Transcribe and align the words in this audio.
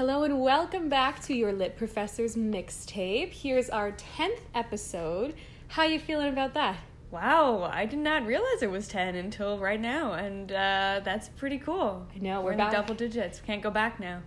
Hello 0.00 0.22
and 0.22 0.40
welcome 0.40 0.88
back 0.88 1.20
to 1.24 1.34
your 1.34 1.52
Lit 1.52 1.76
Professor's 1.76 2.34
mixtape. 2.34 3.34
Here's 3.34 3.68
our 3.68 3.92
10th 3.92 4.40
episode. 4.54 5.34
How 5.68 5.82
you 5.82 6.00
feeling 6.00 6.30
about 6.32 6.54
that? 6.54 6.78
Wow, 7.10 7.70
I 7.70 7.84
did 7.84 7.98
not 7.98 8.24
realize 8.24 8.62
it 8.62 8.70
was 8.70 8.88
10 8.88 9.14
until 9.16 9.58
right 9.58 9.78
now, 9.78 10.14
and 10.14 10.50
uh, 10.52 11.02
that's 11.04 11.28
pretty 11.28 11.58
cool. 11.58 12.06
I 12.16 12.18
know, 12.18 12.40
We're, 12.40 12.46
we're 12.46 12.52
in 12.52 12.56
back. 12.56 12.70
the 12.70 12.76
double 12.78 12.94
digits. 12.94 13.40
Can't 13.40 13.60
go 13.60 13.70
back 13.70 14.00
now. 14.00 14.22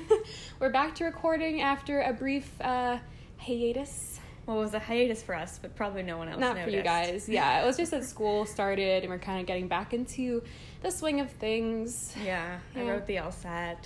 We're 0.60 0.70
back 0.70 0.94
to 0.94 1.04
recording 1.04 1.60
after 1.60 2.02
a 2.02 2.12
brief 2.12 2.48
uh, 2.60 2.98
hiatus. 3.38 4.20
Well, 4.46 4.58
it 4.58 4.60
was 4.60 4.74
a 4.74 4.78
hiatus 4.78 5.24
for 5.24 5.34
us, 5.34 5.58
but 5.60 5.74
probably 5.74 6.04
no 6.04 6.18
one 6.18 6.28
else 6.28 6.38
Not 6.38 6.54
noticed. 6.54 6.70
for 6.70 6.76
you 6.76 6.84
guys. 6.84 7.28
Yeah, 7.28 7.64
it 7.64 7.66
was 7.66 7.76
just 7.76 7.90
that 7.90 8.04
school 8.04 8.46
started 8.46 9.02
and 9.02 9.10
we're 9.10 9.18
kind 9.18 9.40
of 9.40 9.46
getting 9.46 9.66
back 9.66 9.92
into 9.92 10.44
the 10.82 10.92
swing 10.92 11.18
of 11.18 11.32
things. 11.32 12.14
Yeah, 12.24 12.60
I 12.76 12.82
wrote 12.82 13.08
the 13.08 13.16
LSAT. 13.16 13.78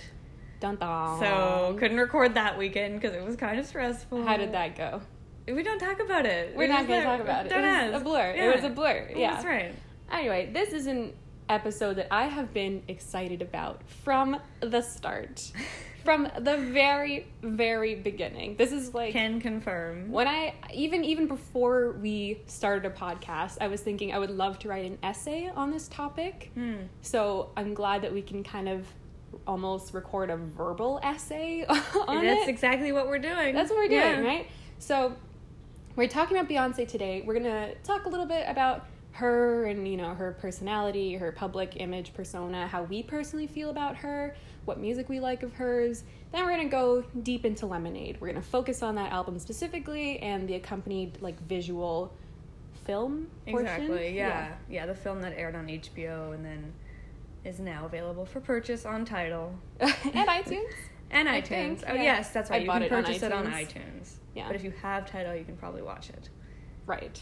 Dun 0.61 0.77
dun. 0.77 1.19
So, 1.19 1.75
couldn't 1.77 1.97
record 1.97 2.35
that 2.35 2.57
weekend 2.57 3.01
because 3.01 3.13
it 3.15 3.23
was 3.25 3.35
kind 3.35 3.59
of 3.59 3.65
stressful. 3.65 4.23
How 4.23 4.37
did 4.37 4.53
that 4.53 4.77
go? 4.77 5.01
We 5.47 5.63
don't 5.63 5.79
talk 5.79 5.99
about 5.99 6.25
it. 6.25 6.55
We're 6.55 6.63
It 6.65 6.69
not 6.69 6.87
going 6.87 7.01
to 7.01 7.05
talk 7.05 7.19
about 7.19 7.47
it. 7.47 7.49
Don't 7.49 7.63
It 7.65 7.87
was 7.87 7.93
ask. 7.95 8.01
a 8.01 8.03
blur. 8.05 8.33
Yeah. 8.35 8.49
It 8.51 8.55
was 8.55 8.63
a 8.63 8.69
blur. 8.69 9.07
Well, 9.09 9.19
Yeah. 9.19 9.33
That's 9.33 9.45
right. 9.45 9.73
Anyway, 10.11 10.49
this 10.53 10.71
is 10.71 10.85
an 10.87 11.13
episode 11.49 11.95
that 11.95 12.07
I 12.13 12.27
have 12.27 12.53
been 12.53 12.83
excited 12.87 13.41
about 13.41 13.81
from 14.03 14.39
the 14.61 14.81
start. 14.81 15.51
from 16.05 16.27
the 16.39 16.57
very, 16.57 17.27
very 17.43 17.95
beginning. 17.95 18.55
This 18.55 18.71
is 18.71 18.93
like 18.93 19.13
Can 19.13 19.39
confirm. 19.41 20.11
when 20.11 20.27
I 20.27 20.53
even 20.73 21.03
even 21.03 21.27
before 21.27 21.91
we 21.93 22.41
started 22.47 22.85
a 22.85 22.93
podcast, 22.93 23.57
I 23.61 23.67
was 23.67 23.81
thinking 23.81 24.13
I 24.13 24.19
would 24.19 24.31
love 24.31 24.57
to 24.59 24.67
write 24.69 24.85
an 24.85 24.97
essay 25.03 25.49
on 25.55 25.71
this 25.71 25.87
topic. 25.87 26.51
Hmm. 26.53 26.75
So 27.01 27.49
I'm 27.57 27.73
glad 27.73 28.01
that 28.03 28.13
we 28.13 28.21
can 28.21 28.43
kind 28.43 28.67
of 28.69 28.87
almost 29.47 29.93
record 29.93 30.29
a 30.29 30.37
verbal 30.37 30.99
essay 31.03 31.65
on 32.07 32.23
That's 32.23 32.43
it. 32.43 32.49
exactly 32.49 32.91
what 32.91 33.07
we're 33.07 33.19
doing. 33.19 33.53
That's 33.53 33.69
what 33.69 33.77
we're 33.77 33.87
doing, 33.87 34.23
Yeah. 34.23 34.27
right? 34.27 34.47
So 34.79 35.13
we're 35.95 36.07
talking 36.07 36.37
about 36.37 36.49
Beyonce 36.49 36.87
today. 36.87 37.23
We're 37.25 37.33
gonna 37.35 37.73
talk 37.83 38.05
a 38.05 38.09
little 38.09 38.25
bit 38.25 38.45
about 38.47 38.85
her 39.13 39.65
and 39.65 39.85
you 39.87 39.97
know 39.97 40.13
her 40.13 40.37
personality, 40.39 41.15
her 41.15 41.31
public 41.33 41.73
image 41.75 42.13
persona, 42.13 42.65
how 42.67 42.83
we 42.83 43.03
personally 43.03 43.45
feel 43.47 43.69
about 43.69 43.97
her, 43.97 44.35
what 44.65 44.79
music 44.79 45.09
we 45.09 45.19
like 45.19 45.43
of 45.43 45.53
hers. 45.53 46.03
Then 46.31 46.45
we're 46.45 46.51
gonna 46.51 46.69
go 46.69 47.03
deep 47.23 47.45
into 47.45 47.65
Lemonade. 47.65 48.17
We're 48.21 48.27
gonna 48.27 48.41
focus 48.41 48.81
on 48.81 48.95
that 48.95 49.11
album 49.11 49.37
specifically 49.39 50.19
and 50.19 50.47
the 50.47 50.55
accompanied 50.55 51.21
like 51.21 51.39
visual 51.47 52.13
film 52.85 53.27
portion. 53.45 53.67
Exactly. 53.67 54.15
Yeah. 54.15 54.53
yeah. 54.69 54.85
The 54.85 54.95
film 54.95 55.21
that 55.21 55.33
aired 55.37 55.55
on 55.55 55.67
HBO 55.67 56.33
and 56.33 56.43
then 56.43 56.73
is 57.43 57.59
now 57.59 57.85
available 57.85 58.25
for 58.25 58.39
purchase 58.39 58.85
on 58.85 59.05
Tidal 59.05 59.55
and 59.79 59.91
iTunes. 59.91 60.63
and 61.09 61.27
I 61.27 61.41
iTunes. 61.41 61.47
think, 61.47 61.83
oh 61.87 61.93
yeah. 61.93 62.03
yes, 62.03 62.31
that's 62.31 62.51
I 62.51 62.55
right. 62.55 62.63
You 62.63 62.71
can 62.71 62.83
it 62.83 62.91
on 62.91 63.03
purchase 63.03 63.23
it 63.23 63.31
on 63.31 63.45
iTunes. 63.47 64.13
Yeah. 64.35 64.47
But 64.47 64.55
if 64.55 64.63
you 64.63 64.71
have 64.81 65.09
Tidal, 65.09 65.35
you 65.35 65.43
can 65.43 65.57
probably 65.57 65.81
watch 65.81 66.09
it. 66.09 66.29
Right. 66.85 67.19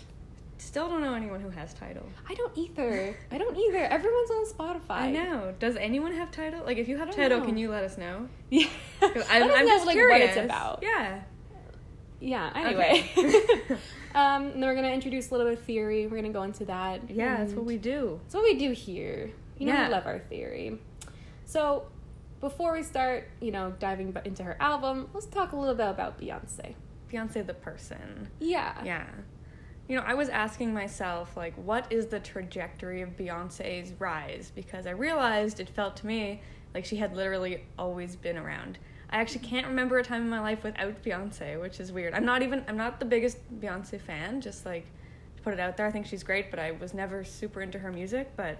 Still 0.58 0.90
don't 0.90 1.02
know 1.02 1.14
anyone 1.14 1.40
who 1.40 1.50
has 1.50 1.73
Tidal. 1.73 2.06
I 2.28 2.34
don't 2.34 2.56
either. 2.58 3.16
I 3.31 3.38
don't 3.38 3.56
either. 3.56 3.80
Everyone's 3.86 4.30
on 4.30 4.45
Spotify. 4.45 4.90
I 4.90 5.12
know. 5.12 5.53
Does 5.58 5.78
anyone 5.78 6.14
have 6.14 6.31
Tidal? 6.31 6.66
Like, 6.66 6.78
if 6.78 6.90
you 6.90 6.97
have 6.97 7.16
Tidal, 7.16 7.40
know. 7.40 7.45
can 7.45 7.58
you 7.58 7.70
let 7.70 7.84
us 7.84 7.97
know? 7.97 8.28
Yeah. 8.50 8.67
I'm, 9.02 9.23
I'm 9.30 9.47
know, 9.47 9.66
just 9.67 9.86
like, 9.86 9.95
curious. 9.95 10.36
what 10.36 10.38
it's 10.38 10.45
about. 10.45 10.80
Yeah. 10.81 11.22
Yeah, 12.20 12.52
anyway. 12.53 13.09
Okay. 13.17 13.73
um, 14.16 14.47
and 14.47 14.53
then 14.56 14.62
we're 14.62 14.73
going 14.73 14.84
to 14.84 14.92
introduce 14.92 15.30
a 15.30 15.34
little 15.34 15.47
bit 15.50 15.59
of 15.59 15.64
theory. 15.64 16.03
We're 16.08 16.17
going 16.17 16.23
to 16.23 16.30
go 16.38 16.44
into 16.44 16.66
that. 16.66 17.09
Yeah, 17.09 17.38
that's 17.38 17.53
what 17.53 17.64
we 17.64 17.78
do. 17.78 18.20
That's 18.23 18.36
what 18.36 18.44
we 18.44 18.56
do 18.56 18.72
here. 18.72 19.31
You 19.59 19.67
know, 19.67 19.73
Yeah. 19.73 19.88
we 19.88 19.93
love 19.93 20.07
our 20.07 20.19
theory. 20.19 20.79
So, 21.45 21.88
before 22.39 22.71
we 22.73 22.83
start, 22.83 23.27
you 23.41 23.52
know, 23.52 23.73
diving 23.79 24.16
into 24.25 24.43
her 24.43 24.55
album, 24.59 25.09
let's 25.13 25.25
talk 25.25 25.51
a 25.51 25.55
little 25.55 25.75
bit 25.75 25.88
about 25.89 26.19
Beyonce. 26.19 26.73
Beyonce 27.11 27.45
the 27.45 27.53
person. 27.53 28.29
Yeah. 28.39 28.81
Yeah. 28.83 29.05
You 29.88 29.95
know, 29.97 30.03
I 30.05 30.13
was 30.13 30.29
asking 30.29 30.73
myself, 30.73 31.35
like, 31.35 31.53
what 31.56 31.91
is 31.91 32.07
the 32.07 32.19
trajectory 32.19 33.01
of 33.01 33.17
Beyonce's 33.17 33.91
rise? 34.00 34.51
Because 34.56 34.85
I 34.88 34.91
realized 34.91 35.59
it 35.59 35.67
felt 35.69 35.97
to 35.97 36.07
me 36.07 36.41
like 36.73 36.85
she 36.85 36.95
had 36.97 37.16
literally 37.16 37.66
always 37.78 38.16
been 38.16 38.38
around. 38.38 38.78
I 39.09 39.19
actually 39.19 39.45
can't 39.47 39.66
remember 39.66 39.97
a 39.97 40.03
time 40.03 40.22
in 40.22 40.29
my 40.29 40.39
life 40.39 40.63
without 40.63 41.01
Beyonce, 41.03 41.59
which 41.59 41.79
is 41.79 41.91
weird. 41.91 42.13
I'm 42.13 42.25
not 42.25 42.44
even, 42.44 42.63
I'm 42.67 42.78
not 42.78 43.00
the 43.00 43.05
biggest 43.07 43.38
Beyonce 43.59 44.00
fan, 44.00 44.39
just 44.39 44.66
like 44.67 44.85
to 45.35 45.41
put 45.41 45.51
it 45.53 45.59
out 45.59 45.75
there. 45.75 45.88
I 45.88 45.91
think 45.91 46.05
she's 46.05 46.23
great, 46.23 46.51
but 46.51 46.59
I 46.59 46.72
was 46.72 46.94
never 46.94 47.23
super 47.23 47.61
into 47.61 47.79
her 47.79 47.91
music. 47.91 48.29
But 48.38 48.59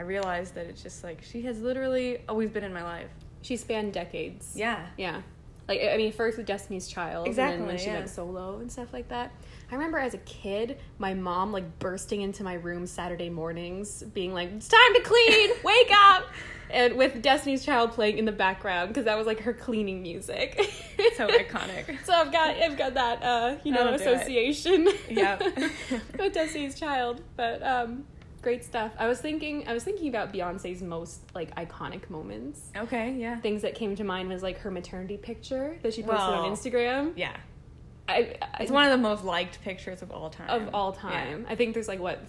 I 0.00 0.02
realized 0.02 0.54
that 0.54 0.64
it's 0.64 0.82
just 0.82 1.04
like 1.04 1.22
she 1.22 1.42
has 1.42 1.60
literally 1.60 2.22
always 2.26 2.48
been 2.48 2.64
in 2.64 2.72
my 2.72 2.82
life. 2.82 3.10
She 3.42 3.58
spanned 3.58 3.92
decades. 3.92 4.54
Yeah. 4.56 4.86
Yeah. 4.96 5.20
Like, 5.68 5.82
I 5.82 5.98
mean, 5.98 6.10
first 6.10 6.38
with 6.38 6.46
Destiny's 6.46 6.88
Child. 6.88 7.26
And 7.26 7.36
then 7.36 7.66
when 7.66 7.76
she 7.76 7.88
yeah. 7.88 7.98
went 7.98 8.08
solo 8.08 8.60
and 8.60 8.72
stuff 8.72 8.94
like 8.94 9.08
that. 9.08 9.30
I 9.70 9.74
remember 9.74 9.98
as 9.98 10.14
a 10.14 10.18
kid, 10.18 10.78
my 10.96 11.12
mom, 11.12 11.52
like, 11.52 11.78
bursting 11.78 12.22
into 12.22 12.42
my 12.42 12.54
room 12.54 12.86
Saturday 12.86 13.28
mornings, 13.28 14.02
being 14.14 14.32
like, 14.32 14.50
it's 14.52 14.68
time 14.68 14.94
to 14.94 15.02
clean! 15.02 15.50
Wake 15.64 15.90
up! 15.92 16.24
And 16.70 16.96
with 16.96 17.20
Destiny's 17.20 17.62
Child 17.62 17.92
playing 17.92 18.16
in 18.16 18.24
the 18.24 18.32
background, 18.32 18.88
because 18.88 19.04
that 19.04 19.18
was, 19.18 19.26
like, 19.26 19.40
her 19.40 19.52
cleaning 19.52 20.00
music. 20.00 20.58
So 21.16 21.28
iconic. 21.28 21.98
so 22.06 22.14
I've 22.14 22.32
got, 22.32 22.56
I've 22.56 22.78
got 22.78 22.94
that, 22.94 23.22
uh, 23.22 23.56
you 23.64 23.72
know, 23.72 23.92
association. 23.92 24.88
Yep. 25.10 25.42
with 26.18 26.32
Destiny's 26.32 26.80
Child. 26.80 27.20
But, 27.36 27.62
um, 27.62 28.06
great 28.42 28.64
stuff. 28.64 28.92
I 28.98 29.06
was 29.06 29.20
thinking, 29.20 29.66
I 29.68 29.72
was 29.74 29.84
thinking 29.84 30.08
about 30.08 30.32
Beyonce's 30.32 30.82
most, 30.82 31.20
like, 31.34 31.54
iconic 31.56 32.08
moments 32.10 32.70
Okay, 32.76 33.12
yeah. 33.12 33.38
things 33.40 33.62
that 33.62 33.74
came 33.74 33.94
to 33.96 34.04
mind 34.04 34.28
was 34.28 34.42
like 34.42 34.58
her 34.60 34.70
maternity 34.70 35.16
picture 35.16 35.78
that 35.82 35.94
she 35.94 36.02
posted 36.02 36.18
Well, 36.18 36.44
on 36.44 36.52
Instagram. 36.52 37.12
Yeah. 37.16 37.36
I, 38.08 38.36
I, 38.42 38.62
It's 38.62 38.70
one 38.72 38.84
of 38.84 38.90
the 38.90 38.98
most 38.98 39.24
liked 39.24 39.60
pictures 39.62 40.02
of 40.02 40.10
all 40.10 40.30
time. 40.30 40.48
of 40.48 40.74
all 40.74 40.92
time. 40.92 41.46
I 41.48 41.54
think 41.54 41.74
there's 41.74 41.86
like 41.88 42.00
what, 42.00 42.20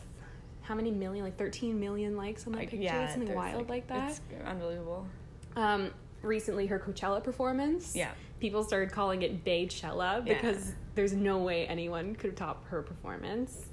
how 0.62 0.76
many 0.76 0.92
million? 0.92 1.24
Like 1.26 1.38
13 1.38 1.80
million 1.80 2.16
likes 2.18 2.46
on 2.46 2.54
that 2.54 2.60
Like, 2.60 2.70
picture. 2.72 2.84
yeah, 2.84 3.12
something 3.12 3.34
wild 3.34 3.70
like, 3.70 3.88
that. 3.88 4.12
It's 4.12 4.22
unbelievable. 4.46 5.08
Um, 5.56 5.92
recently, 6.22 6.68
her 6.68 6.78
Coachella 6.80 7.24
performance. 7.24 7.96
Yeah. 7.96 8.12
People 8.40 8.64
started 8.64 8.92
calling 8.92 9.22
it 9.24 9.44
Beychella 9.46 10.26
Yeah. 10.26 10.34
because 10.34 10.74
there's 10.96 11.14
no 11.14 11.40
way 11.40 11.66
anyone 11.68 12.16
could 12.16 12.36
top 12.38 12.66
her 12.68 12.82
performance. 12.82 13.66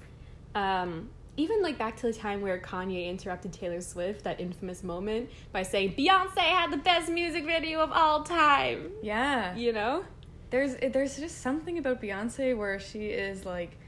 Um, 0.54 1.10
even 1.38 1.62
like 1.62 1.78
back 1.78 1.96
to 1.96 2.06
the 2.08 2.12
time 2.12 2.40
where 2.40 2.58
Kanye 2.58 3.08
interrupted 3.08 3.52
Taylor 3.52 3.80
Swift, 3.80 4.24
that 4.24 4.40
infamous 4.40 4.82
moment, 4.82 5.30
by 5.52 5.62
saying 5.62 5.94
Beyonce 5.94 6.38
had 6.38 6.70
the 6.72 6.76
best 6.76 7.08
music 7.08 7.46
video 7.46 7.80
of 7.80 7.92
all 7.92 8.24
time. 8.24 8.90
Yeah. 9.02 9.54
You 9.54 9.72
know? 9.72 10.04
There's 10.50 10.74
there's 10.92 11.16
just 11.16 11.40
something 11.40 11.78
about 11.78 12.02
Beyonce 12.02 12.56
where 12.56 12.80
she 12.80 13.06
is 13.06 13.44
like 13.44 13.78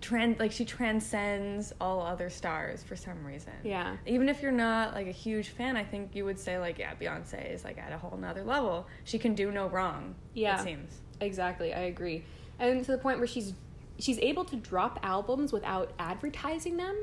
trans 0.00 0.38
like 0.38 0.50
she 0.50 0.64
transcends 0.64 1.72
all 1.80 2.00
other 2.00 2.30
stars 2.30 2.82
for 2.82 2.96
some 2.96 3.24
reason. 3.24 3.52
Yeah. 3.62 3.96
Even 4.06 4.28
if 4.28 4.40
you're 4.40 4.50
not 4.50 4.94
like 4.94 5.08
a 5.08 5.12
huge 5.12 5.48
fan, 5.50 5.76
I 5.76 5.84
think 5.84 6.14
you 6.14 6.24
would 6.24 6.38
say 6.38 6.58
like, 6.58 6.78
yeah, 6.78 6.94
Beyonce 6.94 7.52
is 7.52 7.64
like 7.64 7.78
at 7.78 7.92
a 7.92 7.98
whole 7.98 8.16
nother 8.16 8.44
level. 8.44 8.86
She 9.04 9.18
can 9.18 9.34
do 9.34 9.50
no 9.50 9.68
wrong. 9.68 10.14
Yeah. 10.32 10.60
It 10.60 10.64
seems. 10.64 11.00
Exactly, 11.20 11.74
I 11.74 11.82
agree. 11.82 12.24
And 12.58 12.84
to 12.84 12.92
the 12.92 12.98
point 12.98 13.18
where 13.18 13.26
she's 13.26 13.52
she's 14.02 14.18
able 14.18 14.44
to 14.44 14.56
drop 14.56 14.98
albums 15.04 15.52
without 15.52 15.92
advertising 15.98 16.76
them, 16.76 16.96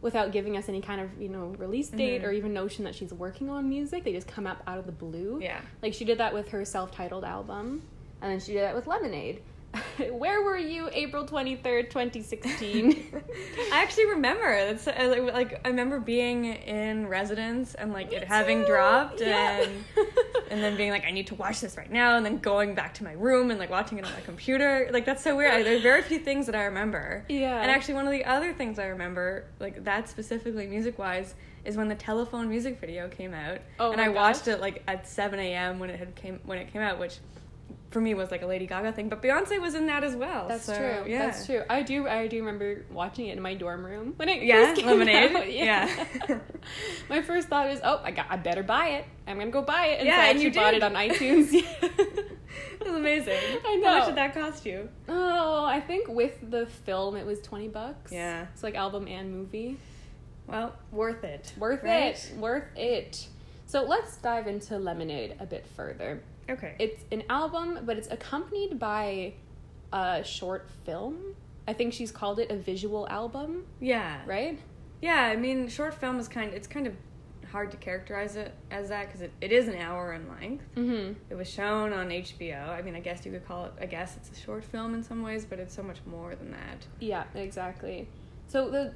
without 0.00 0.30
giving 0.30 0.56
us 0.56 0.68
any 0.68 0.80
kind 0.80 1.00
of, 1.00 1.20
you 1.20 1.28
know, 1.28 1.46
release 1.58 1.88
date 1.88 2.22
Mhm. 2.22 2.24
or 2.24 2.30
even 2.30 2.52
notion 2.54 2.84
that 2.84 2.94
she's 2.94 3.12
working 3.12 3.50
on 3.50 3.68
music. 3.68 4.04
They 4.04 4.12
just 4.12 4.28
come 4.28 4.46
up 4.46 4.62
out 4.66 4.78
of 4.78 4.86
the 4.86 4.92
blue. 4.92 5.40
Yeah. 5.42 5.60
Like 5.82 5.92
she 5.92 6.04
did 6.04 6.18
that 6.18 6.32
with 6.32 6.48
her 6.50 6.64
self-titled 6.64 7.24
album, 7.24 7.82
and 8.22 8.30
then 8.30 8.38
she 8.38 8.52
did 8.52 8.62
that 8.62 8.76
with 8.76 8.86
Lemonade. 8.86 9.42
Where 10.10 10.42
were 10.42 10.56
you 10.58 10.88
April 10.92 11.26
23rd, 11.26 11.90
2016? 11.90 13.22
I 13.72 13.82
actually 13.82 14.06
remember 14.06 14.72
that's 14.72 14.86
uh, 14.86 15.30
like, 15.32 15.60
I 15.64 15.68
remember 15.68 15.98
being 16.00 16.44
in 16.46 17.06
residence 17.06 17.74
and 17.74 17.92
like 17.92 18.10
Me 18.10 18.16
it 18.16 18.24
having 18.24 18.64
dropped 18.64 19.20
Yeah. 19.20 19.62
and 19.62 19.84
and 20.50 20.62
then 20.62 20.76
being 20.76 20.90
like 20.90 21.04
I 21.04 21.10
need 21.10 21.26
to 21.28 21.34
watch 21.34 21.60
this 21.60 21.76
right 21.76 21.90
now 21.90 22.16
and 22.16 22.24
then 22.24 22.38
going 22.38 22.74
back 22.74 22.94
to 22.94 23.04
my 23.04 23.12
room 23.12 23.50
and 23.50 23.58
like 23.58 23.70
watching 23.70 23.98
it 23.98 24.04
on 24.04 24.12
my 24.12 24.20
computer 24.20 24.88
like 24.92 25.04
that's 25.04 25.22
so 25.22 25.36
weird. 25.36 25.52
I, 25.52 25.62
there's 25.62 25.82
very 25.82 26.02
few 26.02 26.18
things 26.18 26.46
that 26.46 26.54
I 26.54 26.64
remember. 26.64 27.24
Yeah. 27.28 27.60
And 27.60 27.70
actually 27.70 27.94
one 27.94 28.06
of 28.06 28.12
the 28.12 28.24
other 28.24 28.52
things 28.52 28.78
I 28.78 28.86
remember 28.86 29.44
like 29.60 29.84
that 29.84 30.08
specifically 30.08 30.66
music 30.66 30.98
wise 30.98 31.34
is 31.64 31.76
when 31.76 31.88
the 31.88 31.94
telephone 31.96 32.48
music 32.48 32.80
video 32.80 33.08
came 33.08 33.34
out 33.34 33.58
Oh 33.80 33.90
and 33.92 34.00
I 34.00 34.08
watched 34.08 34.46
it 34.48 34.60
like 34.60 34.82
at 34.86 35.06
7 35.08 35.38
a.m. 35.38 35.78
when 35.78 35.90
it 35.90 35.98
had 35.98 36.14
came 36.14 36.40
when 36.44 36.58
it 36.58 36.72
came 36.72 36.82
out 36.82 36.98
which 36.98 37.18
for 37.90 38.00
me 38.00 38.14
was 38.14 38.30
like 38.30 38.42
a 38.42 38.46
Lady 38.46 38.66
Gaga 38.66 38.92
thing, 38.92 39.08
but 39.08 39.22
Beyonce 39.22 39.60
was 39.60 39.74
in 39.74 39.86
that 39.86 40.04
as 40.04 40.14
well. 40.14 40.48
That's 40.48 40.64
so, 40.64 40.76
true. 40.76 41.10
Yeah. 41.10 41.26
That's 41.26 41.46
true. 41.46 41.62
I 41.70 41.82
do. 41.82 42.06
I 42.06 42.26
do 42.26 42.38
remember 42.40 42.84
watching 42.90 43.26
it 43.26 43.36
in 43.36 43.42
my 43.42 43.54
dorm 43.54 43.84
room 43.84 44.12
when 44.16 44.28
it 44.28 44.42
Yeah, 44.42 44.74
Lemonade? 44.84 45.34
out. 45.34 45.50
Yeah. 45.52 46.04
my 47.08 47.22
first 47.22 47.48
thought 47.48 47.68
was, 47.68 47.80
oh, 47.82 48.00
I 48.04 48.10
got. 48.10 48.26
I 48.28 48.36
better 48.36 48.62
buy 48.62 48.88
it. 48.88 49.04
I'm 49.26 49.38
gonna 49.38 49.50
go 49.50 49.62
buy 49.62 49.86
it. 49.86 49.98
And 50.00 50.08
Yeah, 50.08 50.16
so 50.16 50.20
I 50.22 50.26
and 50.26 50.40
you 50.42 50.52
bought 50.52 50.70
did. 50.72 50.76
it 50.78 50.82
on 50.82 50.92
iTunes. 50.94 51.52
It 52.80 52.86
was 52.86 52.96
amazing. 52.96 53.34
I 53.66 53.76
know. 53.76 53.88
How 53.88 53.98
much 53.98 54.06
did 54.06 54.16
that 54.16 54.32
cost 54.34 54.64
you? 54.64 54.88
oh, 55.08 55.64
I 55.64 55.80
think 55.80 56.08
with 56.08 56.38
the 56.50 56.66
film 56.66 57.16
it 57.16 57.26
was 57.26 57.40
twenty 57.40 57.68
bucks. 57.68 58.12
Yeah. 58.12 58.46
It's 58.54 58.62
like 58.62 58.74
album 58.76 59.08
and 59.08 59.32
movie. 59.32 59.76
Well, 60.46 60.74
worth 60.92 61.24
it. 61.24 61.52
Worth 61.58 61.82
Right? 61.82 62.14
it. 62.14 62.32
Worth 62.38 62.64
it. 62.76 63.26
So 63.66 63.82
let's 63.82 64.16
dive 64.18 64.46
into 64.46 64.78
Lemonade 64.78 65.34
a 65.40 65.46
bit 65.46 65.66
further. 65.76 66.22
Okay. 66.48 66.74
It's 66.78 67.04
an 67.12 67.24
album, 67.28 67.80
but 67.84 67.96
it's 67.96 68.08
accompanied 68.10 68.78
by 68.78 69.34
a 69.92 70.22
short 70.24 70.68
film. 70.84 71.34
I 71.68 71.72
think 71.72 71.92
she's 71.92 72.12
called 72.12 72.38
it 72.38 72.50
a 72.50 72.56
visual 72.56 73.08
album, 73.08 73.64
yeah. 73.80 74.20
right? 74.26 74.58
Yeah, 75.02 75.22
I 75.22 75.36
mean, 75.36 75.68
short 75.68 75.94
film 75.94 76.18
is 76.18 76.28
kind. 76.28 76.54
It's 76.54 76.68
kind 76.68 76.86
of 76.86 76.94
hard 77.50 77.70
to 77.70 77.76
characterize 77.76 78.36
it 78.36 78.52
as 78.70 78.88
that 78.88 79.06
because 79.06 79.22
it, 79.22 79.32
it 79.40 79.52
is 79.52 79.68
an 79.68 79.76
hour 79.76 80.12
in 80.12 80.28
length. 80.28 80.64
Mm-hmm. 80.76 81.12
It 81.30 81.34
was 81.34 81.48
shown 81.48 81.92
on 81.92 82.08
HBO. 82.08 82.68
I 82.68 82.82
mean, 82.82 82.94
I 82.94 83.00
guess 83.00 83.24
you 83.24 83.32
could 83.32 83.46
call 83.46 83.66
it. 83.66 83.72
I 83.80 83.86
guess 83.86 84.16
it's 84.16 84.30
a 84.36 84.40
short 84.40 84.64
film 84.64 84.94
in 84.94 85.02
some 85.02 85.22
ways, 85.22 85.44
but 85.44 85.58
it's 85.58 85.74
so 85.74 85.82
much 85.82 85.98
more 86.06 86.34
than 86.34 86.50
that. 86.52 86.86
Yeah, 87.00 87.24
exactly. 87.34 88.08
So 88.48 88.70
the 88.70 88.94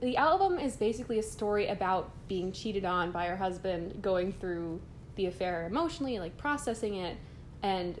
the 0.00 0.16
album 0.16 0.58
is 0.58 0.76
basically 0.76 1.18
a 1.18 1.22
story 1.22 1.66
about 1.66 2.10
being 2.28 2.52
cheated 2.52 2.84
on 2.84 3.10
by 3.10 3.26
her 3.26 3.36
husband, 3.36 4.00
going 4.00 4.32
through 4.32 4.80
the 5.18 5.26
affair 5.26 5.66
emotionally, 5.66 6.18
like 6.18 6.36
processing 6.38 6.94
it, 6.94 7.18
and 7.62 8.00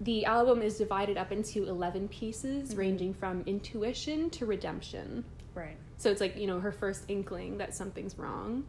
the 0.00 0.26
album 0.26 0.60
is 0.60 0.76
divided 0.76 1.16
up 1.16 1.32
into 1.32 1.64
11 1.66 2.08
pieces 2.08 2.74
Mhm. 2.74 2.78
ranging 2.78 3.14
from 3.14 3.42
intuition 3.46 4.28
to 4.30 4.44
redemption. 4.44 5.24
Right. 5.54 5.76
So 5.96 6.10
it's 6.10 6.20
like, 6.20 6.36
you 6.36 6.46
know, 6.46 6.60
her 6.60 6.70
first 6.72 7.04
inkling 7.08 7.58
that 7.58 7.74
something's 7.74 8.18
wrong, 8.18 8.64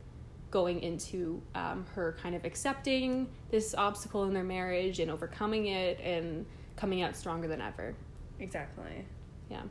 going 0.52 0.82
into 0.82 1.42
um, 1.56 1.86
her 1.94 2.16
kind 2.22 2.36
of 2.36 2.46
accepting 2.46 3.28
this 3.52 3.76
obstacle 3.76 4.24
in 4.26 4.34
their 4.34 4.44
marriage 4.44 5.00
and 5.00 5.12
overcoming 5.12 5.66
it 5.68 6.00
and 6.00 6.46
coming 6.76 7.02
out 7.02 7.16
stronger 7.16 7.48
than 7.48 7.62
ever. 7.62 7.96
Exactly. 8.40 9.06
Yeah. 9.50 9.64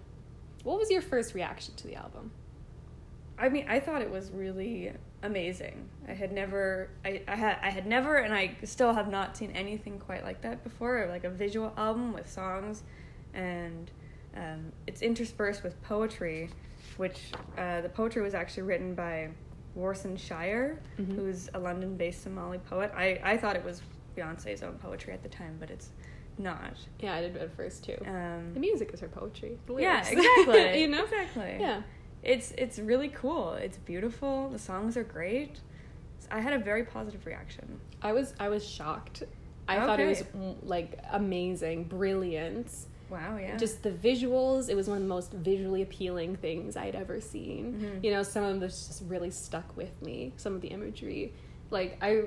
What 0.65 0.79
was 0.79 0.91
your 0.91 1.03
first 1.03 1.35
reaction 1.35 1.75
to 1.77 1.87
the 1.87 1.95
album? 1.97 2.31
I 3.39 3.49
mean, 3.49 3.67
I 3.69 3.79
thought 3.81 4.03
it 4.03 4.11
was 4.11 4.31
really 4.33 4.93
amazing. 5.23 5.89
I 6.09 6.13
had 6.13 6.33
never, 6.33 6.91
I, 7.05 7.23
I 7.29 7.35
had, 7.37 7.59
I 7.63 7.71
had 7.71 7.87
never, 7.87 8.17
and 8.17 8.33
I 8.35 8.57
still 8.65 8.93
have 8.95 9.11
not 9.11 9.37
seen 9.37 9.51
anything 9.53 9.99
quite 9.99 10.25
like 10.25 10.43
that 10.43 10.63
before. 10.65 11.07
Like 11.09 11.25
a 11.25 11.31
visual 11.31 11.73
album 11.77 12.13
with 12.13 12.31
songs, 12.31 12.83
and 13.35 13.91
um, 14.37 14.73
it's 14.87 15.03
interspersed 15.03 15.63
with 15.63 15.81
poetry, 15.83 16.51
which 16.97 17.33
uh, 17.57 17.81
the 17.81 17.89
poetry 17.89 18.23
was 18.23 18.35
actually 18.35 18.65
written 18.65 18.95
by 18.95 19.29
Warsan 19.77 20.19
Shire, 20.19 20.81
Mhm. 20.99 21.15
who's 21.17 21.49
a 21.55 21.59
London-based 21.59 22.23
Somali 22.23 22.59
poet. 22.59 22.93
I, 22.97 23.21
I 23.23 23.37
thought 23.37 23.57
it 23.57 23.65
was 23.65 23.83
Beyonce's 24.17 24.63
own 24.63 24.75
poetry 24.75 25.13
at 25.13 25.23
the 25.23 25.29
time, 25.29 25.57
but 25.61 25.71
it's 25.71 25.91
not. 26.39 26.75
Yeah, 27.01 27.15
I 27.15 27.21
did 27.23 27.37
at 27.37 27.55
first 27.57 27.85
too. 27.85 27.97
Um, 28.07 28.53
the 28.55 28.61
music 28.61 28.91
is 28.93 29.01
her 29.01 29.09
poetry. 29.09 29.59
Yeah, 29.79 30.07
exactly. 30.09 30.81
you 30.81 30.89
know? 30.89 31.05
exactly. 31.05 31.57
Yeah. 31.61 31.83
It's 32.23 32.53
it's 32.59 32.79
really 32.79 33.09
cool. 33.09 33.55
It's 33.55 33.79
beautiful. 33.79 34.49
The 34.49 34.59
songs 34.59 34.97
are 34.97 35.05
great. 35.05 35.61
I 36.31 36.41
had 36.41 36.53
a 36.53 36.59
very 36.59 36.85
positive 36.85 37.25
reaction. 37.27 37.81
I 38.03 38.13
was 38.13 38.35
I 38.39 38.49
was 38.49 38.67
shocked. 38.67 39.23
I 39.67 39.77
thought 39.77 40.01
it 40.01 40.07
was 40.07 40.23
mm, 40.23 40.57
like 40.63 40.99
amazing, 41.13 41.85
brilliant. 41.85 42.73
Wow, 43.11 43.39
yeah. 43.39 43.57
Just 43.57 43.83
the 43.83 43.91
visuals, 43.91 44.69
it 44.69 44.75
was 44.75 44.89
one 44.89 44.99
of 44.99 45.03
the 45.03 45.09
most 45.09 45.33
visually 45.33 45.83
appealing 45.83 46.37
things 46.37 46.77
I'd 46.77 46.95
ever 46.95 47.21
seen. 47.21 47.81
Mhm. 47.81 48.05
You 48.05 48.11
know, 48.11 48.23
some 48.23 48.45
of 48.45 48.61
this 48.61 48.87
just 48.89 49.03
really 49.07 49.31
stuck 49.31 49.77
with 49.77 50.01
me. 50.03 50.33
Some 50.37 50.55
of 50.55 50.61
the 50.61 50.69
imagery. 50.69 51.33
Like 51.71 51.99
I 52.03 52.25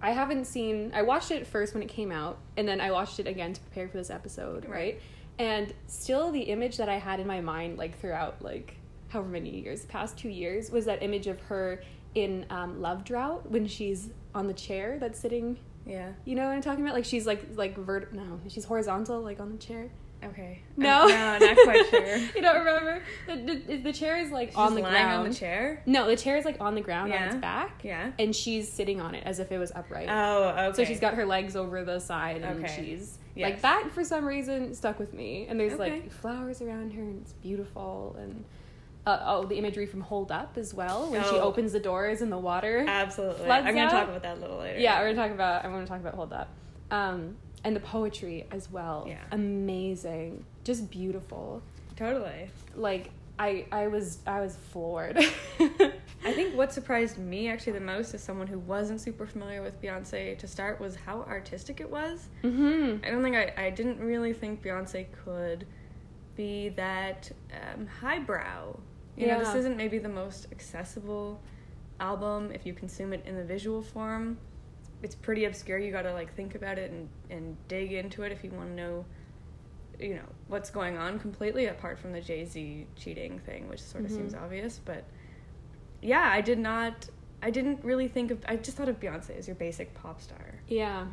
I 0.00 0.10
haven't 0.10 0.44
seen 0.46 0.92
I 0.94 1.02
watched 1.02 1.30
it 1.30 1.46
first 1.46 1.74
when 1.74 1.82
it 1.82 1.88
came 1.88 2.12
out 2.12 2.38
and 2.56 2.66
then 2.68 2.80
I 2.80 2.90
watched 2.90 3.18
it 3.20 3.26
again 3.26 3.52
to 3.52 3.60
prepare 3.60 3.88
for 3.88 3.96
this 3.96 4.10
episode, 4.10 4.64
right? 4.64 4.70
Right. 4.72 5.00
And 5.38 5.74
still 5.86 6.30
the 6.30 6.42
image 6.42 6.76
that 6.76 6.88
I 6.88 6.98
had 6.98 7.18
in 7.20 7.26
my 7.26 7.40
mind 7.40 7.78
like 7.78 7.98
throughout 8.00 8.42
like 8.42 8.76
however 9.14 9.30
many 9.30 9.48
years, 9.60 9.86
past 9.86 10.18
2 10.18 10.28
years 10.28 10.70
was 10.70 10.84
that 10.84 11.02
image 11.02 11.26
of 11.26 11.40
her 11.42 11.80
in 12.14 12.44
um, 12.50 12.82
Love 12.82 13.04
Drought 13.04 13.50
when 13.50 13.66
she's 13.66 14.10
on 14.34 14.46
the 14.46 14.52
chair 14.52 14.98
that's 14.98 15.18
sitting 15.18 15.56
yeah. 15.86 16.12
you 16.24 16.34
know 16.34 16.46
what 16.46 16.52
I'm 16.54 16.62
talking 16.62 16.82
about? 16.82 16.94
Like 16.94 17.04
she's 17.04 17.26
like 17.26 17.42
like 17.56 17.76
vert 17.76 18.12
no, 18.14 18.40
she's 18.48 18.64
horizontal 18.64 19.20
like 19.20 19.38
on 19.40 19.52
the 19.52 19.58
chair. 19.58 19.90
Okay. 20.24 20.62
No, 20.78 21.06
I'm- 21.06 21.38
no, 21.40 21.46
not 21.46 21.56
quite 21.64 21.86
sure. 21.90 22.16
you 22.16 22.40
don't 22.40 22.56
remember? 22.64 23.02
The, 23.26 23.62
the, 23.66 23.76
the 23.76 23.92
chair 23.92 24.16
is 24.16 24.30
like 24.32 24.48
She's 24.48 24.56
on 24.56 24.74
the 24.74 24.80
lying 24.80 24.94
ground. 25.04 25.24
on 25.24 25.28
the 25.28 25.34
chair. 25.34 25.82
No, 25.84 26.06
the 26.06 26.16
chair 26.16 26.38
is 26.38 26.46
like 26.46 26.58
on 26.60 26.74
the 26.74 26.80
ground 26.80 27.12
on 27.12 27.22
its 27.22 27.34
Yeah. 27.34 27.40
back, 27.40 27.80
Yeah. 27.84 28.12
and 28.18 28.34
she's 28.34 28.72
sitting 28.72 28.98
on 29.02 29.14
it 29.14 29.22
as 29.26 29.38
if 29.40 29.52
it 29.52 29.58
was 29.58 29.70
upright. 29.74 30.08
Oh, 30.10 30.68
okay. 30.68 30.76
So 30.76 30.84
she's 30.86 31.00
got 31.00 31.12
her 31.14 31.26
legs 31.26 31.54
over 31.56 31.84
the 31.84 31.98
side, 32.00 32.40
and 32.42 32.64
Okay. 32.64 32.74
she's 32.74 33.18
Yes. 33.34 33.50
like 33.50 33.60
that. 33.60 33.90
For 33.92 34.02
some 34.04 34.24
reason, 34.24 34.72
stuck 34.72 34.98
with 34.98 35.12
me. 35.12 35.46
And 35.50 35.60
there's 35.60 35.74
Okay. 35.74 35.90
like 35.90 36.10
flowers 36.10 36.62
around 36.62 36.94
her, 36.94 37.02
and 37.02 37.20
it's 37.20 37.34
beautiful. 37.34 38.16
And 38.18 38.44
uh, 39.06 39.18
oh, 39.24 39.44
the 39.44 39.56
imagery 39.56 39.86
from 39.86 40.00
Hold 40.00 40.32
Up 40.32 40.56
as 40.56 40.72
well, 40.74 41.10
when 41.10 41.22
she 41.24 41.30
Oh. 41.36 41.40
opens 41.42 41.72
the 41.72 41.80
doors 41.80 42.22
and 42.22 42.32
the 42.32 42.38
water. 42.38 42.84
Absolutely. 42.88 43.44
floods 43.44 43.66
I'm 43.66 43.74
gonna 43.74 43.86
out. 43.86 43.90
talk 43.92 44.08
about 44.08 44.22
that 44.22 44.38
a 44.38 44.40
little 44.40 44.58
later. 44.58 44.78
Yeah, 44.78 45.00
we're 45.00 45.12
gonna 45.12 45.28
talk 45.28 45.34
about. 45.34 45.64
I 45.64 45.68
want 45.68 45.84
to 45.86 45.90
talk 45.90 46.00
about 46.00 46.14
Hold 46.14 46.32
Up, 46.32 46.48
um, 46.90 47.36
and 47.64 47.74
the 47.76 47.80
poetry 47.80 48.46
as 48.50 48.70
well. 48.70 49.04
Yeah. 49.08 49.18
amazing, 49.32 50.44
just 50.64 50.90
beautiful. 50.90 51.62
totally. 51.96 52.50
Like 52.76 53.10
I, 53.38 53.66
I 53.72 53.88
was, 53.88 54.18
I 54.26 54.40
was 54.40 54.56
floored. 54.70 55.16
I 55.58 56.32
think 56.32 56.54
what 56.56 56.72
surprised 56.72 57.18
me 57.18 57.48
actually 57.48 57.72
the 57.72 57.80
most 57.80 58.14
as 58.14 58.22
someone 58.22 58.46
who 58.46 58.58
wasn't 58.60 59.00
super 59.00 59.26
familiar 59.26 59.60
with 59.60 59.80
Beyonce 59.82 60.38
to 60.38 60.46
start 60.46 60.80
was 60.80 60.96
how 60.96 61.22
artistic 61.22 61.80
it 61.80 61.90
was. 61.90 62.28
hmm 62.42 62.96
I 63.04 63.10
don't 63.10 63.22
think 63.22 63.36
I, 63.36 63.52
I 63.56 63.70
didn't 63.70 63.98
really 64.00 64.32
think 64.32 64.62
Beyonce 64.62 65.06
could 65.24 65.66
be 66.36 66.70
that 66.70 67.30
um, 67.52 67.86
highbrow. 67.86 68.78
You 69.16 69.26
know, 69.28 69.38
this 69.38 69.54
isn't 69.54 69.76
maybe 69.76 69.98
the 69.98 70.08
most 70.08 70.48
accessible 70.52 71.40
album 72.00 72.50
if 72.52 72.66
you 72.66 72.72
consume 72.74 73.12
it 73.12 73.22
in 73.26 73.36
the 73.36 73.44
visual 73.44 73.80
form. 73.82 74.38
It's 75.02 75.14
pretty 75.14 75.44
obscure. 75.44 75.78
You 75.78 75.92
gotta 75.92 76.12
like 76.12 76.34
think 76.34 76.54
about 76.54 76.78
it 76.78 76.90
and, 76.90 77.08
and 77.30 77.56
dig 77.68 77.92
into 77.92 78.22
it 78.22 78.32
if 78.32 78.42
you 78.42 78.50
want 78.50 78.70
to 78.70 78.74
know, 78.74 79.04
you 80.00 80.14
know, 80.14 80.26
what's 80.48 80.70
going 80.70 80.96
on 80.96 81.18
completely 81.18 81.66
apart 81.66 81.98
from 81.98 82.12
the 82.12 82.20
Jay 82.20 82.44
Z 82.44 82.86
cheating 82.96 83.38
thing, 83.40 83.68
which 83.68 83.80
sort 83.82 84.04
of 84.04 84.10
Mhm. 84.10 84.16
seems 84.16 84.34
obvious. 84.34 84.80
But 84.84 85.04
yeah, 86.02 86.28
I 86.32 86.40
did 86.40 86.58
not. 86.58 87.08
I 87.42 87.50
didn't 87.50 87.84
really 87.84 88.08
think 88.08 88.30
of. 88.30 88.38
I 88.46 88.56
just 88.56 88.76
thought 88.76 88.88
of 88.88 88.98
Beyonce 88.98 89.36
as 89.38 89.46
your 89.46 89.56
basic 89.56 89.92
pop 89.94 90.20
star. 90.20 90.54
Yeah, 90.66 91.06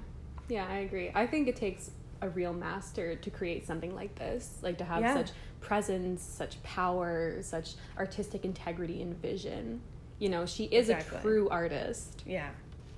yeah, 0.47 0.65
I 0.67 0.77
agree. 0.77 1.11
I 1.13 1.27
think 1.27 1.47
it 1.49 1.55
takes 1.57 1.91
a 2.21 2.29
real 2.29 2.53
master 2.53 3.15
to 3.15 3.29
create 3.29 3.65
something 3.65 3.95
like 3.95 4.15
this, 4.15 4.57
like 4.61 4.77
to 4.77 4.83
have 4.83 5.01
Yeah. 5.01 5.13
such 5.15 5.31
presence, 5.59 6.21
such 6.21 6.61
power, 6.63 7.41
such 7.41 7.73
artistic 7.97 8.45
integrity 8.45 9.01
and 9.01 9.15
vision. 9.21 9.81
You 10.19 10.29
know, 10.29 10.45
she 10.45 10.65
is 10.65 10.89
Exactly. 10.89 11.17
a 11.17 11.21
true 11.21 11.49
artist, 11.49 12.23
Yeah. 12.27 12.49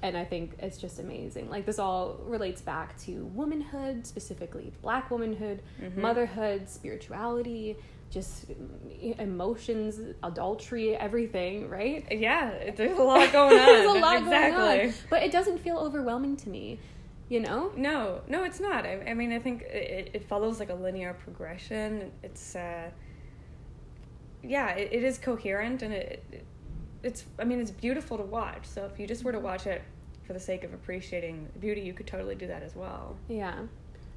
and 0.01 0.17
I 0.17 0.25
think 0.25 0.55
it's 0.59 0.77
just 0.77 0.99
amazing. 0.99 1.49
Like 1.49 1.65
this 1.65 1.79
all 1.79 2.19
relates 2.25 2.61
back 2.61 2.97
to 3.03 3.25
womanhood, 3.33 4.05
specifically 4.05 4.73
Black 4.81 5.09
womanhood, 5.09 5.61
Mhm. 5.81 5.97
motherhood, 5.97 6.67
spirituality, 6.69 7.77
just 8.09 8.45
emotions, 9.19 9.99
adultery, 10.21 10.95
everything, 10.95 11.69
right? 11.69 12.05
Yeah, 12.11 12.71
there's 12.75 12.97
a 12.97 13.03
lot 13.03 13.31
going 13.31 13.57
on. 13.57 13.65
There's 13.65 13.89
a 13.95 13.99
lot 13.99 14.17
exactly. 14.19 14.51
going 14.61 14.87
on, 14.89 14.93
but 15.09 15.23
it 15.23 15.31
doesn't 15.31 15.59
feel 15.59 15.77
overwhelming 15.77 16.35
to 16.37 16.49
me. 16.49 16.79
You 17.33 17.39
know? 17.39 17.71
No, 17.75 18.21
no, 18.27 18.43
it's 18.43 18.59
not. 18.59 18.85
I, 18.85 19.01
I 19.07 19.13
mean, 19.15 19.31
I 19.31 19.39
think 19.39 19.63
it, 19.63 20.11
it 20.13 20.23
follows 20.31 20.59
like 20.59 20.69
a 20.69 20.75
linear 20.75 21.13
progression. 21.15 22.11
It's, 22.21 22.55
uh, 22.55 22.91
yeah, 24.43 24.69
it, 24.75 24.89
it 24.91 25.03
is 25.03 25.17
coherent 25.17 25.81
and 25.81 25.91
it, 25.95 26.23
it, 26.31 26.45
it's, 27.01 27.25
I 27.39 27.43
mean, 27.43 27.59
it's 27.59 27.71
beautiful 27.71 28.17
to 28.17 28.23
watch. 28.23 28.65
So 28.65 28.85
if 28.85 28.99
you 28.99 29.07
just 29.07 29.23
were 29.23 29.31
to 29.31 29.39
watch 29.39 29.65
it 29.65 29.81
for 30.27 30.33
the 30.33 30.39
sake 30.39 30.63
of 30.63 30.75
appreciating 30.75 31.49
beauty, 31.59 31.81
you 31.81 31.93
could 31.93 32.05
totally 32.05 32.35
do 32.35 32.45
that 32.45 32.61
as 32.61 32.75
well. 32.75 33.15
Yeah. 33.27 33.55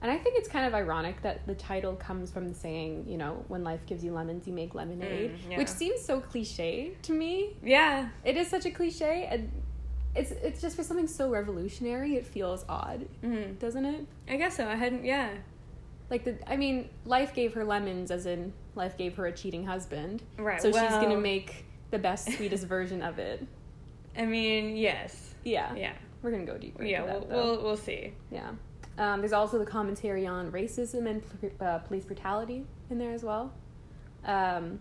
And 0.02 0.10
I 0.10 0.18
think 0.18 0.36
it's 0.36 0.48
kind 0.48 0.66
of 0.66 0.74
ironic 0.74 1.22
that 1.22 1.46
the 1.46 1.54
title 1.54 1.94
comes 1.94 2.30
from 2.30 2.46
the 2.48 2.54
saying, 2.54 3.06
you 3.08 3.16
know, 3.16 3.42
when 3.48 3.64
life 3.64 3.80
gives 3.86 4.04
you 4.04 4.12
lemons, 4.12 4.46
you 4.46 4.52
make 4.52 4.74
lemonade, 4.74 5.30
Mm, 5.30 5.50
yeah. 5.52 5.56
which 5.56 5.68
seems 5.68 6.02
so 6.04 6.20
cliche 6.20 6.92
to 7.00 7.12
me. 7.12 7.56
Yeah, 7.64 8.08
It 8.24 8.36
is 8.36 8.48
such 8.48 8.66
a 8.66 8.70
cliche, 8.70 9.26
and 9.30 9.50
it's 10.16 10.30
it's 10.30 10.60
just 10.60 10.76
for 10.76 10.82
something 10.82 11.06
so 11.06 11.30
revolutionary. 11.30 12.16
It 12.16 12.26
feels 12.26 12.64
odd, 12.68 13.06
hmm 13.22 13.52
doesn't 13.54 13.84
it? 13.84 14.06
I 14.28 14.36
guess 14.36 14.56
so. 14.56 14.66
I 14.66 14.74
hadn't, 14.74 15.04
yeah. 15.04 15.30
Like 16.10 16.24
the, 16.24 16.38
I 16.50 16.56
mean, 16.56 16.88
life 17.04 17.34
gave 17.34 17.54
her 17.54 17.64
lemons, 17.64 18.10
as 18.10 18.26
in 18.26 18.52
life 18.74 18.96
gave 18.96 19.16
her 19.16 19.26
a 19.26 19.32
cheating 19.32 19.66
husband. 19.66 20.22
Right. 20.38 20.60
So 20.60 20.70
she's 20.70 20.80
gonna 20.80 21.18
make 21.18 21.64
the 21.90 21.98
best, 21.98 22.32
sweetest 22.32 22.64
version 22.68 23.02
of 23.02 23.18
it. 23.18 23.46
I 24.16 24.24
mean, 24.24 24.76
yes. 24.76 25.34
Yeah. 25.44 25.74
Yeah. 25.74 25.92
We're 26.22 26.30
gonna 26.30 26.44
go 26.44 26.58
deeper. 26.58 26.84
Yeah, 26.84 27.04
into 27.04 27.26
we'll, 27.28 27.44
we'll, 27.44 27.62
we'll 27.62 27.76
see. 27.76 28.12
Yeah. 28.30 28.50
Um, 28.98 29.20
there's 29.20 29.32
also 29.32 29.58
the 29.58 29.66
commentary 29.66 30.26
on 30.26 30.50
racism 30.50 31.06
and 31.06 31.22
uh, 31.60 31.78
police 31.78 32.04
brutality 32.04 32.64
in 32.90 32.98
there 32.98 33.12
as 33.12 33.22
well. 33.22 33.52
Um, 34.24 34.80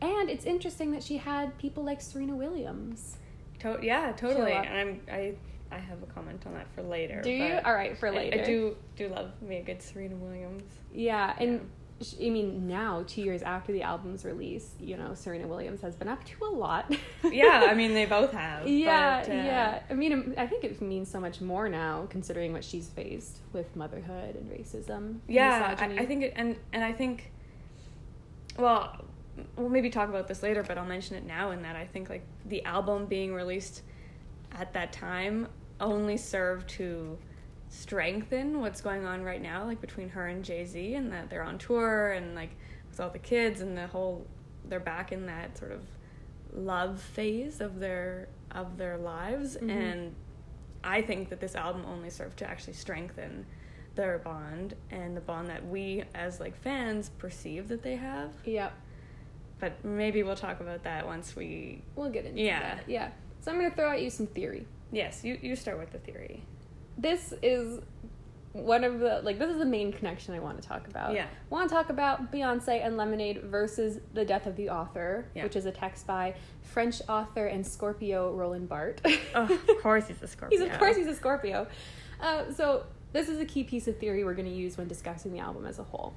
and 0.00 0.30
it's 0.30 0.44
interesting 0.44 0.92
that 0.92 1.02
she 1.02 1.16
had 1.16 1.56
people 1.58 1.82
like 1.82 2.00
Serena 2.00 2.36
Williams. 2.36 3.16
To- 3.60 3.78
yeah, 3.82 4.12
totally. 4.12 4.52
And 4.52 4.68
I'm, 4.68 5.00
I, 5.10 5.34
I 5.70 5.78
have 5.78 6.02
a 6.02 6.06
comment 6.06 6.42
on 6.46 6.54
that 6.54 6.66
for 6.74 6.82
later. 6.82 7.20
Do 7.22 7.30
you? 7.30 7.58
All 7.64 7.74
right, 7.74 7.96
for 7.98 8.10
later. 8.10 8.40
I, 8.42 8.44
do 8.44 8.76
do 8.96 9.08
love 9.08 9.30
me 9.42 9.56
a 9.58 9.62
good 9.62 9.82
Serena 9.82 10.14
Williams. 10.16 10.62
Yeah, 10.92 11.34
and 11.38 11.68
sh- 12.02 12.14
I 12.24 12.28
mean, 12.30 12.68
now 12.68 13.04
two 13.06 13.22
years 13.22 13.42
after 13.42 13.72
the 13.72 13.82
album's 13.82 14.24
release, 14.24 14.74
you 14.78 14.96
know, 14.96 15.14
Serena 15.14 15.46
Williams 15.48 15.80
has 15.80 15.96
been 15.96 16.08
up 16.08 16.22
to 16.24 16.44
a 16.44 16.50
lot. 16.50 16.94
yeah, 17.24 17.66
I 17.68 17.74
mean 17.80 17.94
they 17.94 18.06
both 18.06 18.32
have. 18.32 18.68
yeah, 18.68 19.22
but, 19.22 19.30
uh, 19.30 19.34
yeah. 19.34 19.82
I 19.90 19.94
mean, 19.94 20.34
I 20.38 20.46
think 20.46 20.62
it 20.64 20.80
means 20.80 21.10
so 21.10 21.18
much 21.18 21.40
more 21.40 21.68
now, 21.68 22.06
considering 22.10 22.52
what 22.52 22.62
she's 22.64 22.88
faced 22.88 23.38
with 23.52 23.74
motherhood 23.74 24.36
and 24.36 24.50
racism. 24.50 24.96
and 24.96 25.20
Yeah, 25.26 25.68
misogyny. 25.72 25.98
I, 25.98 26.02
I 26.02 26.06
think 26.06 26.22
it, 26.24 26.32
and 26.36 26.56
and 26.72 26.84
I 26.84 26.92
think, 26.92 27.32
well, 28.58 29.04
we'll 29.56 29.68
maybe 29.68 29.90
talk 29.90 30.08
about 30.08 30.28
this 30.28 30.42
later, 30.42 30.62
but 30.62 30.78
I'll 30.78 30.84
mention 30.86 31.16
it 31.16 31.24
now. 31.26 31.50
In 31.50 31.62
that 31.62 31.76
I 31.76 31.84
think 31.86 32.08
like 32.08 32.24
the 32.46 32.64
album 32.64 33.06
being 33.06 33.34
released 33.34 33.82
at 34.52 34.72
that 34.74 34.92
time 34.92 35.48
only 35.80 36.16
served 36.16 36.68
to 36.70 37.18
strengthen 37.68 38.60
what's 38.60 38.80
going 38.80 39.04
on 39.04 39.22
right 39.22 39.42
now, 39.42 39.64
like 39.64 39.80
between 39.80 40.08
her 40.10 40.26
and 40.28 40.44
Jay 40.44 40.64
Z, 40.64 40.94
and 40.94 41.12
that 41.12 41.28
they're 41.30 41.42
on 41.42 41.58
tour 41.58 42.12
and 42.12 42.34
like 42.34 42.50
with 42.90 43.00
all 43.00 43.10
the 43.10 43.18
kids 43.18 43.60
and 43.60 43.76
the 43.76 43.86
whole, 43.88 44.26
they're 44.68 44.80
back 44.80 45.12
in 45.12 45.26
that 45.26 45.58
sort 45.58 45.72
of 45.72 45.80
love 46.52 47.00
phase 47.00 47.60
of 47.60 47.78
their 47.80 48.28
of 48.52 48.78
their 48.78 48.96
lives, 48.96 49.56
Mhm. 49.56 49.70
and 49.70 50.14
I 50.84 51.02
think 51.02 51.28
that 51.30 51.40
this 51.40 51.54
album 51.56 51.84
only 51.84 52.08
served 52.10 52.38
to 52.38 52.48
actually 52.48 52.72
strengthen 52.74 53.44
their 53.96 54.18
bond 54.18 54.74
and 54.90 55.16
the 55.16 55.20
bond 55.20 55.48
that 55.48 55.66
we 55.66 56.04
as 56.14 56.38
like 56.38 56.56
fans 56.56 57.08
perceive 57.18 57.68
that 57.68 57.82
they 57.82 57.96
have. 57.96 58.30
yeah, 58.44 58.70
But 59.58 59.84
maybe 59.84 60.22
we'll 60.22 60.36
talk 60.36 60.60
about 60.60 60.82
that 60.84 61.06
once 61.06 61.34
we. 61.34 61.82
we'll 61.94 62.10
get 62.10 62.24
into 62.26 62.40
Yeah. 62.42 62.60
that. 62.60 62.84
Yeah. 62.88 63.10
So 63.40 63.50
I'm 63.52 63.58
gonna 63.58 63.70
throw 63.74 63.90
at 63.92 64.02
you 64.02 64.10
some 64.10 64.26
theory. 64.26 64.66
Yes, 64.92 65.24
you 65.24 65.38
you 65.40 65.56
start 65.56 65.78
with 65.78 65.90
the 65.92 65.98
theory. 65.98 66.42
This 66.98 67.32
is 67.42 67.80
one 68.52 68.84
of 68.84 69.00
the 69.00 69.20
like 69.22 69.38
this 69.38 69.50
is 69.50 69.58
the 69.58 69.64
main 69.66 69.92
connection 69.92 70.34
I 70.34 70.38
want 70.40 70.60
to 70.60 70.66
talk 70.66 70.86
about. 70.88 71.14
Yeah. 71.14 71.24
I 71.26 71.54
want 71.54 71.68
to 71.68 71.74
talk 71.74 71.90
about 71.90 72.32
Beyonce 72.32 72.84
and 72.84 72.96
Lemonade 72.96 73.42
versus 73.44 74.00
The 74.14 74.24
Death 74.24 74.46
of 74.46 74.56
the 74.56 74.70
Author, 74.70 75.26
Yeah. 75.34 75.42
which 75.44 75.56
is 75.56 75.66
a 75.66 75.72
text 75.72 76.06
by 76.06 76.34
French 76.62 77.00
author 77.08 77.46
and 77.46 77.66
Scorpio 77.66 78.32
Roland 78.32 78.68
Barthes. 78.68 79.18
Oh, 79.34 79.42
of 79.44 79.66
course 79.82 80.08
he's 80.08 80.22
a 80.22 80.26
Scorpio. 80.26 80.58
He's 80.58 80.70
of 80.70 80.78
course 80.78 80.96
he's 80.96 81.06
a 81.06 81.14
Scorpio. 81.14 81.66
Uh, 82.20 82.50
so 82.52 82.84
this 83.12 83.28
is 83.28 83.38
a 83.40 83.44
key 83.44 83.62
piece 83.64 83.88
of 83.88 83.98
theory 83.98 84.24
we're 84.24 84.34
going 84.34 84.48
to 84.48 84.54
use 84.54 84.76
when 84.78 84.88
discussing 84.88 85.32
the 85.32 85.38
album 85.38 85.66
as 85.66 85.78
a 85.78 85.82
whole. 85.84 86.14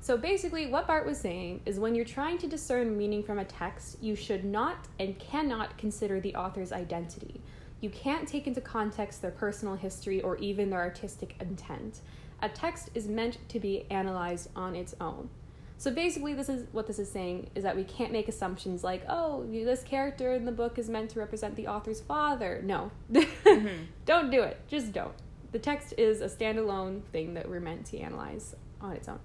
So 0.00 0.16
basically, 0.16 0.66
what 0.66 0.86
Barthes 0.86 1.08
was 1.08 1.18
saying 1.18 1.60
is 1.66 1.80
when 1.80 1.94
you're 1.94 2.04
trying 2.04 2.38
to 2.38 2.46
discern 2.46 2.96
meaning 2.96 3.22
from 3.22 3.38
a 3.38 3.44
text, 3.44 3.98
you 4.00 4.14
should 4.14 4.44
not 4.44 4.86
and 4.98 5.18
cannot 5.18 5.76
consider 5.76 6.20
the 6.20 6.34
author's 6.34 6.72
identity. 6.72 7.40
You 7.80 7.90
can't 7.90 8.26
take 8.26 8.46
into 8.46 8.60
context 8.60 9.22
their 9.22 9.30
personal 9.30 9.74
history 9.74 10.20
or 10.22 10.36
even 10.36 10.70
their 10.70 10.80
artistic 10.80 11.36
intent. 11.40 12.00
A 12.42 12.48
text 12.48 12.90
is 12.94 13.08
meant 13.08 13.38
to 13.48 13.60
be 13.60 13.86
analyzed 13.90 14.50
on 14.54 14.74
its 14.74 14.94
own. 15.00 15.28
So 15.76 15.92
basically, 15.92 16.34
this 16.34 16.48
is 16.48 16.66
what 16.72 16.88
this 16.88 16.98
is 16.98 17.10
saying 17.10 17.50
is 17.54 17.62
that 17.62 17.76
we 17.76 17.84
can't 17.84 18.10
make 18.10 18.28
assumptions 18.28 18.82
like, 18.82 19.04
oh, 19.08 19.46
this 19.48 19.84
character 19.84 20.32
in 20.34 20.44
the 20.44 20.52
book 20.52 20.76
is 20.76 20.88
meant 20.88 21.10
to 21.10 21.20
represent 21.20 21.54
the 21.54 21.68
author's 21.68 22.00
father. 22.00 22.60
No, 22.64 22.90
mm-hmm. 23.12 23.84
don't 24.04 24.30
do 24.30 24.42
it. 24.42 24.60
Just 24.66 24.92
don't. 24.92 25.14
The 25.52 25.58
text 25.60 25.94
is 25.96 26.20
a 26.20 26.26
standalone 26.26 27.02
thing 27.12 27.34
that 27.34 27.48
we're 27.48 27.60
meant 27.60 27.86
to 27.86 27.98
analyze 27.98 28.56
on 28.80 28.92
its 28.92 29.08
own. 29.08 29.20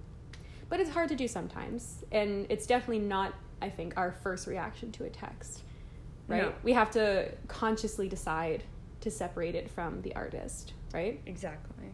But 0.68 0.80
it's 0.80 0.90
hard 0.90 1.08
to 1.10 1.16
do 1.16 1.28
sometimes, 1.28 2.04
and 2.10 2.46
it's 2.48 2.66
definitely 2.66 3.04
not, 3.06 3.34
I 3.60 3.70
think, 3.70 3.94
our 3.96 4.12
first 4.12 4.46
reaction 4.46 4.90
to 4.92 5.04
a 5.04 5.10
text. 5.10 5.62
Right? 6.26 6.42
No. 6.42 6.52
We 6.62 6.72
have 6.72 6.90
to 6.92 7.30
consciously 7.48 8.08
decide 8.08 8.64
to 9.02 9.10
separate 9.10 9.54
it 9.54 9.70
from 9.70 10.00
the 10.02 10.14
artist, 10.14 10.72
right? 10.92 11.20
Exactly. 11.26 11.88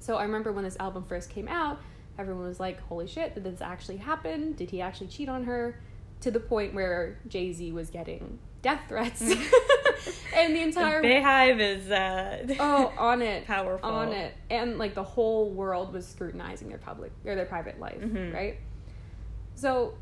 So 0.00 0.16
I 0.16 0.22
remember 0.22 0.52
when 0.52 0.64
this 0.64 0.76
album 0.80 1.04
first 1.04 1.28
came 1.28 1.48
out, 1.48 1.80
everyone 2.18 2.46
was 2.46 2.58
like, 2.58 2.80
"Holy 2.80 3.06
shit! 3.06 3.34
Did 3.34 3.44
this 3.44 3.60
actually 3.60 3.98
happen? 3.98 4.52
Did 4.52 4.70
he 4.70 4.80
actually 4.80 5.08
cheat 5.08 5.28
on 5.28 5.44
her?" 5.44 5.78
To 6.22 6.30
the 6.30 6.40
point 6.40 6.74
where 6.74 7.20
Jay 7.28 7.52
Z 7.52 7.70
was 7.72 7.90
getting 7.90 8.38
death 8.62 8.82
threats, 8.88 9.20
and 10.36 10.54
the 10.56 10.62
entire 10.62 11.00
the 11.02 11.08
Beyhive 11.08 11.60
is 11.60 11.90
uh, 11.90 12.46
oh 12.60 12.92
on 12.98 13.22
it, 13.22 13.46
powerful 13.46 13.88
on 13.88 14.12
it, 14.12 14.34
and 14.50 14.78
like 14.78 14.94
the 14.94 15.02
whole 15.04 15.50
world 15.50 15.92
was 15.92 16.06
scrutinizing 16.06 16.68
their 16.68 16.78
public 16.78 17.12
or 17.24 17.34
their 17.34 17.46
private 17.46 17.78
life, 17.78 18.00
Mhm. 18.00 18.32
right? 18.34 18.58
So, 19.54 19.94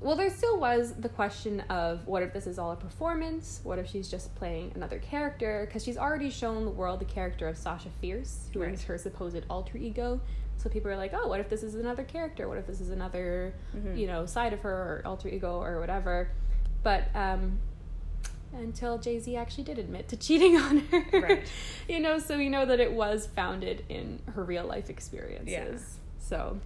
well, 0.00 0.16
there 0.16 0.30
still 0.30 0.58
was 0.58 0.94
the 0.94 1.08
question 1.08 1.60
of 1.68 2.06
what 2.06 2.22
if 2.22 2.32
this 2.32 2.46
is 2.46 2.58
all 2.58 2.72
a 2.72 2.76
performance? 2.76 3.60
What 3.62 3.78
if 3.78 3.88
she's 3.88 4.10
just 4.10 4.34
playing 4.34 4.72
another 4.74 4.98
character? 4.98 5.64
Because 5.66 5.84
she's 5.84 5.98
already 5.98 6.30
shown 6.30 6.64
the 6.64 6.70
world 6.70 6.98
the 7.00 7.04
character 7.04 7.46
of 7.46 7.56
Sasha 7.56 7.88
Fierce, 8.00 8.48
who 8.52 8.62
is 8.62 8.68
Right. 8.68 8.82
her 8.88 8.98
supposed 8.98 9.44
alter 9.50 9.76
ego. 9.78 10.20
So 10.56 10.68
people 10.70 10.90
are 10.90 10.96
like, 10.96 11.12
oh, 11.14 11.28
what 11.28 11.40
if 11.40 11.48
this 11.48 11.62
is 11.62 11.74
another 11.74 12.04
character? 12.04 12.48
What 12.48 12.56
if 12.58 12.66
this 12.66 12.80
is 12.80 12.90
another, 12.90 13.52
Mhm. 13.76 13.98
you 13.98 14.06
know, 14.06 14.26
side 14.26 14.52
of 14.52 14.60
her 14.60 14.70
or 14.72 15.02
alter 15.04 15.28
ego 15.28 15.60
or 15.60 15.78
whatever? 15.80 16.28
But 16.82 17.04
um, 17.14 17.58
until 18.54 18.98
Jay 18.98 19.18
Z 19.18 19.36
actually 19.36 19.64
did 19.64 19.78
admit 19.78 20.08
to 20.08 20.16
cheating 20.26 20.56
on 20.56 20.78
her, 20.78 21.20
Right. 21.20 21.46
you 21.88 22.00
know, 22.00 22.18
so 22.18 22.36
we 22.36 22.48
know 22.48 22.64
that 22.66 22.80
it 22.80 22.92
was 22.92 23.26
founded 23.26 23.84
in 23.88 24.20
her 24.34 24.42
real 24.44 24.64
life 24.64 24.90
experiences. 24.90 25.50
Yeah. 25.50 25.76
So, 26.18 26.58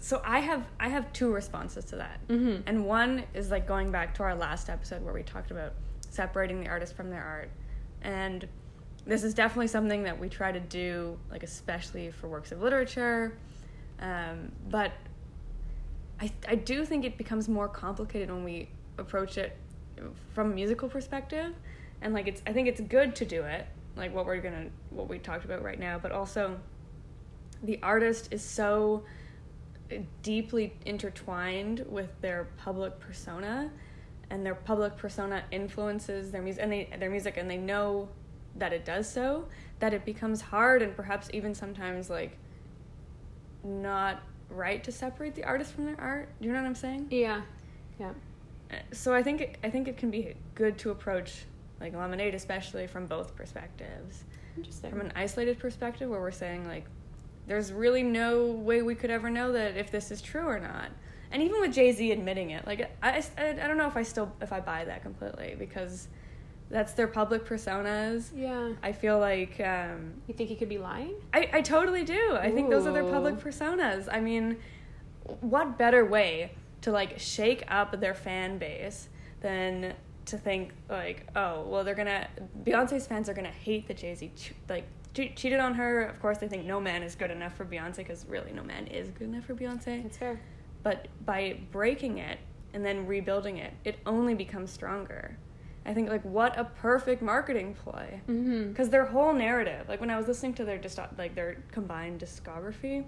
So 0.00 0.20
I 0.24 0.40
have 0.40 0.66
I 0.80 0.88
have 0.88 1.12
two 1.12 1.32
responses 1.32 1.84
to 1.86 1.96
that. 1.96 2.26
mhm. 2.28 2.62
And 2.66 2.84
one 2.86 3.24
is 3.34 3.50
like 3.50 3.66
going 3.66 3.90
back 3.90 4.14
to 4.16 4.22
our 4.22 4.34
last 4.34 4.68
episode 4.68 5.02
where 5.04 5.14
we 5.14 5.22
talked 5.22 5.50
about 5.50 5.72
separating 6.10 6.60
the 6.60 6.68
artist 6.68 6.94
from 6.94 7.10
their 7.10 7.22
art. 7.24 7.50
And 8.02 8.46
this 9.06 9.22
is 9.24 9.34
definitely 9.34 9.68
something 9.68 10.02
that 10.04 10.18
we 10.18 10.28
try 10.28 10.50
to 10.52 10.60
do, 10.60 11.18
like 11.30 11.42
especially 11.42 12.10
for 12.10 12.28
works 12.28 12.52
of 12.52 12.60
literature. 12.62 13.36
Um, 14.00 14.52
but 14.70 14.92
I 16.20 16.30
I 16.48 16.54
do 16.54 16.84
think 16.84 17.04
it 17.04 17.16
becomes 17.18 17.48
more 17.48 17.68
complicated 17.68 18.30
when 18.30 18.44
we 18.44 18.68
approach 18.98 19.36
it 19.38 19.56
from 20.32 20.52
a 20.52 20.54
musical 20.54 20.88
perspective. 20.88 21.54
And 22.02 22.12
like 22.12 22.28
it's 22.28 22.42
I 22.46 22.52
think 22.52 22.68
it's 22.68 22.80
good 22.80 23.16
to 23.16 23.24
do 23.24 23.42
it, 23.42 23.66
like 23.96 24.14
what 24.14 24.26
we're 24.26 24.40
gonna 24.40 24.66
what 24.90 25.08
we 25.08 25.18
talked 25.18 25.44
about 25.44 25.62
right 25.62 25.78
now, 25.78 25.98
but 25.98 26.12
also 26.12 26.58
the 27.62 27.78
artist 27.82 28.28
is 28.30 28.42
so 28.42 29.04
deeply 30.22 30.74
intertwined 30.86 31.84
with 31.88 32.08
their 32.20 32.48
public 32.56 32.98
persona 33.00 33.70
and 34.30 34.44
their 34.44 34.54
public 34.54 34.96
persona 34.96 35.44
influences 35.50 36.30
their 36.30 36.42
music 36.42 36.62
and 36.62 36.72
they 36.72 36.88
their 36.98 37.10
music 37.10 37.36
and 37.36 37.50
they 37.50 37.56
know 37.56 38.08
that 38.56 38.72
it 38.72 38.84
does 38.84 39.10
so 39.10 39.46
that 39.80 39.92
it 39.92 40.04
becomes 40.04 40.40
hard 40.40 40.82
and 40.82 40.94
perhaps 40.96 41.28
even 41.32 41.54
sometimes 41.54 42.08
like 42.08 42.38
not 43.62 44.22
right 44.50 44.84
to 44.84 44.92
separate 44.92 45.34
the 45.34 45.44
artist 45.44 45.72
from 45.72 45.86
their 45.86 46.00
art. 46.00 46.28
Do 46.40 46.46
you 46.46 46.52
know 46.52 46.60
what 46.60 46.66
i'm 46.66 46.74
saying? 46.74 47.08
Yeah, 47.10 47.42
yeah, 47.98 48.12
so 48.92 49.14
i 49.14 49.22
think 49.22 49.40
it, 49.40 49.58
i 49.62 49.70
think 49.70 49.88
it 49.88 49.96
can 49.96 50.10
be 50.10 50.34
good 50.54 50.76
to 50.78 50.90
approach 50.90 51.44
like 51.80 51.94
lemonade 51.94 52.34
especially 52.34 52.86
from 52.86 53.06
both 53.06 53.34
perspectives. 53.36 54.24
Interesting. 54.56 54.90
from 54.90 55.00
an 55.00 55.12
isolated 55.16 55.58
perspective 55.58 56.08
where 56.08 56.20
we're 56.20 56.30
saying 56.30 56.66
like 56.66 56.84
there's 57.46 57.72
really 57.72 58.02
no 58.02 58.46
way 58.46 58.82
we 58.82 58.94
could 58.94 59.10
ever 59.10 59.28
know 59.28 59.52
that 59.52 59.76
if 59.76 59.90
this 59.90 60.10
is 60.10 60.22
true 60.22 60.46
or 60.46 60.58
not. 60.58 60.88
And 61.30 61.42
even 61.42 61.60
with 61.60 61.74
jay-z 61.74 62.10
admitting 62.12 62.50
it 62.50 62.66
like 62.66 62.90
I, 63.02 63.22
I, 63.36 63.48
I 63.48 63.52
don't 63.66 63.76
know 63.76 63.88
if 63.88 63.96
i 63.96 64.02
still 64.02 64.32
if 64.40 64.52
i 64.52 64.60
buy 64.60 64.84
that 64.84 65.02
completely 65.02 65.56
because 65.58 66.08
that's 66.70 66.92
their 66.92 67.08
public 67.08 67.44
personas. 67.44 68.30
Yeah, 68.34 68.72
i 68.82 68.92
feel 68.92 69.18
like 69.18 69.60
um, 69.60 70.14
you 70.26 70.34
think 70.34 70.48
he 70.48 70.54
could 70.54 70.68
be 70.68 70.78
lying? 70.78 71.14
I, 71.32 71.50
I 71.52 71.60
totally 71.60 72.04
do. 72.04 72.36
I 72.36 72.50
think 72.50 72.70
those 72.70 72.86
are 72.86 72.92
their 72.92 73.04
public 73.04 73.36
personas. 73.36 74.08
I 74.10 74.20
mean 74.20 74.56
what 75.40 75.76
better 75.76 76.04
way 76.04 76.52
to 76.84 76.90
like 76.92 77.18
shake 77.18 77.64
up 77.68 77.98
their 78.00 78.14
fan 78.14 78.58
base 78.58 79.08
than 79.40 79.94
to 80.26 80.38
think 80.38 80.72
like 80.88 81.26
oh 81.36 81.62
well 81.68 81.82
they're 81.84 81.94
gonna 81.94 82.26
beyonce's 82.62 83.06
fans 83.06 83.28
are 83.28 83.34
gonna 83.34 83.48
hate 83.50 83.86
that 83.88 83.96
jay-z 83.98 84.30
che- 84.36 84.54
like 84.68 84.84
che- 85.14 85.32
cheated 85.34 85.60
on 85.60 85.74
her 85.74 86.02
of 86.04 86.20
course 86.20 86.38
they 86.38 86.48
think 86.48 86.64
no 86.64 86.80
man 86.80 87.02
is 87.02 87.14
good 87.14 87.30
enough 87.30 87.54
for 87.56 87.64
beyonce 87.64 87.96
because 87.98 88.24
really 88.26 88.52
no 88.52 88.62
man 88.62 88.86
is 88.86 89.08
good 89.10 89.28
enough 89.28 89.44
for 89.44 89.54
beyonce 89.54 90.02
That's 90.02 90.16
fair. 90.16 90.40
but 90.82 91.08
by 91.26 91.58
breaking 91.72 92.18
it 92.18 92.38
and 92.72 92.84
then 92.84 93.06
rebuilding 93.06 93.58
it 93.58 93.72
it 93.84 93.98
only 94.06 94.34
becomes 94.34 94.70
stronger 94.70 95.36
i 95.86 95.92
think 95.94 96.08
like 96.08 96.22
what 96.24 96.58
a 96.58 96.64
perfect 96.64 97.20
marketing 97.22 97.74
ploy 97.82 98.20
Mm-hmm. 98.28 98.68
because 98.70 98.88
their 98.90 99.04
whole 99.06 99.32
narrative 99.34 99.86
like 99.88 100.00
when 100.00 100.10
i 100.10 100.16
was 100.16 100.26
listening 100.26 100.54
to 100.54 100.64
their 100.64 100.78
dis- 100.78 100.98
like 101.18 101.34
their 101.34 101.56
combined 101.70 102.18
discography 102.20 103.04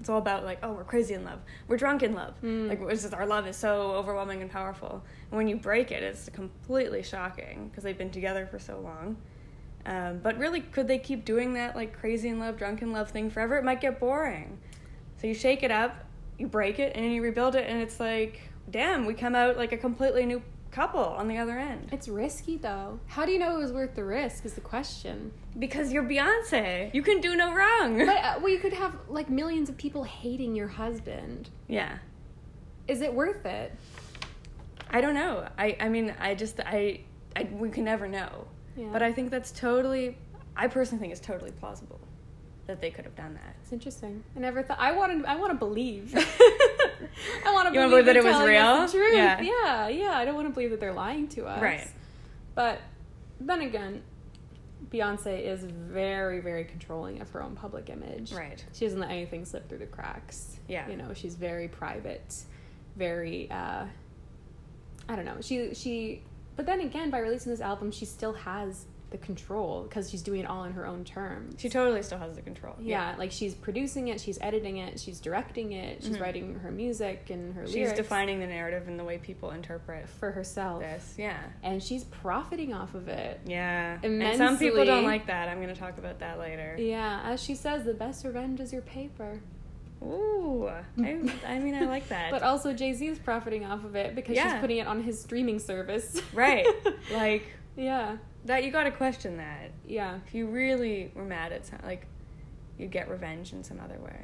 it's 0.00 0.08
all 0.08 0.18
about 0.18 0.44
like 0.44 0.58
oh 0.62 0.72
we're 0.72 0.84
crazy 0.84 1.14
in 1.14 1.24
love. 1.24 1.38
We're 1.68 1.76
drunk 1.76 2.02
in 2.02 2.14
love. 2.14 2.34
Mm. 2.42 2.68
like 2.68 2.80
it's 2.90 3.02
just 3.02 3.14
our 3.14 3.26
love 3.26 3.46
is 3.46 3.56
so 3.56 3.92
overwhelming 3.92 4.42
and 4.42 4.50
powerful. 4.50 5.02
And 5.30 5.36
when 5.36 5.46
you 5.46 5.56
break 5.56 5.92
it 5.92 6.02
it's 6.02 6.28
completely 6.30 7.02
shocking 7.02 7.68
because 7.68 7.84
they've 7.84 7.98
been 7.98 8.10
together 8.10 8.46
for 8.46 8.58
so 8.58 8.80
long. 8.80 9.16
Um, 9.86 10.18
but 10.18 10.36
really 10.38 10.60
could 10.60 10.88
they 10.88 10.98
keep 10.98 11.24
doing 11.24 11.54
that 11.54 11.76
like 11.76 11.98
crazy 11.98 12.28
in 12.28 12.38
love 12.38 12.56
drunk 12.58 12.82
in 12.82 12.92
love 12.92 13.10
thing 13.10 13.30
forever? 13.30 13.56
It 13.56 13.64
might 13.64 13.80
get 13.80 14.00
boring. 14.00 14.58
So 15.20 15.26
you 15.26 15.34
shake 15.34 15.62
it 15.62 15.70
up 15.70 16.06
you 16.40 16.46
break 16.46 16.78
it 16.78 16.92
and 16.96 17.04
then 17.04 17.12
you 17.12 17.22
rebuild 17.22 17.54
it 17.54 17.68
and 17.68 17.80
it's 17.80 18.00
like 18.00 18.40
damn 18.70 19.04
we 19.04 19.12
come 19.12 19.34
out 19.34 19.56
like 19.58 19.72
a 19.72 19.76
completely 19.76 20.24
new 20.24 20.42
couple 20.70 21.00
on 21.00 21.28
the 21.28 21.36
other 21.38 21.58
end. 21.58 21.88
It's 21.92 22.08
risky 22.08 22.56
though. 22.56 23.00
How 23.06 23.26
do 23.26 23.32
you 23.32 23.38
know 23.38 23.56
it 23.56 23.58
was 23.58 23.72
worth 23.72 23.94
the 23.94 24.04
risk? 24.04 24.44
Is 24.44 24.54
the 24.54 24.60
question. 24.60 25.32
Because 25.58 25.92
you're 25.92 26.04
Beyonce. 26.04 26.94
You 26.94 27.02
can 27.02 27.20
do 27.20 27.36
no 27.36 27.52
wrong. 27.54 27.98
But 27.98 28.16
uh, 28.16 28.34
well, 28.40 28.48
you 28.48 28.58
could 28.58 28.72
have 28.72 28.94
like 29.08 29.28
millions 29.30 29.68
of 29.68 29.76
people 29.76 30.04
hating 30.04 30.54
your 30.54 30.68
husband. 30.68 31.50
yeah. 31.68 31.98
Is 32.88 33.02
it 33.02 33.14
worth 33.14 33.46
it? 33.46 33.72
I 34.90 35.00
don't 35.00 35.14
know. 35.14 35.46
I, 35.56 35.76
I 35.78 35.88
mean, 35.88 36.12
I 36.18 36.34
just, 36.34 36.58
I, 36.58 37.02
I, 37.36 37.44
we 37.52 37.70
can 37.70 37.84
never 37.84 38.08
know. 38.08 38.48
Yeah. 38.76 38.88
But 38.92 39.02
I 39.02 39.12
think 39.12 39.30
that's 39.30 39.52
totally, 39.52 40.18
I 40.56 40.66
personally 40.66 41.00
think 41.00 41.12
it's 41.12 41.24
totally 41.24 41.52
plausible 41.52 42.00
that 42.66 42.80
they 42.80 42.90
could 42.90 43.04
have 43.04 43.14
done 43.14 43.34
that. 43.34 43.54
It's 43.62 43.72
interesting. 43.72 44.24
I 44.36 44.40
never 44.40 44.62
thought. 44.62 44.78
I 44.80 44.92
wanted. 44.92 45.24
I 45.24 45.36
want 45.36 45.52
to 45.52 45.58
believe. 45.58 46.14
I 47.46 47.52
want 47.52 47.68
to 47.68 47.72
believe 47.72 47.90
believe 47.90 48.06
that 48.06 48.16
it 48.16 48.24
was 48.24 48.40
real? 48.42 48.88
Truth. 48.88 49.14
Yeah. 49.14 49.40
yeah, 49.40 49.88
yeah. 49.88 50.18
I 50.18 50.24
don't 50.24 50.34
want 50.34 50.48
to 50.48 50.52
believe 50.52 50.70
that 50.70 50.80
they're 50.80 50.92
lying 50.92 51.28
to 51.28 51.46
us. 51.46 51.62
Right. 51.62 51.88
But 52.54 52.80
then 53.40 53.62
again, 53.62 54.02
Beyonce 54.90 55.44
is 55.44 55.64
very, 55.64 56.40
very 56.40 56.64
controlling 56.64 57.20
of 57.20 57.30
her 57.30 57.42
own 57.42 57.54
public 57.54 57.90
image. 57.90 58.32
Right. 58.32 58.64
She 58.72 58.84
doesn't 58.84 59.00
let 59.00 59.10
anything 59.10 59.44
slip 59.44 59.68
through 59.68 59.78
the 59.78 59.86
cracks. 59.86 60.58
Yeah. 60.68 60.88
You 60.88 60.96
know, 60.96 61.12
she's 61.14 61.34
very 61.34 61.68
private, 61.68 62.34
very. 62.96 63.50
uh 63.50 63.84
I 65.08 65.16
don't 65.16 65.24
know. 65.24 65.38
She 65.40 65.74
she. 65.74 66.22
But 66.56 66.66
then 66.66 66.80
again, 66.80 67.10
by 67.10 67.18
releasing 67.18 67.50
this 67.50 67.60
album, 67.60 67.90
she 67.90 68.04
still 68.04 68.32
has 68.32 68.86
the 69.10 69.18
control 69.18 69.82
because 69.82 70.08
she's 70.10 70.22
doing 70.22 70.40
it 70.40 70.46
all 70.46 70.64
in 70.64 70.72
her 70.72 70.86
own 70.86 71.04
terms. 71.04 71.56
She 71.58 71.68
totally 71.68 72.02
still 72.02 72.18
has 72.18 72.36
the 72.36 72.42
control. 72.42 72.76
Yeah, 72.80 73.14
like 73.18 73.32
she's 73.32 73.54
producing 73.54 74.08
it, 74.08 74.20
she's 74.20 74.38
editing 74.40 74.76
it, 74.78 75.00
she's 75.00 75.18
directing 75.20 75.72
it, 75.72 76.02
she's 76.02 76.16
Mhm. 76.16 76.20
writing 76.20 76.54
her 76.60 76.70
music 76.70 77.28
and 77.30 77.52
her 77.54 77.66
She's 77.66 77.74
lyrics 77.76 77.96
defining 77.96 78.38
the 78.40 78.46
narrative 78.46 78.86
and 78.88 78.98
the 78.98 79.04
way 79.04 79.18
people 79.18 79.50
interpret 79.50 80.08
for 80.08 80.30
herself, 80.30 80.80
this. 80.82 81.14
Yeah. 81.18 81.36
and 81.62 81.82
she's 81.82 82.04
profiting 82.04 82.72
off 82.72 82.94
of 82.94 83.08
it. 83.08 83.40
Yeah. 83.46 83.98
immensely. 84.02 84.26
And 84.26 84.38
some 84.38 84.58
people 84.58 84.84
don't 84.84 85.04
like 85.04 85.26
that. 85.26 85.48
I'm 85.48 85.60
going 85.60 85.74
to 85.74 85.80
talk 85.80 85.98
about 85.98 86.20
that 86.20 86.38
later. 86.38 86.76
Yeah, 86.78 87.20
as 87.24 87.42
she 87.42 87.54
says, 87.54 87.84
the 87.84 87.94
best 87.94 88.24
revenge 88.24 88.60
is 88.60 88.72
your 88.72 88.82
paper. 88.82 89.40
Ooh. 90.02 90.68
I, 90.68 90.82
I 91.46 91.58
mean, 91.58 91.74
I 91.74 91.84
like 91.86 92.08
that. 92.08 92.30
But 92.30 92.42
also, 92.42 92.72
Jay 92.72 92.92
Z 92.94 93.06
is 93.06 93.18
profiting 93.18 93.64
off 93.66 93.84
of 93.84 93.96
it 93.96 94.14
because 94.14 94.36
Yeah. 94.36 94.52
she's 94.52 94.60
putting 94.60 94.78
it 94.78 94.86
on 94.86 95.02
his 95.02 95.20
streaming 95.20 95.58
service. 95.58 96.20
right. 96.32 96.66
Like, 97.12 97.44
yeah, 97.76 98.16
that, 98.44 98.64
you 98.64 98.70
got 98.70 98.84
to 98.84 98.90
question 98.90 99.36
that. 99.36 99.70
yeah. 99.86 100.18
If 100.26 100.34
you 100.34 100.46
really 100.46 101.10
were 101.14 101.24
mad 101.24 101.52
at 101.52 101.66
some, 101.66 101.78
like, 101.84 102.06
you 102.78 102.86
get 102.86 103.08
revenge 103.10 103.52
in 103.52 103.62
some 103.62 103.80
other 103.80 103.98
way. 103.98 104.16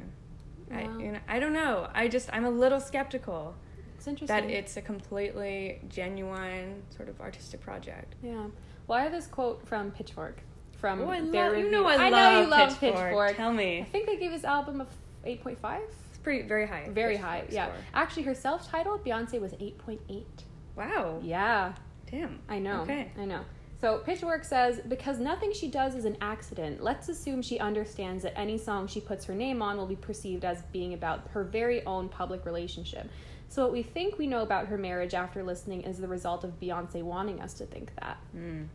Wow. 0.71 0.77
I, 0.77 0.81
you 1.03 1.11
know, 1.11 1.19
I 1.27 1.39
don't 1.39 1.53
know. 1.53 1.87
I 1.93 2.07
just, 2.07 2.29
I'm 2.33 2.45
a 2.45 2.49
little 2.49 2.79
skeptical 2.79 3.55
It's 3.97 4.07
interesting. 4.07 4.35
that 4.47 4.49
it's 4.49 4.75
a 4.77 4.81
completely 4.81 5.79
genuine 5.87 6.83
sort 6.95 7.09
of 7.09 7.21
artistic 7.21 7.61
project. 7.61 8.15
Yeah. 8.23 8.47
Well, 8.87 8.99
I 8.99 9.03
have 9.03 9.11
this 9.11 9.27
quote 9.27 9.67
from 9.67 9.91
Pitchfork. 9.91 10.41
From 10.79 11.01
Oh, 11.01 11.09
I 11.09 11.21
their 11.21 11.49
love, 11.51 11.57
you 11.57 11.71
know 11.71 11.87
I, 11.87 11.93
I 11.95 12.09
love 12.09 12.11
know 12.11 12.41
you 12.41 12.47
love 12.47 12.79
Pitchfork. 12.79 13.05
Pitchfork. 13.05 13.35
Tell 13.35 13.51
me. 13.51 13.81
I 13.81 13.85
think 13.85 14.05
they 14.05 14.17
gave 14.17 14.31
this 14.31 14.43
album 14.43 14.81
a 14.81 14.87
eight 15.25 15.41
point 15.41 15.59
five. 15.59 15.81
It's 16.09 16.19
pretty, 16.19 16.47
very 16.47 16.67
high. 16.67 16.87
Very 16.91 17.15
high, 17.17 17.41
Pitchfork 17.47 17.53
yeah. 17.53 17.81
Actually, 17.95 18.23
her 18.23 18.35
self-titled 18.35 19.03
Beyonce 19.03 19.41
was 19.41 19.53
eight 19.59 19.77
point 19.79 20.01
eight. 20.07 20.43
Wow. 20.75 21.19
Yeah, 21.23 21.73
Damn. 22.11 22.39
I 22.47 22.59
know. 22.59 22.81
Okay. 22.81 23.11
I 23.19 23.25
know. 23.25 23.41
So 23.79 23.99
Pitchfork 23.99 24.43
says 24.43 24.79
because 24.87 25.19
nothing 25.19 25.53
she 25.53 25.67
does 25.69 25.93
is 25.95 26.05
an 26.05 26.17
accident. 26.19 26.81
Let's 26.83 27.09
assume 27.09 27.41
she 27.43 27.59
understands 27.59 28.23
that 28.23 28.37
any 28.37 28.57
song 28.57 28.87
she 28.87 28.99
puts 28.99 29.25
her 29.25 29.35
name 29.35 29.61
on 29.61 29.77
will 29.77 29.85
be 29.85 29.95
perceived 29.95 30.43
as 30.45 30.63
being 30.73 30.93
about 30.95 31.27
her 31.31 31.43
very 31.43 31.85
own 31.85 32.09
public 32.09 32.45
relationship. 32.45 33.07
So 33.49 33.63
what 33.63 33.71
we 33.71 33.83
think 33.83 34.17
we 34.17 34.25
know 34.27 34.41
about 34.41 34.67
her 34.67 34.77
marriage 34.77 35.13
after 35.13 35.43
listening 35.43 35.83
is 35.83 35.99
the 35.99 36.07
result 36.07 36.43
of 36.43 36.59
Beyonce 36.59 37.03
wanting 37.03 37.39
us 37.39 37.53
to 37.55 37.65
think 37.65 37.91
that. 38.01 38.17
Mm. 38.35 38.67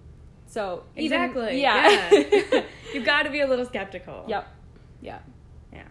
So 0.46 0.84
even- 0.96 1.20
Exactly. 1.20 1.60
yeah. 1.60 2.10
Yeah. 2.12 2.62
You've 2.94 3.04
got 3.04 3.24
to 3.24 3.30
be 3.30 3.40
a 3.40 3.46
little 3.46 3.66
skeptical. 3.66 4.24
yep. 4.28 4.46
Yeah. 5.00 5.18
Yeah. 5.72 5.82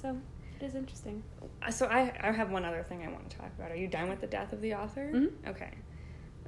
So 0.00 0.16
it 0.60 0.64
is 0.64 0.74
interesting. 0.74 1.22
Uh, 1.62 1.70
So 1.70 1.86
I, 1.86 2.12
I 2.20 2.30
have 2.30 2.50
one 2.50 2.64
other 2.66 2.82
thing 2.82 3.02
I 3.04 3.08
want 3.10 3.30
to 3.30 3.36
talk 3.38 3.50
about. 3.58 3.70
Are 3.72 3.76
you 3.76 3.88
done 3.88 4.10
with 4.10 4.20
the 4.20 4.26
death 4.26 4.52
of 4.52 4.60
the 4.60 4.74
author? 4.74 5.10
Mhm. 5.12 5.30
Okay. 5.48 5.70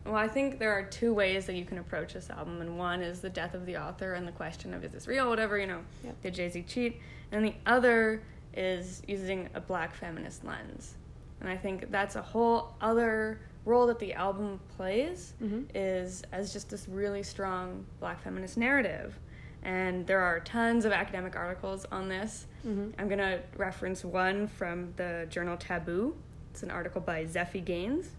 Well, 0.06 0.14
I 0.16 0.28
think 0.28 0.58
there 0.58 0.72
are 0.72 0.84
two 0.84 1.12
ways 1.12 1.46
that 1.46 1.54
you 1.56 1.64
can 1.64 1.78
approach 1.78 2.12
this 2.14 2.30
album, 2.30 2.60
and 2.60 2.78
one 2.78 3.02
is 3.02 3.20
the 3.20 3.30
death 3.30 3.54
of 3.54 3.66
the 3.66 3.76
author 3.76 4.14
and 4.14 4.26
the 4.26 4.32
question 4.32 4.72
of 4.72 4.84
is 4.84 4.92
this 4.92 5.06
real, 5.08 5.28
whatever 5.28 5.58
you 5.58 5.66
know, 5.66 5.80
Yep. 6.04 6.22
did 6.22 6.34
Jay 6.34 6.48
Z 6.48 6.62
cheat, 6.68 7.00
and 7.32 7.44
the 7.44 7.54
other 7.66 8.22
is 8.54 9.02
using 9.06 9.48
a 9.54 9.60
black 9.60 9.94
feminist 9.94 10.44
lens, 10.44 10.94
and 11.40 11.48
I 11.48 11.56
think 11.56 11.90
that's 11.90 12.16
a 12.16 12.22
whole 12.22 12.74
other 12.80 13.40
role 13.64 13.86
that 13.88 13.98
the 13.98 14.14
album 14.14 14.60
plays 14.76 15.34
Mhm. 15.42 15.66
is 15.74 16.22
as 16.32 16.52
just 16.52 16.70
this 16.70 16.88
really 16.88 17.22
strong 17.24 17.84
black 17.98 18.20
feminist 18.22 18.56
narrative, 18.56 19.18
and 19.64 20.06
there 20.06 20.20
are 20.20 20.38
tons 20.40 20.84
of 20.84 20.92
academic 20.92 21.34
articles 21.34 21.84
on 21.90 22.08
this. 22.08 22.46
Mhm. 22.64 22.92
I'm 22.98 23.08
going 23.08 23.18
to 23.18 23.40
reference 23.56 24.04
one 24.04 24.46
from 24.46 24.92
the 24.96 25.26
journal 25.28 25.56
Taboo. 25.56 26.14
It's 26.52 26.62
an 26.62 26.70
article 26.70 27.00
by 27.00 27.24
Zeffie 27.24 27.64
Gaines. 27.64 28.12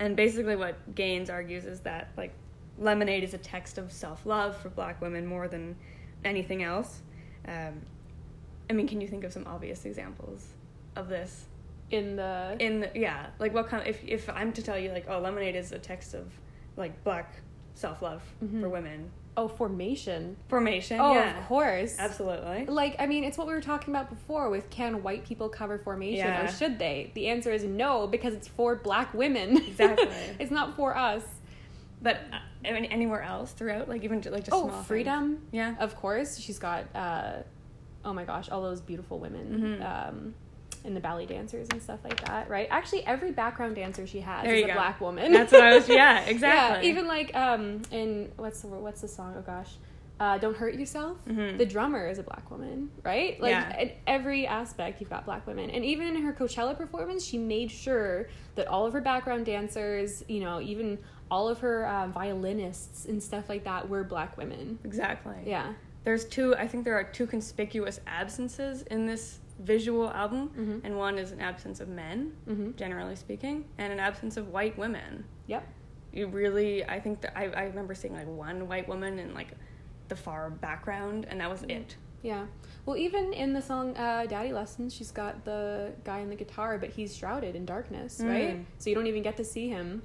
And 0.00 0.16
basically, 0.16 0.56
what 0.56 0.94
Gaines 0.94 1.30
argues 1.30 1.64
is 1.66 1.80
that, 1.80 2.08
like, 2.16 2.32
Lemonade 2.78 3.22
is 3.22 3.34
a 3.34 3.38
text 3.38 3.76
of 3.78 3.92
self 3.92 4.24
love 4.26 4.56
for 4.56 4.70
black 4.70 5.00
women 5.00 5.26
more 5.26 5.46
than 5.46 5.76
anything 6.24 6.62
else. 6.62 7.02
Um, 7.46 7.82
I 8.68 8.72
mean, 8.72 8.88
can 8.88 9.00
you 9.00 9.06
think 9.08 9.24
of 9.24 9.32
some 9.32 9.46
obvious 9.46 9.84
examples 9.84 10.46
of 10.96 11.08
this? 11.08 11.44
In 11.90 12.16
the 12.16 12.56
In 12.58 12.80
the, 12.80 12.90
yeah, 12.94 13.26
like 13.38 13.52
what 13.52 13.68
kind? 13.68 13.86
If 13.86 14.02
if 14.04 14.28
I'm 14.30 14.52
to 14.54 14.62
tell 14.62 14.78
you 14.78 14.90
like, 14.90 15.06
oh, 15.08 15.18
Lemonade 15.20 15.56
is 15.56 15.72
a 15.72 15.78
text 15.78 16.14
of 16.14 16.32
like 16.76 17.04
black 17.04 17.34
self 17.74 18.00
love 18.00 18.22
Mhm. 18.42 18.60
for 18.60 18.68
women, 18.68 19.10
oh 19.40 19.48
formation. 19.48 20.36
formation. 20.48 21.00
Oh, 21.00 21.14
yeah, 21.14 21.38
of 21.38 21.46
course. 21.46 21.96
absolutely. 21.98 22.66
Like, 22.66 22.96
I 22.98 23.06
mean, 23.06 23.24
it's 23.24 23.38
what 23.38 23.46
we 23.46 23.52
were 23.52 23.60
talking 23.60 23.94
about 23.94 24.10
before 24.10 24.50
with 24.50 24.68
can 24.70 25.02
white 25.02 25.24
people 25.24 25.48
cover 25.48 25.78
formation 25.78 26.26
Yeah. 26.26 26.44
or 26.44 26.48
should 26.48 26.78
they? 26.78 27.10
The 27.14 27.28
answer 27.28 27.50
is 27.52 27.64
no 27.64 28.06
because 28.06 28.34
it's 28.34 28.48
for 28.48 28.76
black 28.76 29.12
women. 29.14 29.56
Exactly. 29.56 30.08
it's 30.38 30.50
not 30.50 30.76
for 30.76 30.96
us. 30.96 31.22
But 32.02 32.16
uh, 32.32 32.68
I 32.68 32.72
mean, 32.72 32.86
anywhere 32.86 33.22
else 33.22 33.52
throughout, 33.52 33.88
like 33.88 34.04
even 34.04 34.20
like 34.22 34.44
just 34.44 34.52
oh, 34.52 34.68
small 34.68 34.70
things. 34.70 34.86
freedom. 34.86 35.42
Yeah. 35.52 35.74
Of 35.78 35.96
course, 35.96 36.38
she's 36.38 36.58
got. 36.58 36.84
Uh, 36.94 37.42
oh 38.04 38.12
my 38.14 38.24
gosh, 38.24 38.48
all 38.48 38.62
those 38.62 38.80
beautiful 38.80 39.18
women. 39.18 39.78
Mhm. 39.80 40.08
Um, 40.08 40.34
and 40.84 40.96
the 40.96 41.00
ballet 41.00 41.26
dancers 41.26 41.68
and 41.70 41.82
stuff 41.82 42.00
like 42.04 42.24
that, 42.26 42.48
right? 42.48 42.66
Actually, 42.70 43.04
every 43.06 43.32
background 43.32 43.74
dancer 43.76 44.06
she 44.06 44.20
has 44.20 44.44
There 44.44 44.54
is 44.54 44.64
a 44.64 44.68
go. 44.68 44.72
black 44.74 45.00
woman. 45.00 45.32
That's 45.32 45.52
what 45.52 45.62
I 45.62 45.74
was. 45.74 45.88
Yeah, 45.88 46.20
exactly. 46.26 46.86
Yeah, 46.88 46.92
even 46.92 47.06
like 47.06 47.34
um 47.36 47.82
in 47.90 48.30
what's 48.36 48.62
the 48.62 48.68
what's 48.68 49.00
the 49.02 49.08
song? 49.08 49.34
Oh 49.38 49.42
gosh, 49.42 49.70
uh, 50.18 50.38
"Don't 50.38 50.56
Hurt 50.56 50.74
Yourself." 50.74 51.16
Mhm. 51.28 51.58
The 51.58 51.66
drummer 51.66 52.06
is 52.08 52.18
a 52.18 52.22
black 52.22 52.50
woman, 52.50 52.90
right? 53.04 53.40
Like 53.40 53.50
Yeah. 53.50 53.78
in 53.78 53.92
every 54.06 54.46
aspect, 54.46 55.00
you've 55.00 55.10
got 55.10 55.24
black 55.24 55.46
women, 55.46 55.70
and 55.70 55.84
even 55.84 56.08
in 56.16 56.22
her 56.22 56.32
Coachella 56.32 56.76
performance, 56.76 57.24
she 57.24 57.38
made 57.38 57.70
sure 57.70 58.28
that 58.54 58.66
all 58.68 58.86
of 58.86 58.92
her 58.92 59.00
background 59.00 59.46
dancers, 59.46 60.22
you 60.28 60.40
know, 60.40 60.60
even 60.60 60.98
all 61.30 61.48
of 61.48 61.60
her 61.60 61.86
um, 61.86 62.12
violinists 62.12 63.04
and 63.06 63.22
stuff 63.22 63.48
like 63.48 63.64
that, 63.64 63.88
were 63.88 64.02
black 64.02 64.36
women. 64.36 64.78
exactly. 64.84 65.36
Yeah. 65.46 65.72
There's 66.02 66.24
two. 66.24 66.56
I 66.56 66.66
think 66.66 66.84
there 66.84 66.94
are 66.94 67.04
two 67.04 67.26
conspicuous 67.26 68.00
absences 68.06 68.82
in 68.90 69.04
this 69.06 69.38
visual 69.60 70.10
album, 70.10 70.50
Mhm. 70.56 70.80
and 70.84 70.96
one 70.96 71.18
is 71.18 71.32
an 71.32 71.40
absence 71.40 71.80
of 71.80 71.88
men, 71.88 72.32
Mm-hmm. 72.48 72.72
generally 72.76 73.14
speaking, 73.16 73.64
and 73.78 73.92
an 73.92 74.00
absence 74.00 74.36
of 74.36 74.48
white 74.48 74.76
women. 74.78 75.24
Yep. 75.46 75.62
You 76.12 76.26
really, 76.26 76.84
I 76.84 76.98
think 76.98 77.20
that 77.20 77.38
I, 77.38 77.44
I 77.46 77.62
remember 77.64 77.94
seeing 77.94 78.14
like 78.14 78.26
one 78.26 78.66
white 78.68 78.88
woman 78.88 79.18
in 79.18 79.34
like 79.34 79.48
the 80.08 80.16
far 80.16 80.50
background, 80.50 81.26
and 81.28 81.40
that 81.40 81.48
was 81.50 81.62
it. 81.64 81.96
Yeah. 82.22 82.46
Well, 82.84 82.96
even 82.96 83.32
in 83.32 83.52
the 83.52 83.62
song 83.62 83.96
uh, 83.96 84.26
"Daddy 84.26 84.52
Lessons," 84.52 84.92
she's 84.92 85.10
got 85.10 85.44
the 85.44 85.92
guy 86.04 86.20
on 86.20 86.28
the 86.28 86.36
guitar, 86.36 86.76
but 86.78 86.90
he's 86.90 87.16
shrouded 87.16 87.54
in 87.54 87.64
darkness, 87.64 88.20
right? 88.22 88.56
Mm. 88.58 88.64
So 88.78 88.90
you 88.90 88.96
don't 88.96 89.06
even 89.06 89.22
get 89.22 89.36
to 89.36 89.44
see 89.44 89.68
him. 89.68 90.02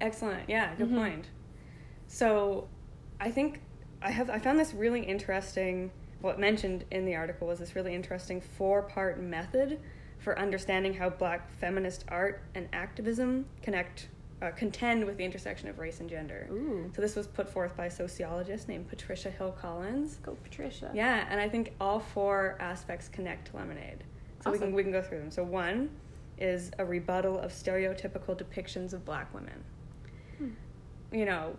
Excellent. 0.00 0.48
Yeah, 0.48 0.74
good 0.76 0.90
Mhm. 0.90 0.96
point. 0.96 1.30
So, 2.08 2.68
I 3.20 3.30
think 3.30 3.60
I 4.02 4.10
have 4.10 4.28
I 4.30 4.38
found 4.38 4.58
this 4.60 4.74
really 4.74 5.00
interesting. 5.02 5.90
What 6.20 6.38
mentioned 6.38 6.84
in 6.90 7.04
the 7.04 7.14
article 7.14 7.46
was 7.46 7.58
this 7.58 7.76
really 7.76 7.94
interesting 7.94 8.40
four-part 8.40 9.20
method 9.20 9.80
for 10.18 10.38
understanding 10.38 10.94
how 10.94 11.10
Black 11.10 11.50
feminist 11.58 12.04
art 12.08 12.42
and 12.54 12.68
activism 12.72 13.46
connect, 13.62 14.08
uh, 14.40 14.50
contend 14.50 15.04
with 15.04 15.18
the 15.18 15.24
intersection 15.24 15.68
of 15.68 15.78
race 15.78 16.00
and 16.00 16.08
gender. 16.08 16.48
Ooh. 16.50 16.90
So 16.94 17.02
this 17.02 17.14
was 17.16 17.26
put 17.26 17.48
forth 17.48 17.76
by 17.76 17.86
a 17.86 17.90
sociologist 17.90 18.66
named 18.66 18.88
Patricia 18.88 19.30
Hill 19.30 19.52
Collins. 19.60 20.16
Go, 20.22 20.36
Patricia. 20.42 20.90
Yeah, 20.94 21.26
and 21.28 21.40
I 21.40 21.48
think 21.48 21.74
all 21.80 22.00
four 22.00 22.56
aspects 22.60 23.08
connect 23.08 23.50
to 23.50 23.56
Lemonade. 23.56 24.04
So 24.42 24.50
we 24.52 24.58
can 24.58 24.72
we 24.72 24.82
can 24.82 24.92
go 24.92 25.02
through 25.02 25.18
them. 25.18 25.30
So 25.30 25.42
one 25.42 25.90
is 26.38 26.70
a 26.78 26.84
rebuttal 26.84 27.38
of 27.38 27.50
stereotypical 27.52 28.36
depictions 28.36 28.92
of 28.92 29.04
black 29.04 29.32
women. 29.34 29.64
Hmm. 30.38 30.50
You 31.12 31.24
know, 31.24 31.56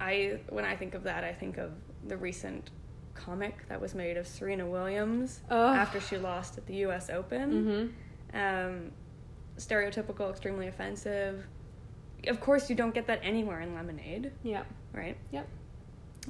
I 0.00 0.40
when 0.48 0.64
I 0.64 0.76
think 0.76 0.94
of 0.94 1.04
that, 1.04 1.24
I 1.24 1.32
think 1.32 1.56
of 1.58 1.72
the 2.06 2.16
recent 2.16 2.70
comic 3.16 3.68
that 3.68 3.80
was 3.80 3.94
made 3.94 4.16
of 4.16 4.26
Serena 4.26 4.66
Williams 4.66 5.40
after 5.50 6.00
she 6.00 6.16
lost 6.18 6.58
at 6.58 6.66
the 6.66 6.74
U.S. 6.86 7.10
Open. 7.10 7.92
Mm-hmm. 8.32 8.36
Um, 8.38 8.90
stereotypical, 9.58 10.30
extremely 10.30 10.68
offensive. 10.68 11.46
of 12.28 12.40
course, 12.40 12.68
you 12.68 12.76
don't 12.76 12.94
get 12.94 13.06
that 13.06 13.20
anywhere 13.22 13.60
in 13.60 13.74
Lemonade, 13.74 14.32
Yeah. 14.42 14.64
right? 14.92 15.16
Yep. 15.32 15.48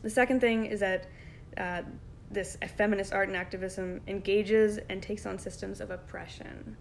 The 0.02 0.10
second 0.10 0.40
thing 0.40 0.66
is 0.66 0.80
that 0.80 1.08
uh, 1.56 1.82
this 2.30 2.56
feminist 2.76 3.12
art 3.12 3.28
and 3.28 3.36
activism 3.36 4.00
engages 4.06 4.78
and 4.88 5.02
takes 5.02 5.26
on 5.26 5.38
systems 5.38 5.80
of 5.80 5.90
oppression. 5.90 6.76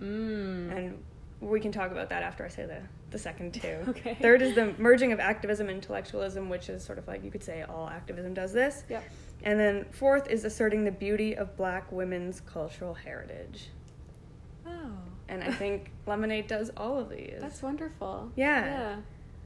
Mm. 0.00 0.76
And 0.76 1.04
we 1.40 1.60
can 1.60 1.72
talk 1.72 1.90
about 1.92 2.10
that 2.10 2.22
after 2.22 2.44
I 2.44 2.48
say 2.48 2.66
the, 2.66 2.82
the 3.10 3.18
second 3.18 3.54
two. 3.54 3.78
Okay. 3.88 4.16
Third 4.20 4.42
is 4.42 4.54
the 4.54 4.74
merging 4.78 5.12
of 5.12 5.18
activism 5.20 5.68
and 5.68 5.76
intellectualism, 5.76 6.48
which 6.48 6.68
is 6.68 6.84
sort 6.84 6.98
of 6.98 7.08
like 7.08 7.24
you 7.24 7.30
could 7.30 7.42
say 7.42 7.62
all 7.62 7.88
activism 7.88 8.34
does 8.34 8.52
this. 8.52 8.84
Yep. 8.88 9.02
And 9.42 9.58
then 9.58 9.86
fourth 9.92 10.28
is 10.28 10.44
asserting 10.44 10.84
the 10.84 10.90
beauty 10.90 11.36
of 11.36 11.56
black 11.56 11.90
women's 11.92 12.40
cultural 12.40 12.94
heritage. 12.94 13.68
Oh. 14.66 14.90
And 15.28 15.42
I 15.44 15.50
think 15.62 15.90
Lemonade 16.06 16.46
does 16.48 16.70
all 16.76 16.98
of 16.98 17.08
these. 17.10 17.38
That's 17.40 17.62
wonderful. 17.62 18.32
Yeah. 18.36 18.64
Yeah. 18.64 18.96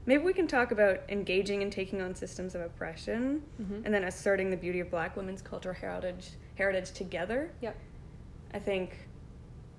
Maybe 0.05 0.23
we 0.23 0.33
can 0.33 0.47
talk 0.47 0.71
about 0.71 0.99
engaging 1.07 1.61
and 1.63 1.71
taking 1.71 2.01
on 2.01 2.13
systems 2.15 2.55
of 2.55 2.61
oppression 2.61 3.41
Mhm. 3.61 3.85
and 3.85 3.93
then 3.93 4.03
asserting 4.03 4.49
the 4.49 4.57
beauty 4.57 4.81
of 4.81 4.89
black 4.91 5.15
women's 5.15 5.41
cultural 5.41 5.75
heritage 5.75 6.31
heritage 6.55 6.91
together. 6.91 7.51
Yep. 7.61 7.75
I 8.53 8.59
think 8.59 9.07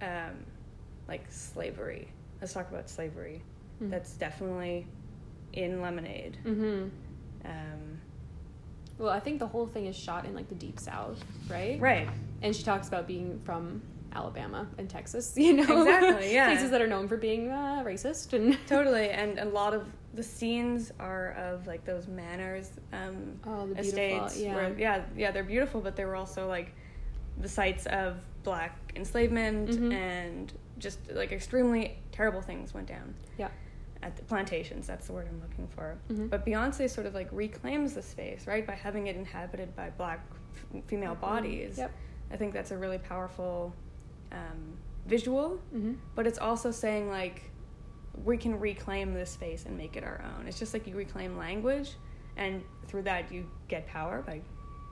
um, 0.01 0.45
like 1.09 1.25
slavery. 1.31 2.09
Let's 2.41 2.53
talk 2.53 2.71
about 2.71 2.89
slavery. 2.89 3.43
Mhm. 3.83 3.91
That's 3.91 4.15
definitely 4.17 4.87
in 5.53 5.81
Lemonade. 5.83 6.39
Mhm. 6.45 6.91
Um, 7.45 8.01
Well, 8.99 9.11
I 9.11 9.21
think 9.21 9.39
the 9.39 9.47
whole 9.47 9.67
thing 9.67 9.87
is 9.87 9.97
shot 9.97 10.25
in 10.25 10.35
like 10.35 10.49
the 10.49 10.55
deep 10.55 10.79
south, 10.79 11.23
right? 11.49 11.81
right. 11.81 12.09
And 12.43 12.55
she 12.55 12.63
talks 12.63 12.89
about 12.89 13.07
being 13.07 13.41
from 13.45 13.83
Alabama 14.15 14.69
and 14.79 14.89
Texas, 14.89 15.35
you 15.37 15.53
know, 15.55 15.83
Exactly, 15.83 16.33
yeah. 16.35 16.47
places 16.47 16.71
that 16.71 16.81
are 16.81 16.87
known 16.87 17.09
for 17.09 17.17
being 17.17 17.51
uh, 17.51 17.83
racist 17.85 18.33
and 18.33 18.57
Totally. 18.69 19.11
And 19.11 19.39
a 19.39 19.45
lot 19.47 19.75
of 19.75 19.87
the 20.15 20.23
scenes 20.23 20.93
are 21.01 21.33
of 21.33 21.67
like 21.67 21.85
those 21.85 22.07
manors 22.07 22.71
um, 22.93 23.39
Oh, 23.45 23.67
the 23.67 23.81
estates. 23.81 24.39
yeah. 24.41 24.55
Where, 24.55 24.79
yeah, 24.79 25.03
yeah, 25.17 25.31
they're 25.33 25.43
beautiful, 25.43 25.81
but 25.81 25.97
they 25.97 26.05
were 26.05 26.15
also 26.17 26.47
like 26.47 26.73
the 27.41 27.49
sites 27.49 27.87
of 27.87 28.17
black 28.45 28.79
enslavement 28.95 29.71
Mhm. 29.71 29.93
and 29.93 30.53
just 30.79 30.99
like 31.11 31.33
extremely 31.33 31.97
terrible 32.13 32.43
things 32.43 32.73
went 32.75 32.87
down. 32.87 33.15
yeah, 33.39 33.49
at 34.05 34.17
the 34.17 34.23
plantations 34.25 34.87
that's 34.87 35.07
the 35.07 35.13
word 35.13 35.27
i'm 35.31 35.41
looking 35.41 35.67
for 35.69 35.97
Mhm. 36.11 36.29
but 36.31 36.45
beyonce 36.47 36.89
sort 36.91 37.07
of 37.07 37.15
like 37.15 37.29
reclaims 37.33 37.95
the 37.95 38.03
space 38.03 38.47
right 38.47 38.67
by 38.67 38.75
having 38.75 39.07
it 39.07 39.17
inhabited 39.17 39.75
by 39.75 39.91
black 39.91 40.21
f- 40.75 40.85
female 40.87 41.15
bodies 41.15 41.73
Mm-hmm. 41.73 41.81
Yep. 41.81 41.93
i 42.33 42.37
think 42.37 42.53
that's 42.53 42.71
a 42.71 42.77
really 42.79 42.99
powerful 42.99 43.75
um, 44.33 44.77
visual 45.07 45.59
Mhm. 45.75 45.97
but 46.15 46.27
it's 46.27 46.39
also 46.39 46.71
saying 46.71 47.09
like 47.09 47.51
we 48.25 48.37
can 48.37 48.61
reclaim 48.61 49.15
this 49.15 49.31
space 49.31 49.65
and 49.67 49.77
make 49.77 49.97
it 49.97 50.05
our 50.05 50.23
own 50.39 50.47
it's 50.47 50.59
just 50.59 50.73
like 50.75 50.87
you 50.87 50.95
reclaim 50.95 51.37
language 51.39 51.95
and 52.37 52.63
through 52.87 53.03
that 53.03 53.33
you 53.33 53.49
get 53.69 53.87
power 53.87 54.23
by 54.23 54.41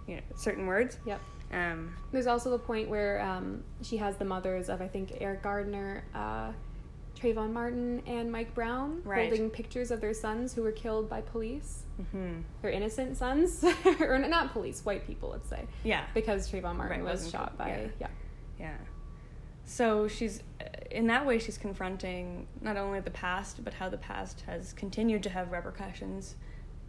you 0.08 0.16
know 0.16 0.22
certain 0.36 0.66
words 0.66 0.98
Yep. 1.06 1.20
um, 1.52 1.94
There's 2.12 2.26
also 2.26 2.50
the 2.50 2.58
point 2.58 2.88
where 2.88 3.20
um, 3.20 3.62
she 3.82 3.96
has 3.98 4.16
the 4.16 4.24
mothers 4.24 4.68
of 4.70 4.80
I 4.80 4.88
think 4.88 5.12
Eric 5.20 5.42
Garner, 5.42 6.02
uh, 6.14 6.52
Trayvon 7.22 7.52
Martin, 7.52 8.02
and 8.06 8.32
Mike 8.32 8.54
Brown 8.54 9.00
Right. 9.04 9.28
holding 9.28 9.48
pictures 9.50 9.90
of 9.90 10.00
their 10.00 10.14
sons 10.14 10.54
who 10.54 10.62
were 10.62 10.72
killed 10.72 11.08
by 11.08 11.20
police. 11.20 11.84
mhm. 12.00 12.42
Their 12.62 12.70
innocent 12.70 13.16
sons, 13.16 13.64
or 14.00 14.18
not 14.18 14.52
police, 14.52 14.84
white 14.84 15.06
people, 15.06 15.30
let's 15.30 15.48
say, 15.48 15.66
yeah 15.84 16.04
because 16.14 16.50
Trayvon 16.50 16.76
Martin 16.76 17.02
Right, 17.04 17.12
was 17.12 17.30
shot 17.30 17.56
by 17.56 17.68
yeah. 17.68 17.88
yeah. 18.00 18.06
Yeah. 18.58 18.76
So 19.64 20.08
she's, 20.08 20.42
in 20.90 21.06
that 21.06 21.24
way, 21.24 21.38
she's 21.38 21.56
confronting 21.58 22.46
not 22.60 22.76
only 22.76 23.00
the 23.00 23.10
past, 23.10 23.62
but 23.64 23.74
how 23.74 23.88
the 23.88 23.96
past 23.98 24.40
has 24.42 24.72
continued 24.72 25.22
to 25.22 25.30
have 25.30 25.52
repercussions 25.52 26.34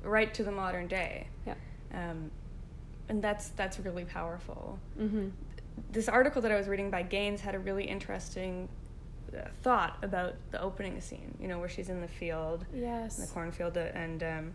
right 0.03 0.33
to 0.33 0.43
the 0.43 0.51
modern 0.51 0.87
day. 0.87 1.27
Yeah. 1.45 1.53
Um, 1.93 2.31
and 3.09 3.21
that's 3.21 3.49
that's 3.49 3.79
really 3.79 4.05
powerful. 4.05 4.79
Mm-hmm. 4.99 5.29
This 5.91 6.09
article 6.09 6.41
that 6.41 6.51
I 6.51 6.55
was 6.55 6.67
reading 6.67 6.89
by 6.89 7.03
Gaines 7.03 7.41
had 7.41 7.53
a 7.55 7.59
really 7.59 7.83
interesting 7.85 8.69
thought 9.61 9.97
about 10.03 10.35
the 10.51 10.61
opening 10.61 10.99
scene. 11.01 11.35
You 11.39 11.47
know, 11.47 11.59
where 11.59 11.69
she's 11.69 11.89
in 11.89 12.01
the 12.01 12.07
field, 12.07 12.65
Yes. 12.73 13.17
in 13.19 13.25
the 13.25 13.31
cornfield, 13.31 13.77
uh, 13.77 13.81
and 13.93 14.23
um, 14.23 14.53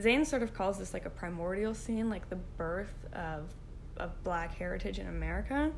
Zane 0.00 0.24
sort 0.24 0.42
of 0.42 0.54
calls 0.54 0.78
this 0.78 0.92
like 0.94 1.04
a 1.06 1.10
primordial 1.10 1.74
scene, 1.74 2.08
like 2.10 2.28
the 2.28 2.36
birth 2.56 3.06
of 3.12 3.52
of 3.98 4.10
Black 4.24 4.54
heritage 4.54 4.98
in 4.98 5.06
America. 5.06 5.70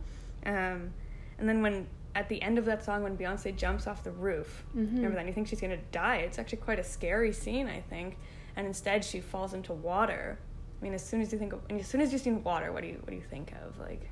Um, 0.46 0.92
and 1.38 1.48
then 1.48 1.62
when 1.62 1.86
at 2.14 2.28
the 2.28 2.40
end 2.42 2.58
of 2.58 2.64
that 2.66 2.84
song, 2.84 3.02
when 3.02 3.16
Beyonce 3.18 3.56
jumps 3.56 3.88
off 3.88 4.04
the 4.04 4.12
roof, 4.12 4.64
Mhm. 4.76 4.94
remember 4.96 5.10
that? 5.16 5.18
And 5.20 5.28
you 5.28 5.34
think 5.34 5.48
she's 5.48 5.60
gonna 5.60 5.78
die. 5.90 6.18
It's 6.18 6.38
actually 6.38 6.58
quite 6.58 6.78
a 6.78 6.84
scary 6.84 7.32
scene, 7.32 7.66
I 7.66 7.80
think. 7.80 8.16
And 8.54 8.68
instead, 8.68 9.04
she 9.04 9.20
falls 9.20 9.52
into 9.52 9.72
water. 9.72 10.38
I 10.80 10.84
mean, 10.84 10.94
as 10.94 11.04
soon 11.04 11.20
as 11.22 11.32
you 11.32 11.38
think 11.38 11.52
of, 11.52 11.60
and 11.70 11.80
as 11.80 11.86
soon 11.86 12.00
as 12.00 12.12
you've 12.12 12.20
seen 12.20 12.42
water, 12.44 12.72
what 12.72 12.82
do 12.82 12.88
you 12.88 12.94
what 12.94 13.08
do 13.08 13.14
you 13.14 13.22
think 13.22 13.52
of? 13.64 13.78
Like, 13.78 14.10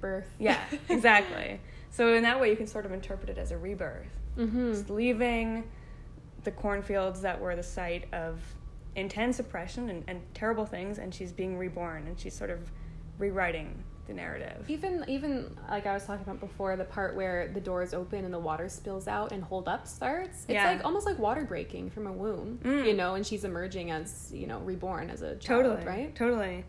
Birth. 0.00 0.28
yeah, 0.38 0.60
exactly. 0.88 1.60
So 1.90 2.14
in 2.14 2.22
that 2.24 2.40
way, 2.40 2.50
you 2.50 2.56
can 2.56 2.66
sort 2.66 2.84
of 2.86 2.92
interpret 2.92 3.30
it 3.30 3.38
as 3.38 3.52
a 3.52 3.56
rebirth. 3.58 4.06
Mm-hmm. 4.36 4.72
Just 4.72 4.90
leaving 4.90 5.64
the 6.44 6.50
cornfields 6.50 7.20
that 7.22 7.40
were 7.40 7.56
the 7.56 7.62
site 7.62 8.12
of 8.12 8.40
intense 8.96 9.38
oppression 9.38 9.88
and, 9.90 10.04
and 10.08 10.20
terrible 10.34 10.66
things, 10.66 10.98
and 10.98 11.14
she's 11.14 11.32
being 11.32 11.56
reborn, 11.56 12.06
and 12.06 12.18
she's 12.18 12.34
sort 12.34 12.50
of 12.50 12.70
rewriting 13.18 13.82
the 14.10 14.16
narrative. 14.16 14.64
Even 14.68 15.04
even 15.08 15.56
like 15.70 15.86
I 15.86 15.94
was 15.94 16.04
talking 16.04 16.22
about 16.24 16.40
before, 16.40 16.76
the 16.76 16.84
part 16.84 17.14
where 17.14 17.48
the 17.48 17.60
doors 17.60 17.94
open 17.94 18.24
and 18.24 18.34
the 18.34 18.38
water 18.38 18.68
spills 18.68 19.06
out 19.08 19.32
and 19.32 19.42
hold 19.42 19.68
up 19.68 19.86
starts. 19.86 20.40
It's 20.40 20.50
Yeah. 20.50 20.70
like 20.72 20.84
almost 20.84 21.06
like 21.06 21.18
water 21.18 21.44
breaking 21.44 21.90
from 21.90 22.06
a 22.06 22.12
womb, 22.12 22.58
Mm. 22.62 22.86
you 22.86 22.94
know, 22.94 23.14
and 23.14 23.24
she's 23.26 23.44
emerging 23.44 23.90
as 23.90 24.30
you 24.34 24.46
know 24.46 24.58
reborn 24.60 25.08
as 25.10 25.22
a 25.22 25.36
child, 25.36 25.64
Totally, 25.64 25.86
right? 25.86 26.14
Totally. 26.14 26.64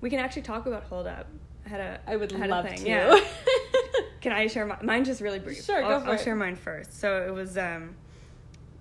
We 0.00 0.10
can 0.10 0.18
actually 0.18 0.42
talk 0.42 0.66
about 0.66 0.82
Hold 0.84 1.06
Up. 1.06 1.26
I 1.64 1.68
had 1.68 1.80
a 1.80 2.00
I 2.06 2.16
would 2.16 2.30
had 2.32 2.50
love 2.50 2.66
a 2.66 2.68
thing. 2.68 2.78
to. 2.84 2.88
Yeah. 2.88 3.20
Can 4.20 4.32
I 4.32 4.46
share 4.48 4.66
my, 4.66 4.76
mine? 4.82 5.04
Just 5.04 5.20
really 5.20 5.38
brief. 5.38 5.62
Sure, 5.64 5.80
go 5.80 5.86
I'll, 5.88 6.00
for 6.00 6.06
I'll 6.08 6.12
it. 6.14 6.20
share 6.20 6.34
mine 6.34 6.56
first. 6.56 6.98
So 6.98 7.26
it 7.26 7.30
was 7.32 7.56
um, 7.58 7.94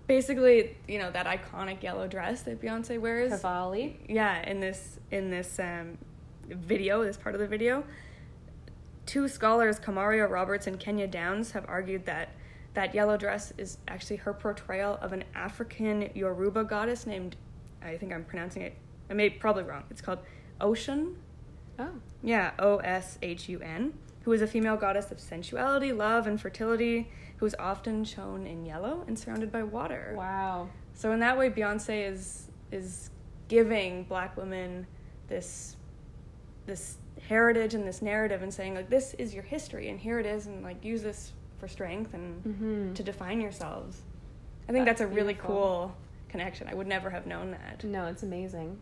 basically 0.07 0.75
you 0.87 0.99
know 0.99 1.11
that 1.11 1.25
iconic 1.25 1.81
yellow 1.83 2.07
dress 2.07 2.41
that 2.43 2.61
Beyonce 2.61 2.99
wears. 2.99 3.29
Cavalli. 3.31 3.99
yeah 4.09 4.41
in 4.49 4.59
this 4.59 4.99
in 5.11 5.29
this 5.29 5.59
um, 5.59 5.97
video 6.49 7.03
this 7.03 7.17
part 7.17 7.35
of 7.35 7.41
the 7.41 7.47
video 7.47 7.83
two 9.05 9.27
scholars 9.27 9.79
kamaria 9.79 10.29
roberts 10.29 10.67
and 10.67 10.79
kenya 10.79 11.07
downs 11.07 11.51
have 11.51 11.65
argued 11.67 12.05
that 12.05 12.29
that 12.73 12.93
yellow 12.95 13.17
dress 13.17 13.53
is 13.57 13.77
actually 13.87 14.15
her 14.17 14.33
portrayal 14.33 14.97
of 15.01 15.13
an 15.13 15.23
african 15.35 16.09
yoruba 16.13 16.63
goddess 16.63 17.05
named 17.05 17.35
i 17.81 17.97
think 17.97 18.13
i'm 18.13 18.23
pronouncing 18.23 18.61
it 18.61 18.75
i 19.09 19.13
may 19.13 19.29
probably 19.29 19.63
wrong 19.63 19.83
it's 19.89 20.01
called 20.01 20.19
Oshun 20.61 21.15
Oh. 21.79 21.89
yeah 22.21 22.51
o-s-h-u-n 22.59 23.93
who 24.23 24.31
is 24.31 24.41
a 24.43 24.47
female 24.47 24.77
goddess 24.77 25.11
of 25.11 25.17
sensuality 25.19 25.91
love 25.91 26.27
and 26.27 26.39
fertility 26.39 27.09
who 27.37 27.47
is 27.47 27.55
often 27.57 28.05
shown 28.05 28.45
in 28.45 28.63
yellow 28.63 29.03
and 29.07 29.17
surrounded 29.17 29.51
by 29.51 29.63
water 29.63 30.13
Wow. 30.15 30.69
so 30.93 31.11
in 31.13 31.19
that 31.21 31.35
way, 31.37 31.49
Beyonce 31.49 32.09
is 32.11 32.47
is 32.71 33.09
giving 33.47 34.03
Black 34.03 34.37
women 34.37 34.85
this 35.27 35.75
this 36.65 36.97
heritage 37.27 37.73
and 37.73 37.87
this 37.87 38.01
narrative, 38.01 38.41
and 38.41 38.53
saying 38.53 38.75
like 38.75 38.89
this 38.89 39.13
is 39.15 39.33
your 39.33 39.43
history, 39.43 39.89
and 39.89 39.99
here 39.99 40.19
it 40.19 40.25
is, 40.25 40.45
and 40.47 40.63
like 40.63 40.83
use 40.83 41.01
this 41.03 41.31
for 41.59 41.67
strength 41.67 42.13
and 42.13 42.43
Mm-hmm. 42.43 42.93
to 42.93 43.03
define 43.03 43.39
yourselves. 43.41 44.01
I 44.67 44.71
think 44.71 44.85
that's, 44.85 44.99
That's 44.99 45.11
a 45.11 45.13
really 45.13 45.33
beautiful. 45.33 45.55
cool 45.55 45.95
connection. 46.29 46.67
I 46.69 46.73
would 46.73 46.87
never 46.87 47.09
have 47.09 47.27
known 47.27 47.51
that. 47.51 47.83
No, 47.83 48.05
it's 48.07 48.23
amazing. 48.23 48.77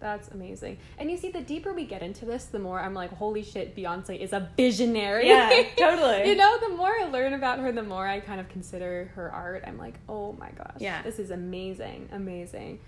That's 0.00 0.28
amazing. 0.28 0.78
And 0.98 1.10
you 1.10 1.16
see, 1.18 1.30
the 1.30 1.42
deeper 1.42 1.72
we 1.74 1.84
get 1.84 2.02
into 2.02 2.24
this, 2.24 2.46
the 2.46 2.58
more 2.58 2.80
I'm 2.80 2.94
like, 2.94 3.12
holy 3.12 3.42
shit, 3.42 3.76
Beyonce 3.76 4.18
is 4.18 4.32
a 4.32 4.48
visionary. 4.56 5.28
Yeah, 5.28 5.62
totally. 5.76 6.28
you 6.30 6.36
know, 6.36 6.56
the 6.58 6.70
more 6.70 6.90
I 6.98 7.04
learn 7.04 7.34
about 7.34 7.58
her, 7.58 7.70
the 7.70 7.82
more 7.82 8.06
I 8.06 8.20
kind 8.20 8.40
of 8.40 8.48
consider 8.48 9.12
her 9.14 9.30
art. 9.30 9.62
I'm 9.66 9.76
like, 9.76 9.94
oh 10.08 10.32
my 10.32 10.50
gosh. 10.56 10.76
Yeah. 10.78 11.02
This 11.02 11.18
is 11.18 11.30
amazing. 11.30 12.08
Amazing. 12.12 12.80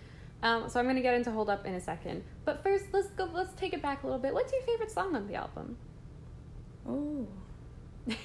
Um, 0.43 0.69
so 0.69 0.81
I'm 0.81 0.87
gonna 0.87 1.01
get 1.03 1.15
into 1.15 1.31
Hold 1.31 1.49
Up 1.51 1.67
in 1.67 1.75
a 1.75 1.81
second. 1.81 2.25
But 2.45 2.63
first 2.63 2.87
let's 2.93 3.09
go 3.11 3.29
let's 3.33 3.53
take 3.55 3.73
it 3.75 3.83
back 3.83 4.03
a 4.03 4.07
little 4.07 4.21
bit. 4.21 4.35
What's 4.35 4.53
your 4.53 4.63
favorite 4.63 4.91
song 4.91 5.15
on 5.15 5.27
the 5.29 5.35
album? 5.37 5.77
Oh, 6.89 7.27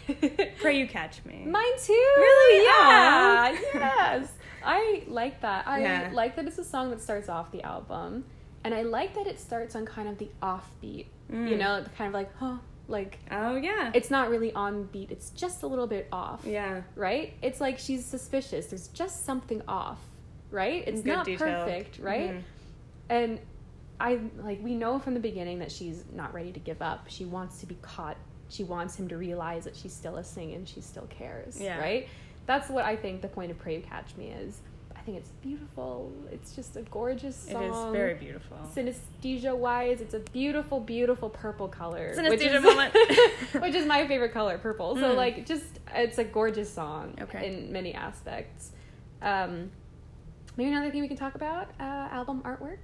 pray 0.60 0.80
you 0.80 0.88
catch 0.88 1.24
me. 1.26 1.44
Mine 1.46 1.64
too. 1.84 1.94
Really? 2.18 2.66
Yeah. 2.66 2.72
Aw. 2.74 3.58
yes. 3.76 4.32
I 4.66 5.04
like 5.08 5.42
that. 5.42 5.68
I 5.68 5.82
Yeah. 5.82 6.10
like 6.14 6.36
that 6.36 6.46
it's 6.48 6.58
a 6.58 6.64
song 6.64 6.90
that 6.90 7.02
starts 7.02 7.30
off 7.30 7.52
the 7.52 7.62
album. 7.64 8.26
And 8.64 8.74
I 8.74 8.82
like 8.82 9.14
that 9.16 9.28
it 9.28 9.40
starts 9.40 9.76
on 9.76 9.86
kind 9.86 10.10
of 10.10 10.18
the 10.18 10.30
offbeat. 10.42 11.06
You 11.30 11.36
Mm. 11.38 11.58
know, 11.60 11.86
kind 11.98 12.08
of 12.08 12.14
like, 12.14 12.36
huh, 12.38 12.58
like 12.88 13.20
oh 13.32 13.56
yeah. 13.58 13.92
it's 13.94 14.10
not 14.10 14.30
really 14.30 14.52
on 14.54 14.86
beat. 14.86 15.12
It's 15.12 15.30
just 15.30 15.62
a 15.64 15.68
little 15.68 15.88
bit 15.88 16.08
off. 16.12 16.42
yeah. 16.46 16.82
Right? 16.96 17.34
It's 17.42 17.62
like 17.62 17.78
she's 17.78 18.04
suspicious. 18.04 18.68
There's 18.68 18.88
just 18.88 19.24
something 19.26 19.62
off. 19.68 20.00
Right? 20.52 20.84
It's 20.88 21.02
Good 21.02 21.16
not 21.16 21.26
detail. 21.26 21.66
perfect, 21.66 22.00
right? 22.00 22.32
Mhm. 22.32 22.42
And 23.10 23.40
I 24.00 24.20
like 24.44 24.60
we 24.64 24.76
know 24.76 25.00
from 25.00 25.14
the 25.14 25.20
beginning 25.20 25.60
that 25.60 25.72
she's 25.72 26.04
not 26.14 26.34
ready 26.34 26.52
to 26.52 26.60
give 26.60 26.82
up. 26.82 27.06
She 27.08 27.26
wants 27.26 27.60
to 27.60 27.66
be 27.66 27.76
caught. 27.82 28.18
She 28.50 28.64
wants 28.64 28.96
him 28.98 29.08
to 29.10 29.18
realize 29.18 29.66
that 29.66 29.76
she's 29.76 29.94
still 29.94 30.16
a 30.18 30.24
sing 30.24 30.54
and 30.54 30.68
she 30.68 30.80
still 30.82 31.08
cares. 31.10 31.60
Yeah. 31.60 31.80
Right? 31.80 32.08
That's 32.46 32.70
what 32.70 32.86
I 32.86 32.96
think 32.96 33.22
the 33.22 33.28
point 33.28 33.52
of 33.52 33.58
Pray 33.60 33.76
You 33.78 33.82
Catch 33.82 34.16
Me 34.16 34.28
is. 34.30 34.62
I 34.96 35.02
think 35.02 35.18
it's 35.20 35.32
beautiful. 35.42 36.12
It's 36.32 36.54
just 36.56 36.76
a 36.78 36.82
gorgeous 36.84 37.36
song. 37.36 37.64
It 37.64 37.70
is 37.72 37.92
very 37.94 38.14
beautiful. 38.16 38.58
Synesthesia 38.76 39.56
wise, 39.56 40.00
it's 40.02 40.14
a 40.14 40.20
beautiful, 40.20 40.80
beautiful 40.82 41.30
purple 41.30 41.68
color. 41.70 42.14
Synesthesia 42.16 42.30
which 42.30 42.42
is, 42.44 42.64
moment. 42.64 42.94
which 43.62 43.76
is 43.76 43.86
my 43.86 44.06
favorite 44.08 44.34
color, 44.34 44.58
purple. 44.58 44.96
So 44.98 45.14
Mm. 45.14 45.16
like, 45.16 45.46
just 45.46 45.80
it's 45.96 46.18
a 46.18 46.24
gorgeous 46.26 46.74
song 46.74 47.16
Okay. 47.22 47.48
in 47.48 47.72
many 47.72 47.94
aspects. 47.94 48.72
Um, 49.22 49.72
maybe 50.58 50.72
another 50.72 50.92
thing 50.92 51.02
we 51.02 51.08
can 51.08 51.18
talk 51.18 51.36
about 51.36 51.70
uh, 51.80 51.84
album 52.12 52.42
artwork 52.44 52.78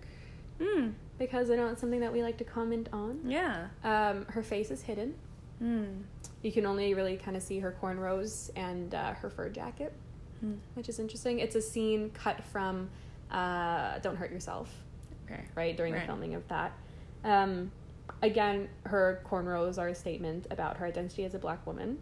Mm. 0.60 0.94
because 1.18 1.50
I 1.50 1.56
know 1.56 1.68
it's 1.70 1.82
something 1.82 2.00
that 2.02 2.14
we 2.14 2.22
like 2.22 2.38
to 2.38 2.44
comment 2.44 2.88
on. 2.94 3.20
Yeah. 3.26 3.68
Um, 3.84 4.26
her 4.30 4.44
face 4.44 4.70
is 4.70 4.84
hidden. 4.84 5.16
Mm. 5.62 6.04
You 6.44 6.52
can 6.52 6.68
only 6.68 6.94
really 6.94 7.18
kind 7.18 7.36
of 7.36 7.42
see 7.42 7.58
her 7.60 7.76
cornrows 7.82 8.52
and 8.56 8.94
uh, 8.94 9.14
her 9.16 9.30
fur 9.32 9.50
jacket, 9.50 9.94
Mm. 10.46 10.58
which 10.76 10.90
is 10.90 11.00
interesting. 11.00 11.40
It's 11.40 11.56
a 11.56 11.62
scene 11.62 12.12
cut 12.12 12.44
from 12.44 12.90
uh, 13.32 13.98
Don't 14.00 14.16
Hurt 14.16 14.32
Yourself, 14.32 14.70
Okay. 15.26 15.42
right, 15.56 15.76
during 15.76 15.94
Right. 15.94 16.02
the 16.02 16.06
filming 16.06 16.36
of 16.36 16.48
that. 16.50 16.72
Um, 17.24 17.72
again, 18.22 18.70
her 18.86 19.24
cornrows 19.26 19.80
are 19.80 19.88
a 19.88 19.96
statement 19.96 20.46
about 20.52 20.78
her 20.78 20.86
identity 20.86 21.26
as 21.26 21.34
a 21.34 21.40
black 21.40 21.66
woman, 21.66 21.98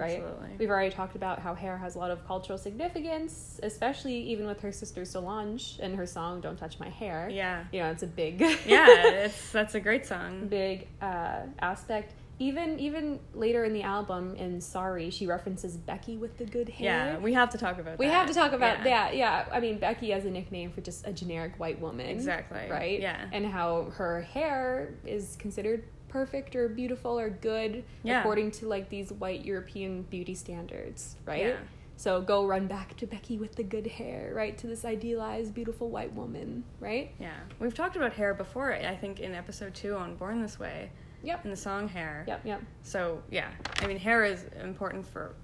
right? 0.00 0.18
Absolutely. 0.22 0.48
We've 0.58 0.70
already 0.70 0.94
talked 0.94 1.16
about 1.16 1.38
how 1.40 1.54
hair 1.54 1.76
has 1.78 1.94
a 1.96 1.98
lot 1.98 2.10
of 2.10 2.26
cultural 2.26 2.58
significance, 2.58 3.60
especially 3.62 4.16
even 4.30 4.46
with 4.46 4.60
her 4.60 4.72
sister 4.72 5.04
Solange 5.04 5.78
and 5.80 5.94
her 5.96 6.06
song 6.06 6.40
"Don't 6.40 6.56
Touch 6.56 6.78
My 6.80 6.88
Hair." 6.88 7.28
Yeah. 7.30 7.64
you 7.72 7.80
know, 7.80 7.90
it's 7.90 8.02
a 8.02 8.06
big, 8.06 8.40
Yeah, 8.66 8.86
it's 9.08 9.50
that's 9.52 9.74
a 9.74 9.80
great 9.80 10.06
song. 10.06 10.48
big 10.48 10.88
uh, 11.02 11.42
aspect. 11.60 12.14
Even 12.40 12.78
even 12.78 13.18
later 13.34 13.64
in 13.64 13.72
the 13.72 13.82
album, 13.82 14.36
in 14.36 14.60
"Sorry," 14.60 15.10
she 15.10 15.26
references 15.26 15.76
Becky 15.76 16.16
with 16.16 16.38
the 16.38 16.44
good 16.44 16.68
hair. 16.68 16.84
Yeah, 17.16 17.18
we 17.18 17.32
have 17.34 17.50
to 17.50 17.58
talk 17.58 17.80
about 17.80 17.98
We 17.98 18.06
that. 18.06 18.12
have 18.12 18.26
to 18.28 18.34
talk 18.34 18.52
about 18.52 18.78
Yeah. 18.78 18.84
that. 18.84 19.16
Yeah, 19.16 19.46
I 19.50 19.58
mean 19.58 19.78
Becky 19.78 20.12
as 20.12 20.24
a 20.24 20.30
nickname 20.30 20.70
for 20.70 20.80
just 20.80 21.04
a 21.04 21.12
generic 21.12 21.58
white 21.58 21.80
woman. 21.80 22.06
Exactly. 22.06 22.70
Right. 22.70 23.00
Yeah. 23.00 23.24
And 23.32 23.44
how 23.44 23.90
her 23.96 24.22
hair 24.22 24.94
is 25.04 25.36
considered 25.40 25.82
perfect 26.08 26.56
or 26.56 26.68
beautiful 26.68 27.18
or 27.18 27.30
good 27.30 27.84
Yeah. 28.02 28.20
according 28.20 28.50
to 28.52 28.66
like 28.68 28.88
these 28.88 29.12
white 29.12 29.44
European 29.44 30.02
beauty 30.02 30.34
standards. 30.34 31.16
Right. 31.24 31.44
Yeah. 31.46 31.56
So 31.96 32.20
go 32.20 32.46
run 32.46 32.66
back 32.68 32.96
to 32.98 33.06
Becky 33.06 33.38
with 33.38 33.56
the 33.56 33.64
good 33.64 33.86
hair, 33.86 34.32
right? 34.34 34.56
To 34.58 34.66
this 34.68 34.84
idealized, 34.84 35.52
beautiful 35.52 35.90
white 35.90 36.12
woman, 36.14 36.62
right? 36.78 37.10
Yeah. 37.18 37.34
We've 37.58 37.74
talked 37.74 37.96
about 37.96 38.12
hair 38.12 38.34
before, 38.34 38.72
I 38.72 38.94
think 38.96 39.18
in 39.20 39.34
episode 39.34 39.74
2 39.74 39.96
on 39.96 40.14
Born 40.14 40.40
This 40.40 40.58
Way 40.60 40.90
Yep. 41.24 41.44
in 41.44 41.50
the 41.50 41.56
song 41.56 41.88
Hair. 41.88 42.24
Yep. 42.28 42.40
Yep. 42.44 42.62
So, 42.84 43.20
yeah. 43.30 43.48
I 43.80 43.88
mean, 43.88 43.98
hair 43.98 44.24
is 44.24 44.46
important 44.62 45.06
for 45.08 45.34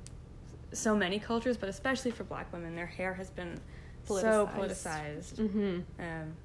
so 0.72 0.94
many 0.94 1.18
cultures, 1.18 1.56
but 1.56 1.68
especially 1.68 2.12
for 2.12 2.22
black 2.22 2.52
women. 2.52 2.76
Their 2.76 2.86
hair 2.86 3.14
has 3.14 3.30
been 3.30 3.58
so 4.04 4.46
Politicized. 4.46 4.54
politicized. 4.54 5.34
Mm-hmm. 5.34 5.80
Um, 6.02 6.36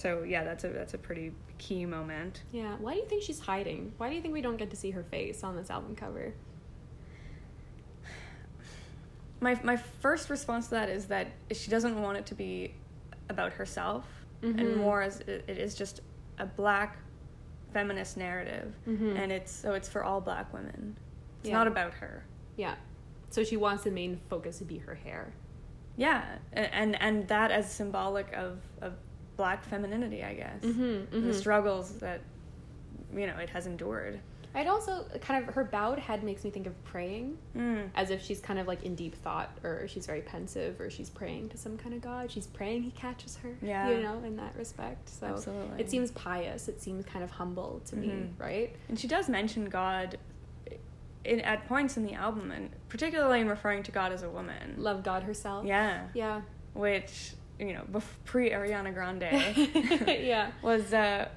so, 0.00 0.22
yeah, 0.22 0.44
that's 0.44 0.64
a 0.64 0.68
that's 0.68 0.94
a 0.94 0.98
pretty 0.98 1.32
key 1.58 1.84
moment. 1.84 2.42
Yeah. 2.52 2.76
Why 2.78 2.94
do 2.94 3.00
you 3.00 3.06
think 3.06 3.22
she's 3.22 3.40
hiding? 3.40 3.92
Why 3.98 4.08
do 4.08 4.14
you 4.16 4.22
think 4.22 4.32
we 4.32 4.40
don't 4.40 4.56
get 4.56 4.70
to 4.70 4.76
see 4.76 4.90
her 4.92 5.02
face 5.04 5.44
on 5.44 5.56
this 5.56 5.68
album 5.68 5.94
cover? 5.94 6.32
My 9.40 9.58
my 9.62 9.76
first 9.76 10.28
response 10.30 10.66
to 10.66 10.70
that 10.72 10.88
is 10.90 11.06
that 11.06 11.28
she 11.52 11.70
doesn't 11.70 12.00
want 12.00 12.18
it 12.18 12.26
to 12.26 12.34
be 12.34 12.74
about 13.28 13.52
herself, 13.54 14.04
and 14.42 14.58
Mhm. 14.58 14.76
more 14.76 15.02
as 15.02 15.20
it, 15.20 15.44
it 15.46 15.58
is 15.58 15.74
just 15.74 16.00
a 16.38 16.46
black 16.46 16.96
feminist 17.72 18.16
narrative, 18.16 18.74
Mhm. 18.86 19.18
and 19.18 19.32
it's 19.32 19.52
so 19.52 19.72
it's 19.74 19.88
for 19.88 20.02
all 20.04 20.20
black 20.20 20.52
women. 20.52 20.96
It's 21.40 21.48
Yeah. 21.48 21.56
not 21.58 21.66
about 21.66 21.94
her. 21.94 22.24
Yeah. 22.56 22.74
So 23.30 23.44
she 23.44 23.56
wants 23.56 23.84
the 23.84 23.90
main 23.90 24.20
focus 24.28 24.58
to 24.58 24.64
be 24.64 24.78
her 24.78 24.94
hair. 24.94 25.32
Yeah, 25.96 26.38
and 26.52 26.66
and, 26.72 27.00
and 27.02 27.28
that 27.28 27.50
as 27.50 27.70
symbolic 27.70 28.32
of 28.34 28.60
of 28.82 28.94
black 29.40 29.64
femininity, 29.64 30.22
I 30.22 30.34
guess, 30.34 30.62
Mm-hmm, 30.62 31.14
and 31.16 31.26
the 31.30 31.32
struggles 31.34 31.92
that 31.98 32.20
you 33.14 33.26
know 33.26 33.36
it 33.38 33.48
has 33.50 33.66
endured. 33.66 34.20
I'd 34.54 34.66
also 34.66 35.04
kind 35.20 35.36
of 35.48 35.54
her 35.54 35.62
bowed 35.64 35.98
head 36.00 36.24
makes 36.24 36.42
me 36.44 36.50
think 36.50 36.66
of 36.66 36.74
praying, 36.84 37.38
Mm. 37.56 37.88
as 37.94 38.10
if 38.10 38.20
she's 38.22 38.40
kind 38.40 38.58
of 38.58 38.66
like 38.66 38.82
in 38.82 38.94
deep 38.96 39.14
thought, 39.24 39.50
or 39.64 39.86
she's 39.88 40.04
very 40.06 40.20
pensive, 40.20 40.78
or 40.80 40.90
she's 40.90 41.08
praying 41.08 41.48
to 41.50 41.56
some 41.56 41.78
kind 41.78 41.94
of 41.94 42.00
god. 42.02 42.30
She's 42.30 42.46
praying 42.48 42.82
he 42.82 42.90
catches 42.90 43.36
her. 43.36 43.50
Yeah. 43.62 43.88
you 43.90 44.02
know, 44.02 44.20
in 44.24 44.36
that 44.36 44.54
respect. 44.56 45.08
So 45.08 45.26
Absolutely. 45.28 45.80
it 45.80 45.88
seems 45.88 46.10
pious. 46.10 46.68
It 46.68 46.82
seems 46.82 47.06
kind 47.06 47.22
of 47.24 47.30
humble 47.30 47.80
to 47.86 47.96
me, 47.96 48.08
Mhm. 48.08 48.28
right? 48.38 48.74
And 48.88 48.98
she 48.98 49.06
does 49.08 49.28
mention 49.28 49.66
God 49.70 50.18
in, 51.24 51.40
at 51.42 51.66
points 51.68 51.96
in 51.96 52.04
the 52.04 52.14
album, 52.14 52.50
and 52.50 52.70
particularly 52.88 53.40
in 53.40 53.48
referring 53.48 53.82
to 53.84 53.92
God 53.92 54.10
as 54.12 54.22
a 54.22 54.28
woman. 54.30 54.74
Love 54.78 55.02
God 55.04 55.22
herself. 55.22 55.64
Yeah, 55.64 56.08
Yeah. 56.12 56.40
which 56.74 57.34
you 57.60 57.74
know, 57.74 57.82
bef- 57.92 58.02
pre 58.24 58.50
Ariana 58.50 58.92
Grande, 58.92 59.28
yeah. 60.24 60.50
was 60.62 60.92
uh, 60.94 61.28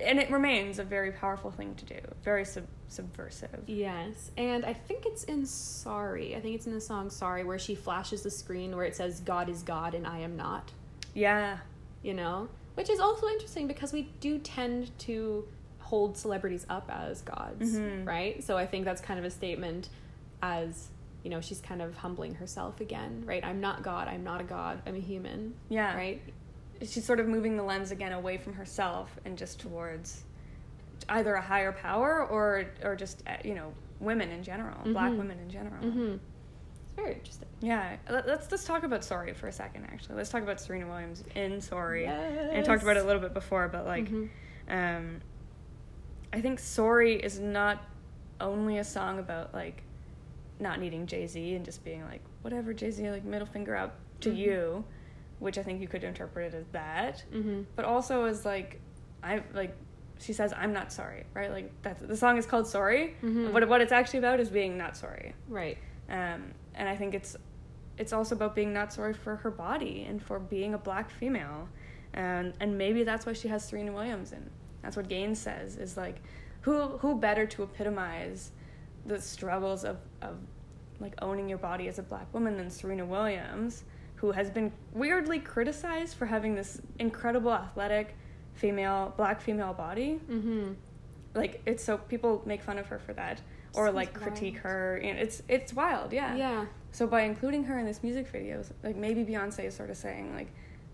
and 0.00 0.18
it 0.20 0.30
remains 0.30 0.78
a 0.78 0.84
very 0.84 1.10
powerful 1.12 1.50
thing 1.50 1.74
to 1.74 1.84
do, 1.84 1.98
very 2.22 2.44
sub- 2.44 2.64
subversive. 2.88 3.64
Yes, 3.66 4.30
and 4.36 4.64
I 4.64 4.72
think 4.72 5.04
it's 5.06 5.24
in 5.24 5.44
Sorry. 5.44 6.36
I 6.36 6.40
think 6.40 6.54
it's 6.54 6.66
in 6.66 6.72
the 6.74 6.80
song 6.80 7.10
Sorry 7.10 7.44
where 7.44 7.58
she 7.58 7.74
flashes 7.74 8.22
the 8.22 8.30
screen 8.30 8.76
where 8.76 8.84
it 8.86 8.94
says 8.96 9.20
God 9.20 9.48
is 9.48 9.62
God 9.62 9.94
and 9.94 10.06
I 10.06 10.18
am 10.20 10.36
not. 10.36 10.70
Yeah, 11.14 11.58
you 12.02 12.14
know 12.14 12.48
which 12.74 12.90
is 12.90 13.00
also 13.00 13.26
interesting 13.28 13.66
because 13.66 13.90
we 13.94 14.02
do 14.20 14.38
tend 14.38 14.96
to 14.98 15.48
hold 15.78 16.14
celebrities 16.14 16.66
up 16.68 16.90
as 16.92 17.22
gods 17.22 17.74
Mhm. 17.78 18.06
right 18.06 18.44
so 18.44 18.58
i 18.58 18.66
think 18.66 18.84
that's 18.84 19.00
kind 19.00 19.18
of 19.18 19.24
a 19.24 19.30
statement 19.30 19.88
as 20.42 20.88
you 21.26 21.30
know 21.30 21.40
she's 21.40 21.60
kind 21.60 21.82
of 21.82 21.96
humbling 21.96 22.36
herself 22.36 22.80
again 22.80 23.20
right 23.26 23.44
i'm 23.44 23.60
not 23.60 23.82
god 23.82 24.06
i'm 24.06 24.22
not 24.22 24.40
a 24.40 24.44
god 24.44 24.80
i'm 24.86 24.94
a 24.94 25.00
human 25.00 25.52
yeah. 25.68 25.92
right 25.96 26.22
She's 26.82 27.04
sort 27.04 27.18
of 27.18 27.26
moving 27.26 27.56
the 27.56 27.64
lens 27.64 27.90
again 27.90 28.12
away 28.12 28.36
from 28.36 28.52
herself 28.52 29.18
and 29.24 29.36
just 29.36 29.58
towards 29.58 30.22
either 31.08 31.34
a 31.34 31.40
higher 31.42 31.72
power 31.72 32.24
or 32.24 32.66
or 32.84 32.94
just 32.94 33.24
uh, 33.26 33.32
you 33.44 33.54
know 33.54 33.72
women 33.98 34.30
in 34.30 34.44
general, 34.44 34.76
black 34.92 35.10
Mhm. 35.10 35.18
women 35.18 35.38
in 35.40 35.50
general. 35.50 35.82
mm-hmm 35.82 36.12
it's 36.12 36.92
very 36.94 37.14
interesting 37.14 37.48
Yeah, 37.60 37.96
let- 38.08 38.28
let's 38.28 38.48
let's 38.52 38.64
talk 38.64 38.84
about 38.84 39.02
Sorry 39.04 39.32
for 39.34 39.48
a 39.48 39.52
second. 39.52 39.84
Actually, 39.86 40.14
let's 40.16 40.30
talk 40.30 40.42
about 40.44 40.60
Serena 40.60 40.86
Williams 40.86 41.24
in 41.34 41.60
Sorry. 41.60 42.04
And 42.06 42.56
I 42.58 42.62
talked 42.62 42.82
about 42.84 42.96
it 42.98 43.02
a 43.02 43.06
little 43.06 43.22
bit 43.22 43.34
before, 43.34 43.66
but 43.68 43.84
like, 43.86 44.08
Mhm. 44.08 44.28
um, 44.68 45.20
I 46.32 46.40
think 46.40 46.60
Sorry 46.60 47.14
is 47.16 47.40
not 47.40 47.82
only 48.40 48.76
a 48.78 48.84
song 48.84 49.18
about 49.18 49.52
like 49.54 49.82
not 50.60 50.80
needing 50.80 51.06
Jay 51.06 51.26
Z 51.26 51.54
and 51.54 51.64
just 51.64 51.84
being 51.84 52.02
like 52.04 52.22
whatever 52.42 52.72
Jay 52.72 52.90
Z 52.90 53.10
like 53.10 53.24
middle 53.24 53.46
finger 53.46 53.76
up 53.76 53.96
to 54.20 54.30
Mhm. 54.30 54.36
you, 54.36 54.84
which 55.38 55.58
I 55.58 55.62
think 55.62 55.80
you 55.80 55.88
could 55.88 56.02
interpret 56.04 56.54
it 56.54 56.56
as 56.56 56.66
that, 56.72 57.24
Mhm. 57.32 57.66
but 57.76 57.84
also 57.84 58.24
as 58.24 58.44
like 58.44 58.80
I 59.22 59.42
like 59.54 59.74
she 60.18 60.32
says 60.32 60.52
I'm 60.56 60.72
not 60.72 60.92
sorry, 60.92 61.24
right? 61.34 61.50
Like 61.50 61.70
that's 61.82 62.00
the 62.00 62.16
song 62.16 62.38
is 62.38 62.46
called 62.46 62.66
Sorry. 62.66 63.14
Mhm. 63.22 63.52
What 63.52 63.68
what 63.68 63.80
it's 63.80 63.92
actually 63.92 64.20
about 64.20 64.40
is 64.40 64.48
being 64.50 64.76
not 64.78 64.96
sorry. 64.96 65.34
right 65.48 65.76
Um, 66.08 66.52
and 66.74 66.88
I 66.88 66.96
think 66.96 67.14
it's 67.14 67.36
it's 67.98 68.12
also 68.12 68.34
about 68.34 68.54
being 68.54 68.72
not 68.72 68.92
sorry 68.92 69.14
for 69.14 69.36
her 69.36 69.50
body 69.50 70.04
and 70.08 70.22
for 70.22 70.38
being 70.38 70.74
a 70.74 70.78
black 70.78 71.10
female, 71.10 71.68
and 72.14 72.54
and 72.60 72.78
maybe 72.78 73.04
that's 73.04 73.26
why 73.26 73.32
she 73.34 73.48
has 73.48 73.66
Serena 73.66 73.92
Williams 73.92 74.32
in. 74.32 74.50
That's 74.82 74.96
what 74.96 75.08
Gaines 75.08 75.38
says 75.40 75.76
is 75.76 75.96
like, 75.96 76.20
who 76.62 76.98
who 76.98 77.18
better 77.18 77.44
to 77.46 77.62
epitomize 77.64 78.52
the 79.06 79.20
struggles 79.20 79.84
of 79.84 79.98
of 80.22 80.36
like 81.00 81.14
owning 81.20 81.48
your 81.48 81.58
body 81.58 81.88
as 81.88 81.98
a 81.98 82.02
black 82.02 82.32
woman 82.32 82.56
than 82.56 82.70
Serena 82.70 83.04
Williams, 83.04 83.84
who 84.16 84.32
has 84.32 84.50
been 84.50 84.72
weirdly 84.92 85.38
criticized 85.38 86.16
for 86.16 86.26
having 86.26 86.54
this 86.54 86.80
incredible 86.98 87.52
athletic 87.52 88.16
female 88.54 89.12
black 89.16 89.40
female 89.40 89.74
body. 89.74 90.20
Mm-hmm. 90.30 90.72
Like 91.34 91.60
it's 91.66 91.84
so 91.84 91.98
people 91.98 92.42
make 92.46 92.62
fun 92.62 92.78
of 92.78 92.86
her 92.86 92.98
for 92.98 93.12
that 93.12 93.40
or 93.74 93.90
like 93.90 94.14
critique 94.14 94.54
wild. 94.54 94.62
her 94.62 95.00
you 95.04 95.12
know, 95.12 95.20
it's 95.20 95.42
it's 95.48 95.72
wild 95.74 96.12
yeah. 96.12 96.34
Yeah. 96.34 96.64
So 96.92 97.06
by 97.06 97.22
including 97.22 97.64
her 97.64 97.78
in 97.78 97.84
this 97.84 98.02
music 98.02 98.26
video 98.28 98.62
like 98.82 98.96
maybe 98.96 99.22
beyonce 99.22 99.64
is 99.66 99.74
sort 99.76 99.90
of 99.90 99.98
saying 99.98 100.34
like 100.34 100.48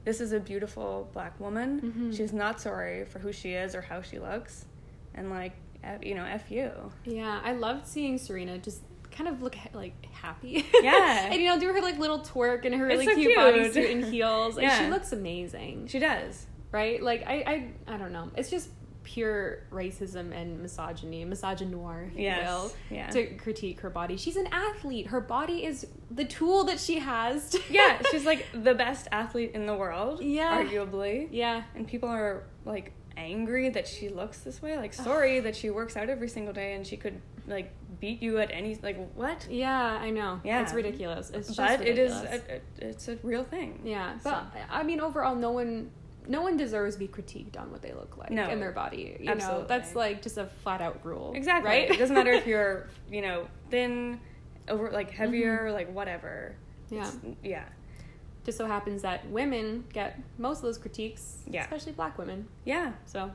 this 0.05 0.21
is 0.21 0.33
a 0.33 0.41
beautiful 0.41 1.09
black 1.13 1.39
woman. 1.39 1.81
Mhm. 1.81 2.17
she's 2.17 2.33
not 2.33 2.61
sorry 2.61 3.05
for 3.05 3.21
who 3.21 3.31
she 3.33 3.53
is 3.53 3.77
or 3.77 3.83
how 3.83 4.03
she 4.03 4.19
looks. 4.19 4.67
And 5.15 5.31
like 5.31 5.53
you 6.03 6.15
know 6.15 6.25
f 6.25 6.51
you 6.51 6.71
yeah 7.05 7.41
i 7.45 7.53
loved 7.53 7.87
seeing 7.87 8.19
serena 8.19 8.59
just 8.59 8.83
kind 9.11 9.29
of 9.29 9.43
look 9.43 9.57
like 9.75 10.07
happy 10.13 10.65
Yeah. 10.83 11.27
and 11.31 11.41
you 11.41 11.49
know 11.49 11.59
do 11.61 11.67
her 11.73 11.81
like 11.83 11.99
little 11.99 12.21
twerk 12.21 12.65
in 12.65 12.73
her 12.73 12.87
really 12.87 13.05
so 13.07 13.15
cute, 13.15 13.27
cute. 13.35 13.39
bodysuit 13.39 13.93
and 13.93 14.05
heels 14.13 14.57
like 14.57 14.71
she 14.73 14.87
looks 14.89 15.13
amazing 15.13 15.87
she 15.89 15.99
does 15.99 16.47
right? 16.73 17.03
Like 17.03 17.27
I, 17.27 17.69
I, 17.87 17.95
I 17.95 17.97
don't 17.99 18.13
know. 18.15 18.31
It's 18.35 18.49
just 18.49 18.71
pure 19.03 19.65
racism 19.71 20.33
and 20.33 20.61
misogyny, 20.63 21.23
misogynoir, 21.27 22.11
if 22.13 22.19
Yes, 22.19 22.39
you 22.39 22.45
will, 22.47 22.73
yeah. 22.91 23.11
to 23.11 23.27
critique 23.35 23.81
her 23.81 23.91
body. 23.91 24.17
She's 24.17 24.37
an 24.37 24.47
athlete. 24.51 25.09
Her 25.09 25.21
body 25.21 25.67
is 25.67 25.87
the 26.11 26.25
tool 26.25 26.65
that 26.65 26.81
she 26.81 26.99
has. 27.01 27.51
To 27.51 27.61
yeah 27.69 28.01
she's 28.11 28.25
like 28.25 28.47
the 28.55 28.75
best 28.75 29.07
athlete 29.13 29.51
in 29.53 29.67
the 29.67 29.75
world 29.75 30.23
Yeah. 30.23 30.65
arguably 30.65 31.29
yeah, 31.31 31.65
and 31.75 31.87
people 31.87 32.09
are 32.09 32.45
like 32.65 32.93
angry 33.17 33.69
that 33.69 33.87
she 33.87 34.09
looks 34.09 34.39
this 34.41 34.63
way 34.63 34.77
like 34.77 34.93
sorry 34.95 35.41
that 35.41 35.55
she 35.57 35.71
works 35.71 35.97
out 35.97 36.09
every 36.09 36.29
single 36.29 36.53
day 36.53 36.75
and 36.75 36.87
she 36.87 36.97
could 36.97 37.21
like 37.47 37.73
beat 38.01 38.21
you 38.21 38.39
at 38.39 38.51
any 38.51 38.77
like 38.83 38.97
what? 39.15 39.47
Yeah, 39.49 39.81
I 39.81 40.11
know. 40.11 40.41
Yeah. 40.45 40.61
it's 40.63 40.73
ridiculous. 40.73 41.31
It's 41.31 41.55
just 41.55 41.57
but 41.57 41.87
it 41.87 41.99
is 41.99 42.13
a, 42.13 42.41
a, 42.51 42.61
it's 42.89 43.07
a 43.09 43.17
real 43.23 43.45
thing. 43.45 43.81
Yeah, 43.85 44.19
but 44.25 44.31
So- 44.53 44.59
I 44.71 44.83
mean, 44.83 45.01
overall, 45.01 45.37
no 45.37 45.53
one, 45.53 45.91
no 46.27 46.43
one 46.43 46.57
deserves 46.57 46.97
to 46.97 46.99
be 46.99 47.07
critiqued 47.07 47.59
on 47.59 47.71
what 47.71 47.81
they 47.81 47.93
look 47.93 48.17
like 48.17 48.31
No. 48.31 48.49
in 48.49 48.59
their 48.59 48.73
body. 48.73 49.17
You 49.21 49.27
know, 49.27 49.33
Absolutely. 49.33 49.67
that's 49.69 49.95
like 49.95 50.21
just 50.21 50.37
a 50.37 50.47
flat 50.65 50.81
out 50.81 50.99
rule. 51.05 51.33
Exactly. 51.37 51.71
Right. 51.71 51.91
It 51.91 51.99
doesn't 51.99 52.15
matter 52.15 52.33
if 52.33 52.45
you're, 52.53 52.89
you 53.09 53.23
know, 53.23 53.47
thin, 53.71 54.19
over 54.69 54.91
like 54.91 55.11
heavier, 55.11 55.67
mm-hmm. 55.67 55.75
like 55.75 55.93
whatever. 55.95 56.57
Yeah. 56.91 57.07
It's- 57.07 57.37
yeah. 57.45 57.65
Just 58.45 58.59
so 58.59 58.67
happens 58.67 59.03
that 59.03 59.29
women 59.29 59.85
get 59.93 60.19
most 60.39 60.59
of 60.59 60.63
those 60.65 60.79
critiques, 60.79 61.39
Yeah. 61.49 61.63
especially 61.63 61.93
black 61.93 62.19
women. 62.19 62.49
Yeah. 62.65 62.93
So 63.07 63.31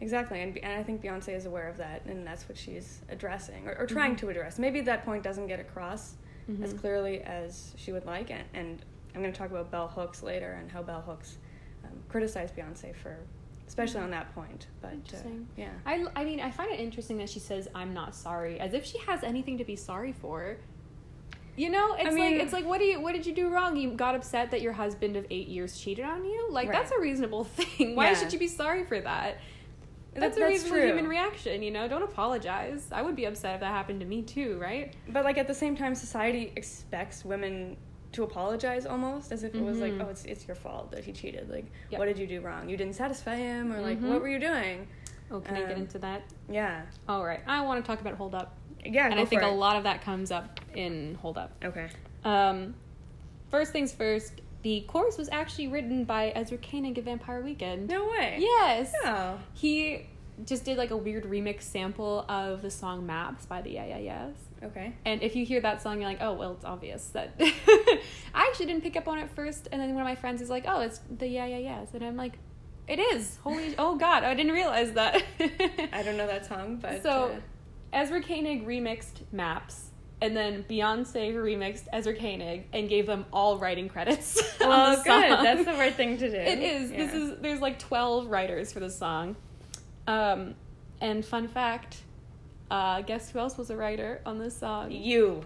Exactly. 0.00 0.40
And, 0.42 0.58
and 0.58 0.72
I 0.72 0.82
think 0.82 1.00
Beyonce 1.00 1.28
is 1.36 1.46
aware 1.46 1.68
of 1.68 1.76
that, 1.76 2.04
and 2.06 2.26
that's 2.26 2.48
what 2.48 2.58
she's 2.58 3.02
addressing 3.08 3.68
or, 3.68 3.76
or 3.78 3.86
trying 3.86 4.16
Mhm. 4.16 4.18
to 4.18 4.30
address. 4.30 4.58
Maybe 4.58 4.80
that 4.80 5.04
point 5.04 5.22
doesn't 5.22 5.46
get 5.46 5.60
across 5.60 6.16
as 6.60 6.74
mhm. 6.74 6.80
clearly 6.80 7.20
as 7.22 7.72
she 7.76 7.92
would 7.92 8.04
like, 8.04 8.28
and, 8.32 8.42
and 8.52 8.84
I'm 9.14 9.20
going 9.22 9.32
to 9.32 9.38
talk 9.38 9.52
about 9.52 9.70
Bell 9.70 9.86
Hooks 9.86 10.20
later 10.24 10.54
and 10.60 10.68
how 10.72 10.82
Bell 10.82 11.02
Hooks 11.02 11.38
um, 11.84 11.90
criticized 12.08 12.56
Beyonce 12.56 12.96
for, 12.96 13.16
especially 13.68 14.00
on 14.00 14.10
that 14.10 14.34
point. 14.34 14.66
But 14.80 14.94
uh, 15.14 15.28
yeah. 15.56 15.68
I, 15.86 16.04
I 16.16 16.24
mean, 16.24 16.40
I 16.40 16.50
find 16.50 16.72
it 16.72 16.80
interesting 16.80 17.16
that 17.18 17.30
she 17.30 17.38
says, 17.38 17.68
"I'm 17.72 17.94
not 17.94 18.12
sorry," 18.16 18.58
as 18.58 18.74
if 18.74 18.84
she 18.84 18.98
has 19.06 19.22
anything 19.22 19.56
to 19.58 19.64
be 19.64 19.76
sorry 19.76 20.10
for. 20.12 20.56
You 21.56 21.68
know, 21.70 21.94
it's 21.98 22.14
mean- 22.14 22.32
like 22.36 22.42
it's 22.42 22.52
like 22.52 22.64
what 22.64 22.78
do 22.78 22.84
you 22.84 23.00
what 23.00 23.12
did 23.12 23.26
you 23.26 23.34
do 23.34 23.50
wrong? 23.50 23.76
You 23.76 23.90
got 23.92 24.14
upset 24.14 24.50
that 24.52 24.62
your 24.62 24.72
husband 24.72 25.16
of 25.16 25.26
eight 25.30 25.48
years 25.48 25.78
cheated 25.78 26.04
on 26.04 26.24
you. 26.24 26.48
Like 26.50 26.68
Right. 26.68 26.78
that's 26.78 26.92
a 26.92 26.98
reasonable 27.00 27.44
thing. 27.58 27.94
Why 27.96 28.08
Yeah. 28.10 28.14
should 28.14 28.32
you 28.32 28.38
be 28.38 28.48
sorry 28.48 28.84
for 28.84 29.00
that? 29.00 29.38
That's, 30.14 30.36
That- 30.36 30.44
a 30.44 30.48
reasonable 30.48 30.76
true. 30.78 30.86
human 30.88 31.08
reaction. 31.08 31.62
You 31.62 31.70
know, 31.70 31.88
don't 31.88 32.02
apologize. 32.02 32.88
I 32.92 33.02
would 33.02 33.16
be 33.16 33.24
upset 33.26 33.54
if 33.54 33.60
that 33.60 33.72
happened 33.72 34.00
to 34.00 34.06
me 34.06 34.22
too, 34.22 34.58
right? 34.58 34.94
But 35.08 35.24
like 35.24 35.38
at 35.38 35.46
the 35.46 35.54
same 35.54 35.76
time, 35.76 35.94
society 35.94 36.52
expects 36.56 37.24
women 37.24 37.76
to 38.12 38.22
apologize 38.24 38.84
almost 38.84 39.32
as 39.32 39.42
if 39.42 39.54
it 39.54 39.62
was 39.62 39.78
like, 39.78 39.92
Mhm. 39.94 40.04
oh, 40.06 40.10
it's 40.10 40.24
it's 40.26 40.46
your 40.46 40.54
fault 40.54 40.90
that 40.92 41.02
he 41.04 41.12
cheated. 41.12 41.48
Like, 41.50 41.64
Yep. 41.90 41.98
what 41.98 42.04
did 42.06 42.18
you 42.18 42.26
do 42.26 42.40
wrong? 42.42 42.68
You 42.68 42.76
didn't 42.76 42.94
satisfy 42.94 43.36
him, 43.36 43.72
or 43.72 43.80
like, 43.80 43.98
Mhm. 44.00 44.08
what 44.10 44.20
were 44.20 44.28
you 44.28 44.38
doing? 44.38 44.86
Oh, 45.30 45.40
can 45.40 45.56
I 45.56 45.60
get 45.60 45.72
Um, 45.76 45.80
into 45.82 45.98
that? 46.00 46.22
Yeah, 46.50 46.82
All 47.08 47.24
right, 47.24 47.40
I 47.46 47.62
want 47.64 47.82
to 47.82 47.86
talk 47.90 48.02
about 48.02 48.14
Hold 48.16 48.34
Up, 48.34 48.54
yeah. 48.84 49.06
and 49.10 49.18
I 49.18 49.24
think 49.24 49.42
a 49.42 49.48
it. 49.48 49.52
lot 49.52 49.76
of 49.76 49.84
that 49.84 50.02
comes 50.02 50.30
up 50.30 50.60
in 50.74 51.16
Hold 51.16 51.38
Up. 51.38 51.52
Okay. 51.64 51.88
Um, 52.24 52.74
first 53.50 53.72
things 53.72 53.92
first, 53.92 54.40
the 54.62 54.84
chorus 54.88 55.18
was 55.18 55.28
actually 55.30 55.68
written 55.68 56.04
by 56.04 56.30
Ezra 56.30 56.58
Koenig 56.58 56.98
of 56.98 57.04
Vampire 57.04 57.42
Weekend. 57.42 57.88
No 57.88 58.08
way. 58.08 58.36
Yes. 58.38 58.92
Oh. 59.04 59.38
He 59.54 60.06
just 60.46 60.64
did 60.64 60.78
like 60.78 60.90
a 60.90 60.96
weird 60.96 61.24
remix 61.24 61.62
sample 61.62 62.24
of 62.28 62.62
the 62.62 62.70
song 62.70 63.06
Maps 63.06 63.46
by 63.46 63.60
the 63.62 63.70
Yeah 63.70 63.86
Yeah 63.86 63.98
Yeahs. 63.98 64.36
Okay. 64.62 64.92
And 65.04 65.22
if 65.22 65.34
you 65.34 65.44
hear 65.44 65.60
that 65.60 65.82
song, 65.82 66.00
you're 66.00 66.08
like, 66.08 66.20
oh, 66.20 66.34
well, 66.34 66.52
it's 66.52 66.64
obvious 66.64 67.06
that. 67.08 67.34
I 67.40 68.00
actually 68.34 68.66
didn't 68.66 68.82
pick 68.82 68.96
up 68.96 69.08
on 69.08 69.18
it 69.18 69.28
first, 69.30 69.68
and 69.72 69.80
then 69.80 69.92
one 69.94 70.02
of 70.02 70.06
my 70.06 70.14
friends 70.14 70.40
is 70.40 70.50
like, 70.50 70.64
oh, 70.68 70.80
it's 70.80 71.00
the 71.18 71.26
Yeah 71.26 71.46
Yeah 71.46 71.58
Yeahs. 71.58 71.88
And 71.94 72.04
I'm 72.04 72.16
like, 72.16 72.34
it 72.86 72.98
is. 72.98 73.38
Holy, 73.42 73.74
oh 73.78 73.96
God, 73.96 74.24
I 74.24 74.34
didn't 74.34 74.52
realize 74.52 74.92
that. 74.92 75.22
I 75.92 76.02
don't 76.02 76.16
know 76.16 76.26
that 76.26 76.46
song, 76.46 76.76
but 76.76 77.02
So, 77.02 77.10
uh, 77.10 77.40
Ezra 77.92 78.22
Koenig 78.22 78.66
remixed 78.66 79.22
Maps, 79.32 79.90
and 80.20 80.36
then 80.36 80.64
Beyonce 80.68 81.34
remixed 81.34 81.84
Ezra 81.92 82.14
Koenig 82.14 82.66
and 82.72 82.88
gave 82.88 83.06
them 83.06 83.26
all 83.32 83.58
writing 83.58 83.88
credits. 83.88 84.40
on 84.62 84.68
well, 84.68 84.96
good. 84.96 85.04
song. 85.04 85.44
That's 85.44 85.64
the 85.64 85.72
right 85.72 85.94
thing 85.94 86.16
to 86.18 86.30
do. 86.30 86.36
It 86.36 86.58
is. 86.58 86.90
This 86.90 87.12
is. 87.12 87.38
There's 87.40 87.60
like 87.60 87.78
twelve 87.78 88.28
writers 88.28 88.72
for 88.72 88.80
the 88.80 88.90
song. 88.90 89.36
Um, 90.06 90.54
and 91.00 91.24
fun 91.24 91.48
fact, 91.48 91.98
uh, 92.70 93.02
guess 93.02 93.30
who 93.30 93.38
else 93.38 93.58
was 93.58 93.70
a 93.70 93.76
writer 93.76 94.20
on 94.24 94.38
this 94.38 94.56
song? 94.56 94.90
you. 94.90 95.44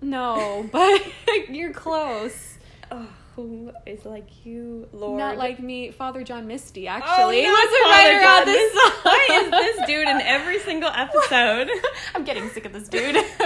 No, 0.00 0.68
but 0.72 1.02
you're 1.48 1.72
close. 1.72 2.58
Oh, 2.90 3.08
who 3.34 3.72
is 3.86 4.04
like 4.04 4.44
you, 4.46 4.88
Lord? 4.92 5.18
Not 5.18 5.36
like 5.36 5.58
me, 5.58 5.90
Father 5.90 6.22
John 6.22 6.46
Misty. 6.46 6.88
Oh, 6.88 6.92
actually, 6.92 7.44
oh, 7.44 7.50
not 7.50 7.64
was 7.64 7.72
a 7.72 7.90
writer 7.90 8.20
John 8.20 8.40
on 8.40 8.46
this 8.46 8.72
song. 8.72 8.92
Why 9.02 9.28
is 9.32 9.50
this 9.50 9.86
dude 9.86 10.08
in 10.08 10.20
every 10.20 10.60
single 10.60 10.90
episode? 10.94 11.68
I'm 12.14 12.24
getting 12.24 12.48
sick 12.50 12.64
of 12.64 12.72
this 12.72 12.88
dude. 12.88 13.14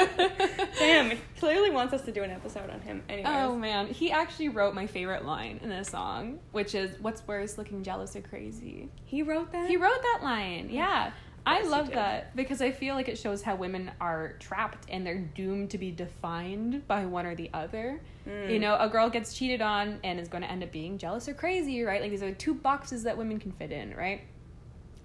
Damn, 0.78 1.12
it 1.12 1.18
clearly 1.38 1.70
wants 1.70 1.94
us 1.94 2.02
to 2.02 2.12
do 2.12 2.22
an 2.22 2.30
episode 2.30 2.70
on 2.70 2.80
him. 2.80 3.02
Anyways. 3.08 3.32
Oh 3.34 3.56
man, 3.56 3.86
he 3.86 4.10
actually 4.10 4.50
wrote 4.50 4.74
my 4.74 4.86
favorite 4.86 5.24
line 5.24 5.60
in 5.62 5.68
this 5.68 5.88
song, 5.88 6.38
which 6.52 6.74
is 6.74 6.98
"What's 7.00 7.26
worse, 7.26 7.56
looking 7.56 7.82
jealous 7.82 8.14
or 8.14 8.20
crazy." 8.20 8.90
He 9.04 9.22
wrote 9.22 9.52
that? 9.52 9.68
He 9.68 9.76
wrote 9.76 10.02
that 10.02 10.20
line. 10.22 10.68
Yeah. 10.70 11.12
I 11.48 11.62
love 11.62 11.90
that 11.92 12.36
because 12.36 12.60
I 12.60 12.70
feel 12.70 12.94
like 12.94 13.08
it 13.08 13.18
shows 13.18 13.42
how 13.42 13.56
women 13.56 13.90
are 14.00 14.34
trapped 14.38 14.86
and 14.90 15.06
they're 15.06 15.18
doomed 15.18 15.70
to 15.70 15.78
be 15.78 15.90
defined 15.90 16.86
by 16.86 17.06
one 17.06 17.26
or 17.26 17.34
the 17.34 17.50
other. 17.54 18.00
Mm. 18.26 18.50
You 18.50 18.58
know, 18.58 18.76
a 18.78 18.88
girl 18.88 19.08
gets 19.08 19.34
cheated 19.34 19.62
on 19.62 19.98
and 20.04 20.20
is 20.20 20.28
going 20.28 20.42
to 20.42 20.50
end 20.50 20.62
up 20.62 20.72
being 20.72 20.98
jealous 20.98 21.28
or 21.28 21.34
crazy, 21.34 21.82
right? 21.82 22.00
Like 22.00 22.10
these 22.10 22.22
are 22.22 22.32
two 22.32 22.54
boxes 22.54 23.04
that 23.04 23.16
women 23.16 23.38
can 23.38 23.52
fit 23.52 23.72
in, 23.72 23.94
right? 23.94 24.22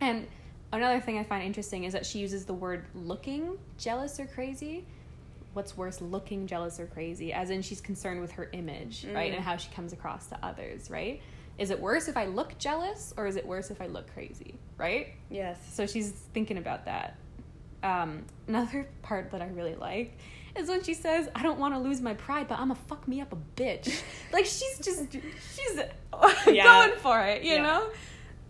And 0.01 0.27
another 0.73 0.99
thing 0.99 1.17
I 1.17 1.23
find 1.23 1.43
interesting 1.43 1.85
is 1.85 1.93
that 1.93 2.05
she 2.05 2.19
uses 2.19 2.45
the 2.45 2.53
word 2.53 2.85
looking 2.93 3.57
jealous 3.77 4.19
or 4.19 4.25
crazy. 4.25 4.85
What's 5.53 5.77
worse, 5.77 6.01
looking 6.01 6.47
jealous 6.47 6.79
or 6.79 6.87
crazy, 6.87 7.31
as 7.31 7.51
in 7.51 7.61
she's 7.61 7.79
concerned 7.79 8.19
with 8.19 8.31
her 8.33 8.49
image, 8.53 9.05
right? 9.13 9.31
Mm. 9.31 9.35
And 9.35 9.43
how 9.43 9.55
she 9.55 9.69
comes 9.71 9.93
across 9.93 10.27
to 10.27 10.39
others, 10.43 10.89
right? 10.89 11.21
Is 11.57 11.69
it 11.69 11.79
worse 11.79 12.07
if 12.07 12.17
I 12.17 12.25
look 12.25 12.57
jealous 12.57 13.13
or 13.15 13.27
is 13.27 13.35
it 13.35 13.45
worse 13.45 13.69
if 13.69 13.81
I 13.81 13.87
look 13.87 14.11
crazy, 14.13 14.55
right? 14.77 15.09
Yes. 15.29 15.57
So 15.71 15.85
she's 15.85 16.11
thinking 16.33 16.57
about 16.57 16.85
that. 16.85 17.15
Um, 17.83 18.23
another 18.47 18.87
part 19.01 19.31
that 19.31 19.41
I 19.41 19.47
really 19.47 19.75
like 19.75 20.17
is 20.55 20.69
when 20.69 20.83
she 20.83 20.93
says, 20.93 21.29
"I 21.35 21.43
don't 21.43 21.59
want 21.59 21.73
to 21.73 21.79
lose 21.79 21.99
my 22.01 22.13
pride, 22.13 22.47
but 22.47 22.55
I'm 22.59 22.69
gonna 22.69 22.79
fuck 22.87 23.07
me 23.07 23.21
up 23.21 23.33
a 23.33 23.37
bitch." 23.61 24.01
like 24.33 24.45
she's 24.45 24.79
just 24.79 25.11
she's 25.11 25.79
Yeah. 26.47 26.63
going 26.87 26.97
for 26.99 27.21
it, 27.21 27.43
you 27.43 27.53
Yeah. 27.53 27.61
know. 27.63 27.89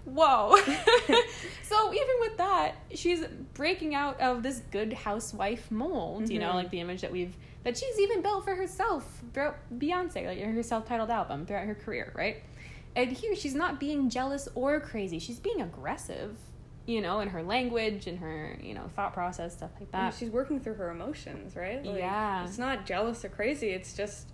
Whoa. 0.05 0.57
so 1.63 1.93
even 1.93 2.15
with 2.19 2.37
that, 2.37 2.73
she's 2.93 3.25
breaking 3.53 3.95
out 3.95 4.19
of 4.19 4.43
this 4.43 4.61
good 4.71 4.91
housewife 4.93 5.71
mold, 5.71 6.29
you 6.29 6.39
know, 6.39 6.51
Mhm. 6.51 6.55
like 6.55 6.69
the 6.71 6.79
image 6.81 7.01
that 7.01 7.11
we've 7.11 7.35
that 7.63 7.77
she's 7.77 7.97
even 7.99 8.21
built 8.21 8.43
for 8.43 8.53
herself 8.55 9.23
throughout 9.33 9.55
Beyonce, 9.79 10.25
like 10.27 10.39
her 10.41 10.61
self-titled 10.63 11.09
album 11.09 11.45
throughout 11.45 11.65
her 11.65 11.75
career, 11.75 12.11
right? 12.13 12.43
And 12.95 13.11
here 13.11 13.35
she's 13.35 13.55
not 13.55 13.79
being 13.79 14.09
jealous 14.09 14.47
or 14.55 14.79
crazy. 14.79 15.17
She's 15.19 15.39
being 15.39 15.61
aggressive, 15.61 16.37
you 16.85 17.01
know, 17.01 17.19
in 17.21 17.29
her 17.29 17.41
language 17.41 18.05
and 18.07 18.19
her, 18.19 18.57
you 18.61 18.73
know, 18.73 18.89
thought 18.95 19.13
process, 19.13 19.53
stuff 19.53 19.71
like 19.79 19.91
that. 19.91 20.13
she's 20.13 20.29
working 20.29 20.59
through 20.59 20.75
her 20.75 20.89
emotions, 20.91 21.55
right? 21.55 21.83
Like, 21.83 21.97
Yeah. 21.97 22.43
It's 22.45 22.57
not 22.59 22.85
jealous 22.85 23.25
or 23.25 23.29
crazy. 23.29 23.69
It's 23.69 23.93
just 23.95 24.27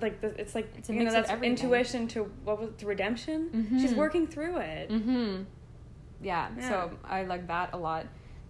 like 0.00 0.20
the, 0.20 0.38
it's 0.38 0.54
like 0.54 0.68
It's 0.76 0.90
you 0.90 1.02
know 1.04 1.10
that's 1.10 1.30
intuition 1.42 2.06
to 2.08 2.24
what 2.44 2.60
was 2.60 2.70
to 2.78 2.86
redemption. 2.86 3.78
She's 3.80 3.94
Mhm. 3.94 3.96
working 3.96 4.26
through 4.26 4.58
it. 4.58 4.90
Mm-hmm. 4.90 5.44
Yeah, 6.20 6.48
Yeah. 6.58 6.68
so 6.68 6.98
I 7.04 7.22
like 7.24 7.46
that 7.48 7.70
a 7.72 7.78
lot. 7.78 8.06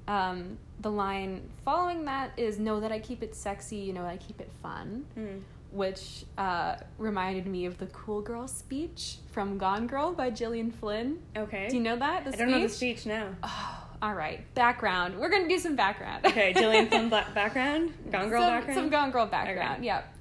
Um, 0.09 0.59
the 0.81 0.91
line 0.91 1.49
following 1.65 2.05
that 2.07 2.33
is 2.37 2.59
know 2.59 2.81
that 2.81 2.91
I 2.93 2.99
keep 2.99 3.23
it 3.23 3.35
sexy, 3.35 3.77
you 3.77 3.93
know 3.93 4.05
I 4.05 4.17
keep 4.17 4.41
it 4.41 4.51
fun, 4.63 5.05
Mm. 5.17 5.43
Which 5.77 6.25
uh, 6.39 6.77
reminded 6.99 7.47
me 7.47 7.67
of 7.67 7.77
the 7.79 7.87
cool 7.87 8.23
girl 8.23 8.49
speech 8.49 9.19
from 9.31 9.59
Gone 9.59 9.87
Girl 9.87 10.13
by 10.13 10.31
Gillian 10.31 10.71
Flynn. 10.71 11.19
Okay. 11.37 11.69
Do 11.69 11.77
you 11.77 11.83
know 11.83 11.97
that? 11.97 12.25
The 12.25 12.33
I 12.33 12.37
don't 12.37 12.51
know 12.51 12.63
the 12.63 12.69
speech 12.69 13.05
now. 13.05 13.29
Oh, 13.43 13.85
all 14.03 14.15
right. 14.15 14.43
Background. 14.55 15.19
We're 15.19 15.29
gonna 15.29 15.49
do 15.49 15.59
some 15.59 15.77
background. 15.77 16.25
Okay, 16.27 16.53
Gillian 16.57 16.89
Flynn 16.89 17.11
background, 17.11 17.93
Gone 18.11 18.29
Girl 18.31 18.43
some, 18.43 18.51
background. 18.51 18.79
Some 18.79 18.89
Gone 18.89 19.11
Girl 19.11 19.27
background. 19.27 19.85
Yep. 19.85 20.15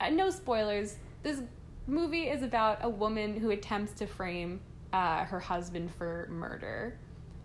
Uh, 0.00 0.10
no 0.10 0.30
spoilers. 0.30 0.96
This 1.22 1.42
movie 1.86 2.28
is 2.28 2.42
about 2.42 2.78
a 2.82 2.88
woman 2.88 3.38
who 3.38 3.50
attempts 3.50 3.92
to 3.94 4.06
frame 4.06 4.60
uh, 4.92 5.24
her 5.24 5.40
husband 5.40 5.90
for 5.94 6.28
murder, 6.30 6.96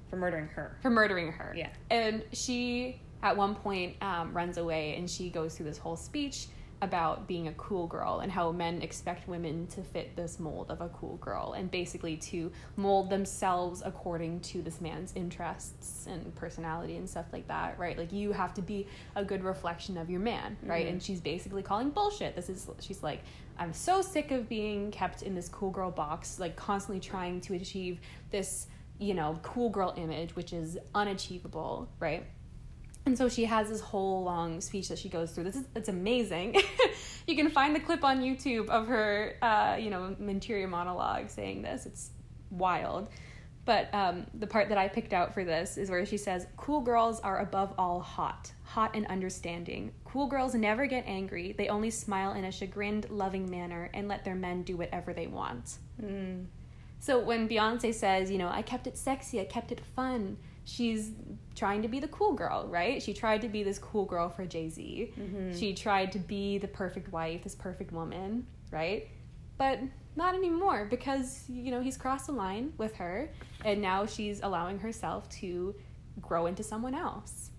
for 0.09 0.15
murdering 0.15 0.47
her. 0.47 0.77
for 0.81 0.89
murdering 0.89 1.31
her. 1.33 1.53
Yeah. 1.57 1.69
And 1.89 2.23
she, 2.31 3.01
at 3.21 3.35
one 3.35 3.55
point, 3.55 3.95
um, 4.01 4.33
runs 4.33 4.57
away 4.57 4.95
and 4.95 5.09
she 5.09 5.29
goes 5.29 5.55
through 5.57 5.65
this 5.65 5.77
whole 5.77 5.97
speech 5.97 6.47
about 6.83 7.27
being 7.27 7.47
a 7.47 7.53
cool 7.53 7.87
girl 7.87 8.19
and 8.19 8.29
how 8.29 8.51
men 8.51 8.81
expect 8.81 9.25
women 9.25 9.65
to 9.67 9.81
fit 9.81 10.17
this 10.17 10.37
mold 10.37 10.69
of 10.69 10.81
a 10.81 10.89
cool 10.89 11.15
girl 11.17 11.53
and 11.53 11.71
basically 11.71 12.17
to 12.17 12.51
mold 12.75 13.09
themselves 13.09 13.81
according 13.85 14.41
to 14.41 14.61
this 14.61 14.81
man's 14.81 15.13
interests 15.15 16.05
and 16.07 16.35
personality 16.35 16.97
and 16.97 17.09
stuff 17.09 17.25
like 17.31 17.47
that, 17.47 17.79
right? 17.79 17.97
Like 17.97 18.11
you 18.11 18.33
have 18.33 18.53
to 18.55 18.61
be 18.61 18.85
a 19.15 19.23
good 19.23 19.43
reflection 19.45 19.97
of 19.97 20.09
your 20.09 20.19
man, 20.19 20.57
right? 20.63 20.85
Mhm. 20.85 20.89
And 20.89 21.03
she's 21.03 21.21
basically 21.21 21.63
calling 21.63 21.89
bullshit. 21.89 22.35
This 22.35 22.49
is 22.49 22.67
she's 22.81 23.01
like 23.01 23.21
I'm 23.57 23.71
so 23.71 24.01
sick 24.01 24.31
of 24.31 24.49
being 24.49 24.91
kept 24.91 25.21
in 25.21 25.35
this 25.35 25.47
cool 25.47 25.69
girl 25.71 25.89
box, 25.91 26.37
like 26.39 26.55
constantly 26.57 26.99
trying 26.99 27.39
to 27.41 27.53
achieve 27.53 28.01
this, 28.29 28.67
you 28.99 29.13
know, 29.13 29.39
cool 29.41 29.69
girl 29.69 29.93
image 29.95 30.35
which 30.35 30.51
is 30.51 30.77
unachievable, 30.93 31.87
right? 31.99 32.25
And 33.05 33.17
so 33.17 33.27
she 33.27 33.45
has 33.45 33.69
this 33.69 33.81
whole 33.81 34.23
long 34.23 34.61
speech 34.61 34.87
that 34.87 34.97
she 34.97 35.09
goes 35.09 35.31
through. 35.31 35.43
This 35.45 35.57
is 35.57 35.65
it's 35.75 35.89
amazing. 35.89 36.55
you 37.27 37.35
can 37.35 37.49
find 37.49 37.75
the 37.75 37.79
clip 37.79 38.03
on 38.03 38.21
YouTube 38.21 38.69
of 38.69 38.87
her, 38.87 39.35
uh, 39.41 39.77
you 39.79 39.89
know, 39.89 40.15
interior 40.19 40.67
monologue 40.67 41.29
saying 41.29 41.61
this. 41.61 41.85
It's 41.85 42.11
wild. 42.49 43.09
But 43.65 43.93
um, 43.93 44.25
the 44.33 44.47
part 44.47 44.69
that 44.69 44.77
I 44.77 44.89
picked 44.89 45.13
out 45.13 45.33
for 45.33 45.45
this 45.45 45.77
is 45.77 45.89
where 45.89 46.05
she 46.05 46.17
says, 46.17 46.47
Cool 46.57 46.81
girls 46.81 47.19
are 47.21 47.39
above 47.39 47.73
all 47.77 48.01
hot, 48.01 48.51
hot 48.63 48.91
and 48.93 49.05
understanding. 49.07 49.93
Cool 50.03 50.27
girls 50.27 50.53
never 50.53 50.85
get 50.85 51.05
angry. 51.07 51.53
They 51.57 51.69
only 51.69 51.89
smile 51.89 52.33
in 52.33 52.43
a 52.43 52.51
chagrined, 52.51 53.09
loving 53.09 53.49
manner 53.49 53.89
and 53.93 54.07
let 54.07 54.25
their 54.25 54.35
men 54.35 54.63
do 54.63 54.75
whatever 54.75 55.13
they 55.13 55.27
want. 55.27 55.77
Mm. 56.01 56.45
So 56.99 57.19
when 57.19 57.47
Beyonce 57.47 57.93
says, 57.93 58.29
you 58.29 58.37
know, 58.37 58.49
I 58.49 58.61
kept 58.61 58.87
it 58.87 58.97
sexy, 58.97 59.39
I 59.39 59.45
kept 59.45 59.71
it 59.71 59.81
fun, 59.95 60.37
she's 60.65 61.11
trying 61.55 61.81
to 61.81 61.87
be 61.87 61.99
the 61.99 62.07
cool 62.07 62.33
girl, 62.33 62.67
right? 62.67 63.01
She 63.01 63.13
tried 63.13 63.41
to 63.41 63.49
be 63.49 63.63
this 63.63 63.77
cool 63.79 64.05
girl 64.05 64.29
for 64.29 64.45
Jay 64.45 64.69
Z. 64.69 65.13
Mhm. 65.17 65.57
She 65.59 65.73
tried 65.73 66.11
to 66.13 66.19
be 66.19 66.57
the 66.57 66.67
perfect 66.67 67.11
wife, 67.11 67.43
this 67.43 67.55
perfect 67.55 67.91
woman, 67.91 68.47
right? 68.71 69.07
But 69.57 69.79
not 70.15 70.35
anymore 70.35 70.85
because, 70.89 71.47
you 71.49 71.71
know, 71.71 71.81
he's 71.81 71.97
crossed 71.97 72.27
the 72.27 72.33
line 72.33 72.73
with 72.77 72.95
her 72.95 73.29
and 73.65 73.81
now 73.81 74.05
she's 74.05 74.41
allowing 74.41 74.79
herself 74.79 75.27
to 75.41 75.75
grow 76.21 76.45
into 76.45 76.63
someone 76.63 76.93
else. 76.95 77.49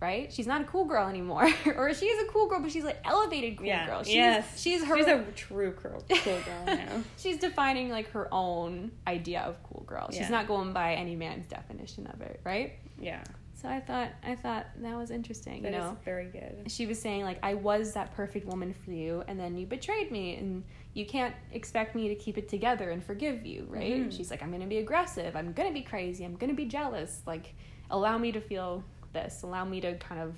Right? 0.00 0.30
She's 0.32 0.46
not 0.46 0.60
a 0.60 0.64
cool 0.64 0.84
girl 0.84 1.08
anymore. 1.08 1.48
or 1.76 1.94
she 1.94 2.06
is 2.06 2.28
a 2.28 2.30
cool 2.30 2.46
girl, 2.46 2.60
but 2.60 2.70
she's 2.70 2.84
like 2.84 2.98
elevated 3.04 3.56
cool 3.56 3.66
Yeah. 3.66 3.86
girl. 3.86 4.02
She's, 4.02 4.14
yes. 4.14 4.60
She's 4.60 4.84
her 4.84 4.96
She's 4.96 5.06
a 5.06 5.24
true 5.34 5.70
girl, 5.72 6.04
cool 6.08 6.38
girl 6.44 6.64
now. 6.66 7.02
She's 7.16 7.38
defining 7.38 7.88
like 7.88 8.10
her 8.10 8.28
own 8.32 8.90
idea 9.06 9.40
of 9.40 9.62
cool 9.62 9.84
girl. 9.86 10.08
She's 10.10 10.20
Yeah. 10.22 10.28
not 10.28 10.46
going 10.46 10.72
by 10.74 10.94
any 10.94 11.16
man's 11.16 11.46
definition 11.46 12.06
of 12.08 12.20
it, 12.20 12.40
right? 12.44 12.74
Yeah. 13.00 13.22
So 13.54 13.68
I 13.70 13.80
thought 13.80 14.10
I 14.22 14.34
thought 14.34 14.66
that 14.82 14.94
was 14.94 15.10
interesting. 15.10 15.62
That 15.62 15.72
you 15.72 15.78
know, 15.78 15.96
very 16.04 16.26
good. 16.26 16.70
she 16.70 16.84
was 16.84 17.00
saying 17.00 17.22
like 17.22 17.38
I 17.42 17.54
was 17.54 17.94
that 17.94 18.14
perfect 18.14 18.46
woman 18.46 18.74
for 18.84 18.90
you, 18.90 19.24
and 19.26 19.40
then 19.40 19.56
you 19.56 19.64
betrayed 19.64 20.10
me, 20.10 20.34
and 20.36 20.64
you 20.92 21.06
can't 21.06 21.34
expect 21.52 21.94
me 21.94 22.08
to 22.08 22.14
keep 22.14 22.36
it 22.36 22.46
together 22.50 22.90
and 22.90 23.02
forgive 23.02 23.46
you, 23.46 23.66
right? 23.70 23.94
Mhm. 24.08 24.14
She's 24.14 24.30
like 24.30 24.42
I'm 24.42 24.50
gonna 24.50 24.66
be 24.66 24.78
aggressive, 24.78 25.34
I'm 25.34 25.52
gonna 25.54 25.72
be 25.72 25.80
crazy, 25.80 26.24
I'm 26.26 26.36
gonna 26.36 26.52
be 26.52 26.66
jealous. 26.66 27.22
Like 27.26 27.54
allow 27.90 28.18
me 28.18 28.32
to 28.32 28.40
feel 28.40 28.84
this, 29.14 29.42
allow 29.42 29.64
me 29.64 29.80
to 29.80 29.94
kind 29.94 30.20
of 30.20 30.36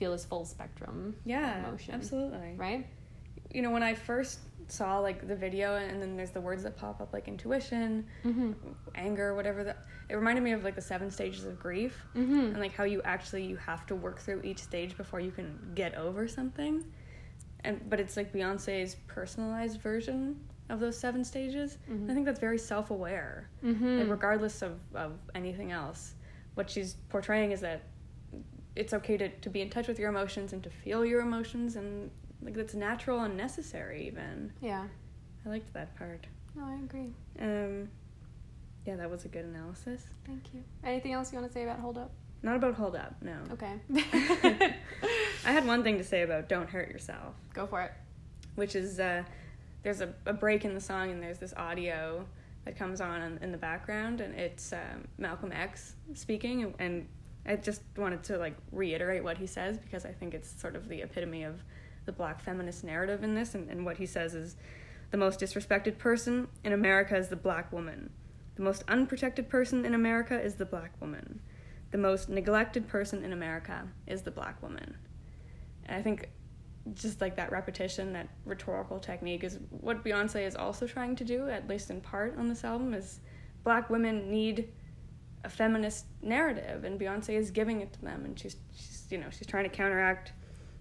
feel 0.00 0.10
this 0.10 0.24
full 0.24 0.44
spectrum 0.44 1.14
Yeah. 1.24 1.60
emotion. 1.68 1.94
Absolutely. 1.94 2.54
right? 2.56 2.84
You 3.52 3.62
know, 3.62 3.70
when 3.70 3.84
I 3.84 3.94
first 3.94 4.40
saw 4.66 4.98
like 4.98 5.28
the 5.28 5.36
video 5.36 5.76
and 5.76 6.00
then 6.02 6.16
there's 6.16 6.30
the 6.32 6.40
words 6.40 6.62
that 6.64 6.76
pop 6.76 7.00
up 7.00 7.12
like 7.12 7.28
intuition, 7.28 8.04
Mm-hmm. 8.24 8.52
anger, 8.96 9.34
whatever 9.36 9.62
that 9.62 9.84
it 10.08 10.16
reminded 10.16 10.42
me 10.42 10.52
of 10.52 10.64
like 10.64 10.74
the 10.74 10.80
seven 10.82 11.10
stages 11.10 11.44
of 11.44 11.60
grief. 11.60 12.02
Mm-hmm. 12.16 12.38
and 12.40 12.58
like 12.58 12.74
how 12.74 12.84
you 12.84 13.00
actually 13.04 13.44
you 13.44 13.56
have 13.56 13.86
to 13.86 13.94
work 13.94 14.18
through 14.18 14.40
each 14.42 14.58
stage 14.58 14.96
before 14.96 15.20
you 15.20 15.30
can 15.30 15.56
get 15.74 15.94
over 15.94 16.26
something 16.26 16.84
and 17.62 17.80
but 17.88 18.00
it's 18.00 18.16
like 18.16 18.32
beyonce's 18.32 18.96
personalized 19.06 19.80
version 19.80 20.38
of 20.70 20.80
those 20.80 20.98
seven 20.98 21.24
stages 21.24 21.78
Mhm. 21.90 22.10
i 22.10 22.14
think 22.14 22.26
that's 22.26 22.40
very 22.40 22.58
self-aware 22.58 23.48
Mm-hmm. 23.64 23.98
like 24.00 24.08
regardless 24.10 24.60
of, 24.62 24.78
of 24.94 25.12
anything 25.34 25.72
else 25.72 26.14
what 26.54 26.68
she's 26.70 26.94
portraying 27.08 27.52
is 27.52 27.60
that 27.60 27.82
it's 28.76 28.92
okay 28.92 29.16
to, 29.16 29.28
to 29.28 29.48
be 29.50 29.60
in 29.60 29.70
touch 29.70 29.86
with 29.88 29.98
your 29.98 30.08
emotions 30.08 30.52
and 30.52 30.62
to 30.62 30.70
feel 30.70 31.04
your 31.04 31.20
emotions 31.20 31.76
and 31.76 32.10
like 32.42 32.54
that's 32.54 32.74
natural 32.74 33.20
and 33.20 33.36
necessary 33.36 34.06
even 34.06 34.52
yeah. 34.60 34.84
i 35.46 35.48
liked 35.48 35.72
that 35.74 35.96
part 35.96 36.26
No, 36.56 36.64
I 36.64 36.74
agree. 36.84 37.12
um 37.40 37.88
yeah 38.84 38.96
that 38.96 39.10
was 39.10 39.24
a 39.24 39.28
good 39.28 39.44
analysis 39.44 40.02
Thank 40.26 40.42
you. 40.54 40.62
Anything 40.82 41.12
else 41.12 41.32
you 41.32 41.38
want 41.38 41.50
to 41.50 41.54
say 41.54 41.64
about 41.64 41.78
Hold 41.80 41.98
Up? 41.98 42.10
not 42.42 42.56
about 42.56 42.74
hold 42.74 42.94
up 42.96 43.14
no 43.22 43.36
Okay. 43.52 43.74
I 45.46 45.52
had 45.52 45.66
one 45.66 45.82
thing 45.82 45.98
to 45.98 46.04
say 46.04 46.22
about 46.22 46.48
"Don't 46.48 46.68
Hurt 46.68 46.88
Yourself," 46.90 47.34
Go 47.54 47.66
for 47.66 47.82
it. 47.82 47.92
which 48.54 48.74
is 48.76 48.98
uh, 49.00 49.22
there's 49.82 50.00
a, 50.00 50.12
a 50.26 50.32
break 50.32 50.64
in 50.64 50.74
the 50.74 50.80
song 50.80 51.10
and 51.10 51.22
there's 51.22 51.38
this 51.38 51.54
audio 51.56 52.24
that 52.64 52.76
comes 52.76 53.00
on 53.00 53.20
in, 53.22 53.38
in 53.42 53.52
the 53.52 53.58
background 53.58 54.20
and 54.20 54.34
it's 54.34 54.72
um, 54.72 55.06
Malcolm 55.18 55.52
X 55.52 55.94
speaking 56.14 56.62
and, 56.64 56.74
and 56.78 57.08
I 57.46 57.56
just 57.56 57.82
wanted 57.96 58.22
to 58.24 58.38
like 58.38 58.56
reiterate 58.72 59.22
what 59.22 59.38
he 59.38 59.46
says 59.46 59.78
because 59.78 60.06
I 60.06 60.12
think 60.12 60.34
it's 60.34 60.60
sort 60.60 60.76
of 60.76 60.88
the 60.88 61.02
epitome 61.02 61.44
of 61.44 61.62
the 62.06 62.12
black 62.12 62.40
feminist 62.40 62.84
narrative 62.84 63.22
in 63.22 63.34
this 63.34 63.54
and, 63.54 63.68
and 63.70 63.84
what 63.84 63.96
he 63.98 64.06
says 64.06 64.34
is 64.34 64.56
the 65.10 65.18
most 65.18 65.40
disrespected 65.40 65.98
person 65.98 66.48
in 66.64 66.72
America 66.72 67.16
is 67.16 67.28
the 67.28 67.36
black 67.36 67.72
woman. 67.72 68.10
The 68.56 68.62
most 68.62 68.84
unprotected 68.88 69.48
person 69.48 69.84
in 69.84 69.94
America 69.94 70.40
is 70.40 70.54
the 70.54 70.64
black 70.64 70.92
woman. 71.00 71.40
The 71.90 71.98
most 71.98 72.28
neglected 72.28 72.88
person 72.88 73.24
in 73.24 73.32
America 73.32 73.86
is 74.06 74.22
the 74.22 74.30
black 74.30 74.62
woman. 74.62 74.96
And 75.86 75.96
I 75.96 76.02
think 76.02 76.30
just 76.92 77.20
like 77.20 77.36
that 77.36 77.50
repetition, 77.50 78.12
that 78.12 78.28
rhetorical 78.44 78.98
technique 78.98 79.44
is 79.44 79.58
what 79.70 80.04
Beyonce 80.04 80.46
is 80.46 80.56
also 80.56 80.86
trying 80.86 81.16
to 81.16 81.24
do, 81.24 81.48
at 81.48 81.68
least 81.68 81.90
in 81.90 82.00
part 82.00 82.36
on 82.36 82.48
this 82.48 82.64
album, 82.64 82.94
is 82.94 83.20
black 83.62 83.88
women 83.90 84.30
need 84.30 84.72
a 85.44 85.48
feminist 85.48 86.06
narrative 86.22 86.84
and 86.84 86.98
Beyonce 86.98 87.30
is 87.30 87.50
giving 87.50 87.80
it 87.80 87.92
to 87.92 88.02
them 88.02 88.24
and 88.24 88.38
she's 88.38 88.56
she's 88.74 89.06
you 89.10 89.18
know, 89.18 89.26
she's 89.30 89.46
trying 89.46 89.64
to 89.64 89.70
counteract 89.70 90.32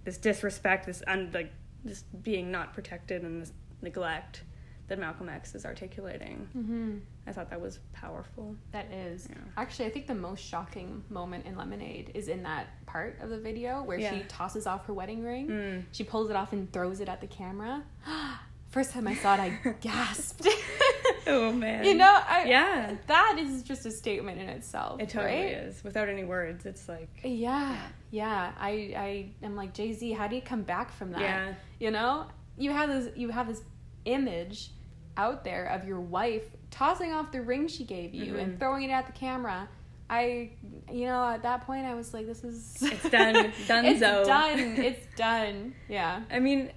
this 0.05 0.18
disrespect, 0.18 0.86
this 0.86 1.03
un, 1.07 1.30
like 1.34 1.51
this 1.84 2.03
being 2.24 2.51
not 2.51 2.74
protected 2.74 3.24
and 3.24 3.41
this 3.41 3.53
neglect 3.82 4.43
that 4.88 4.99
Malcolm 4.99 5.30
X 5.30 5.55
is 5.55 5.66
articulating. 5.66 6.47
Mm-hmm. 6.57 6.97
I 7.26 7.32
thought 7.32 7.49
that 7.49 7.61
was 7.61 7.80
powerful. 7.93 8.55
That 8.72 8.91
is. 8.91 9.28
Yeah. 9.30 9.38
Actually, 9.55 9.86
I 9.86 9.89
think 9.91 10.07
the 10.07 10.16
most 10.16 10.43
shocking 10.43 11.03
moment 11.09 11.45
in 11.45 11.55
Lemonade 11.55 12.11
is 12.14 12.28
in 12.28 12.43
that 12.43 12.68
part 12.86 13.18
of 13.22 13.30
the 13.30 13.38
video 13.38 13.82
where 13.84 13.99
she 13.99 14.24
tosses 14.28 14.68
off 14.68 14.86
her 14.88 14.93
wedding 14.93 15.24
ring. 15.24 15.47
Mm. 15.47 15.84
She 15.93 16.03
pulls 16.03 16.30
it 16.30 16.36
off 16.36 16.51
and 16.51 16.72
throws 16.74 16.99
it 16.99 17.07
at 17.07 17.22
the 17.22 17.28
camera. 17.28 17.84
First 18.70 18.91
time 18.91 19.07
I 19.07 19.16
saw 19.16 19.36
it, 19.36 19.39
I 19.39 19.76
gasped. 19.82 20.47
Oh 21.28 21.51
man. 21.51 21.84
You 21.86 21.93
know, 21.95 22.19
I, 22.28 22.45
Yeah. 22.45 22.95
that 23.07 23.38
is 23.39 23.63
just 23.63 23.86
a 23.86 23.91
statement 23.91 24.39
in 24.41 24.49
itself. 24.49 25.01
It 25.01 25.09
totally 25.09 25.34
right? 25.43 25.53
is. 25.53 25.84
Without 25.84 26.09
any 26.09 26.24
words, 26.24 26.65
it's 26.65 26.88
like 26.89 27.09
Yeah, 27.24 27.78
yeah. 28.11 28.51
I, 28.59 28.69
I 28.97 29.32
am 29.45 29.55
like 29.55 29.74
Jay 29.74 29.93
Z. 29.93 30.11
How 30.13 30.28
do 30.28 30.36
you 30.36 30.41
come 30.41 30.63
back 30.63 30.91
from 30.91 31.11
that? 31.11 31.21
Yeah. 31.21 31.53
You 31.80 31.91
know, 31.91 32.28
you 32.57 32.71
have 32.71 32.89
this, 32.89 33.15
you 33.15 33.30
have 33.30 33.47
this 33.47 33.61
image 34.05 34.71
out 35.17 35.43
there 35.43 35.65
of 35.67 35.88
your 35.88 36.01
wife 36.01 36.43
tossing 36.71 37.13
off 37.13 37.32
the 37.32 37.41
ring 37.41 37.67
she 37.67 37.84
gave 37.84 38.13
you 38.13 38.38
and 38.38 38.53
Mhm. 38.55 38.59
throwing 38.59 38.84
it 38.84 38.91
at 38.91 39.05
the 39.05 39.13
camera. 39.13 39.67
I, 40.09 40.51
you 40.91 41.05
know, 41.05 41.24
at 41.30 41.43
that 41.43 41.61
point, 41.65 41.86
I 41.86 41.95
was 41.95 42.13
like, 42.13 42.26
this 42.26 42.43
is 42.43 42.78
It's 42.82 43.09
done. 43.09 43.36
it's 43.45 43.67
Donezo. 43.67 44.26
done. 44.26 44.59
It's 44.59 45.07
done. 45.15 45.74
Yeah. 45.88 46.21
I 46.32 46.39
mean, 46.39 46.71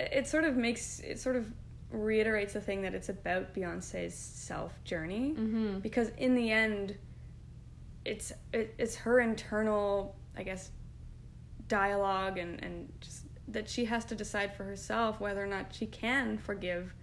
it 0.00 0.26
sort 0.26 0.44
of 0.44 0.56
makes 0.56 0.98
it 1.00 1.20
sort 1.20 1.36
of 1.36 1.46
reiterates 1.92 2.52
the 2.54 2.60
thing 2.60 2.82
that 2.82 2.94
it's 2.94 3.08
about 3.08 3.54
Beyonce's 3.54 4.14
self 4.14 4.72
journey 4.84 5.34
Mm-hmm. 5.36 5.78
because 5.80 6.08
in 6.18 6.34
the 6.34 6.50
end, 6.50 6.96
it's 8.04 8.32
it, 8.52 8.74
it's 8.78 8.96
her 8.96 9.20
internal, 9.20 10.16
I 10.36 10.42
guess, 10.42 10.70
dialogue 11.68 12.38
and 12.38 12.62
and 12.62 12.92
just 13.00 13.26
that 13.48 13.68
she 13.68 13.84
has 13.84 14.04
to 14.06 14.14
decide 14.14 14.54
for 14.56 14.64
herself 14.64 15.20
whether 15.20 15.42
or 15.42 15.46
not 15.46 15.74
she 15.74 15.86
can 15.86 16.38
forgive 16.38 16.94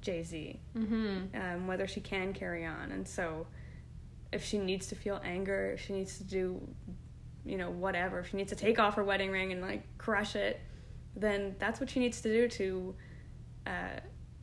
Jay 0.00 0.22
Z, 0.22 0.60
Mm-hmm. 0.76 1.18
um, 1.40 1.66
whether 1.66 1.86
she 1.86 2.00
can 2.00 2.32
carry 2.32 2.64
on, 2.64 2.92
and 2.92 3.06
so 3.06 3.46
if 4.32 4.44
she 4.44 4.58
needs 4.58 4.86
to 4.88 4.94
feel 4.94 5.20
anger, 5.24 5.72
if 5.72 5.80
she 5.80 5.92
needs 5.94 6.18
to 6.18 6.24
do, 6.24 6.60
you 7.46 7.56
know, 7.56 7.70
whatever, 7.70 8.18
if 8.20 8.28
she 8.30 8.36
needs 8.36 8.50
to 8.50 8.56
take 8.56 8.78
off 8.78 8.94
her 8.96 9.02
wedding 9.04 9.30
ring 9.30 9.52
and 9.52 9.62
like 9.62 9.82
crush 9.96 10.36
it, 10.36 10.60
then 11.16 11.56
that's 11.58 11.80
what 11.80 11.88
she 11.88 11.98
needs 11.98 12.20
to 12.20 12.28
do 12.30 12.46
to 12.48 12.94
uh, 13.66 14.00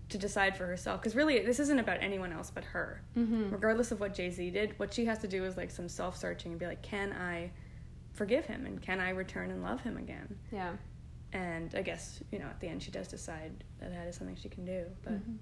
to 0.10 0.18
decide 0.18 0.56
for 0.56 0.66
herself. 0.66 1.01
Because 1.01 1.16
really, 1.16 1.39
this 1.45 1.60
isn't 1.60 1.80
about 1.80 1.97
anyone 2.01 2.32
else 2.32 2.51
but 2.53 2.64
her. 2.64 3.01
Mm-hmm. 3.18 3.49
Regardless 3.49 3.91
of 3.91 3.99
what 3.99 4.14
Jay 4.14 4.30
Z 4.30 4.49
did, 4.51 4.78
what 4.78 4.93
she 4.93 5.06
has 5.06 5.18
to 5.20 5.28
do 5.28 5.43
is 5.45 5.58
like 5.58 5.72
some 5.72 5.89
self 5.89 6.18
searching 6.18 6.51
and 6.51 6.60
be 6.60 6.66
like, 6.68 6.82
can 6.82 7.12
I 7.14 7.51
forgive 8.14 8.45
him 8.45 8.66
and 8.66 8.82
can 8.82 8.99
I 8.99 9.10
return 9.10 9.51
and 9.51 9.62
love 9.64 9.82
him 9.82 9.97
again? 9.97 10.38
Yeah. 10.51 10.74
And 11.34 11.74
I 11.76 11.82
guess 11.82 12.22
you 12.32 12.39
know 12.39 12.45
at 12.45 12.60
the 12.62 12.68
end 12.68 12.82
she 12.82 12.91
does 12.91 13.08
decide 13.08 13.51
that 13.80 13.91
that 13.91 14.08
is 14.08 14.16
something 14.16 14.36
she 14.36 14.47
can 14.49 14.64
do. 14.66 14.86
But 15.03 15.14
Mhm. 15.14 15.38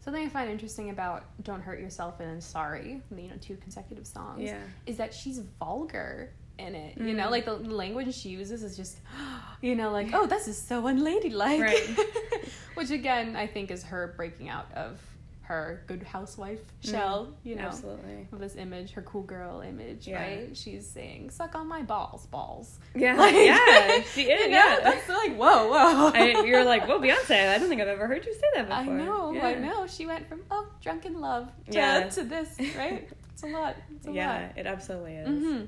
Something 0.00 0.26
I 0.26 0.28
find 0.28 0.50
interesting 0.50 0.90
about 0.90 1.24
"Don't 1.44 1.62
Hurt 1.62 1.80
Yourself" 1.80 2.20
and 2.20 2.42
"Sorry," 2.42 3.00
you 3.16 3.28
know, 3.28 3.36
two 3.40 3.56
consecutive 3.56 4.06
songs, 4.06 4.42
yeah, 4.42 4.58
is 4.84 4.98
that 4.98 5.14
she's 5.14 5.38
vulgar 5.38 6.34
in 6.58 6.74
it. 6.74 6.96
You 6.98 7.14
know, 7.14 7.26
Mm. 7.26 7.30
like 7.30 7.44
the 7.46 7.54
language 7.56 8.14
she 8.14 8.28
uses 8.30 8.62
is 8.62 8.76
just, 8.76 8.98
you 9.60 9.74
know, 9.74 9.90
like 9.90 10.10
oh, 10.12 10.26
this 10.26 10.48
is 10.48 10.56
so 10.60 10.86
unladylike. 10.86 11.60
Right. 11.60 11.88
Which 12.74 12.90
again, 12.90 13.36
I 13.36 13.46
think 13.46 13.70
is 13.70 13.82
her 13.84 14.14
breaking 14.16 14.48
out 14.48 14.66
of 14.74 15.00
her 15.42 15.82
good 15.86 16.02
housewife 16.02 16.60
shell. 16.80 17.28
You 17.44 17.56
know, 17.56 17.64
absolutely. 17.64 18.26
of 18.32 18.38
this 18.38 18.56
image, 18.56 18.92
her 18.92 19.02
cool 19.02 19.22
girl 19.22 19.60
image, 19.60 20.06
Yeah. 20.08 20.22
right? 20.22 20.56
She's 20.56 20.86
saying, 20.88 21.30
"Suck 21.30 21.54
on 21.54 21.66
my 21.68 21.82
balls, 21.82 22.26
balls." 22.26 22.78
Yeah, 22.94 23.14
Like- 23.18 23.34
yeah, 23.34 24.00
she 24.14 24.22
is. 24.22 24.40
You 24.44 24.48
know, 24.50 24.56
yeah, 24.56 24.78
that's 24.82 25.08
like 25.08 25.36
whoa, 25.36 25.68
whoa. 25.68 26.12
I, 26.14 26.42
you're 26.46 26.64
like, 26.64 26.88
well, 26.88 26.98
Beyonce. 27.00 27.50
I 27.54 27.58
don't 27.58 27.68
think 27.68 27.80
I've 27.82 27.88
ever 27.88 28.06
heard 28.06 28.24
you 28.24 28.32
say 28.32 28.40
that 28.54 28.68
before. 28.68 28.94
I 28.94 29.04
know, 29.04 29.32
yeah. 29.32 29.46
I 29.48 29.54
know. 29.56 29.86
She 29.86 30.06
went 30.06 30.26
from 30.28 30.40
oh, 30.50 30.66
Drunk 30.82 31.04
in 31.04 31.20
Love 31.20 31.48
to, 31.66 31.72
Yeah. 31.76 32.08
to 32.08 32.22
this, 32.24 32.56
right? 32.78 33.08
It's 33.32 33.42
a 33.42 33.46
lot. 33.48 33.76
It's 33.96 34.06
a 34.06 34.12
Yeah, 34.12 34.50
it 34.56 34.66
absolutely 34.66 35.16
is. 35.16 35.28
Mm-hmm. 35.28 35.64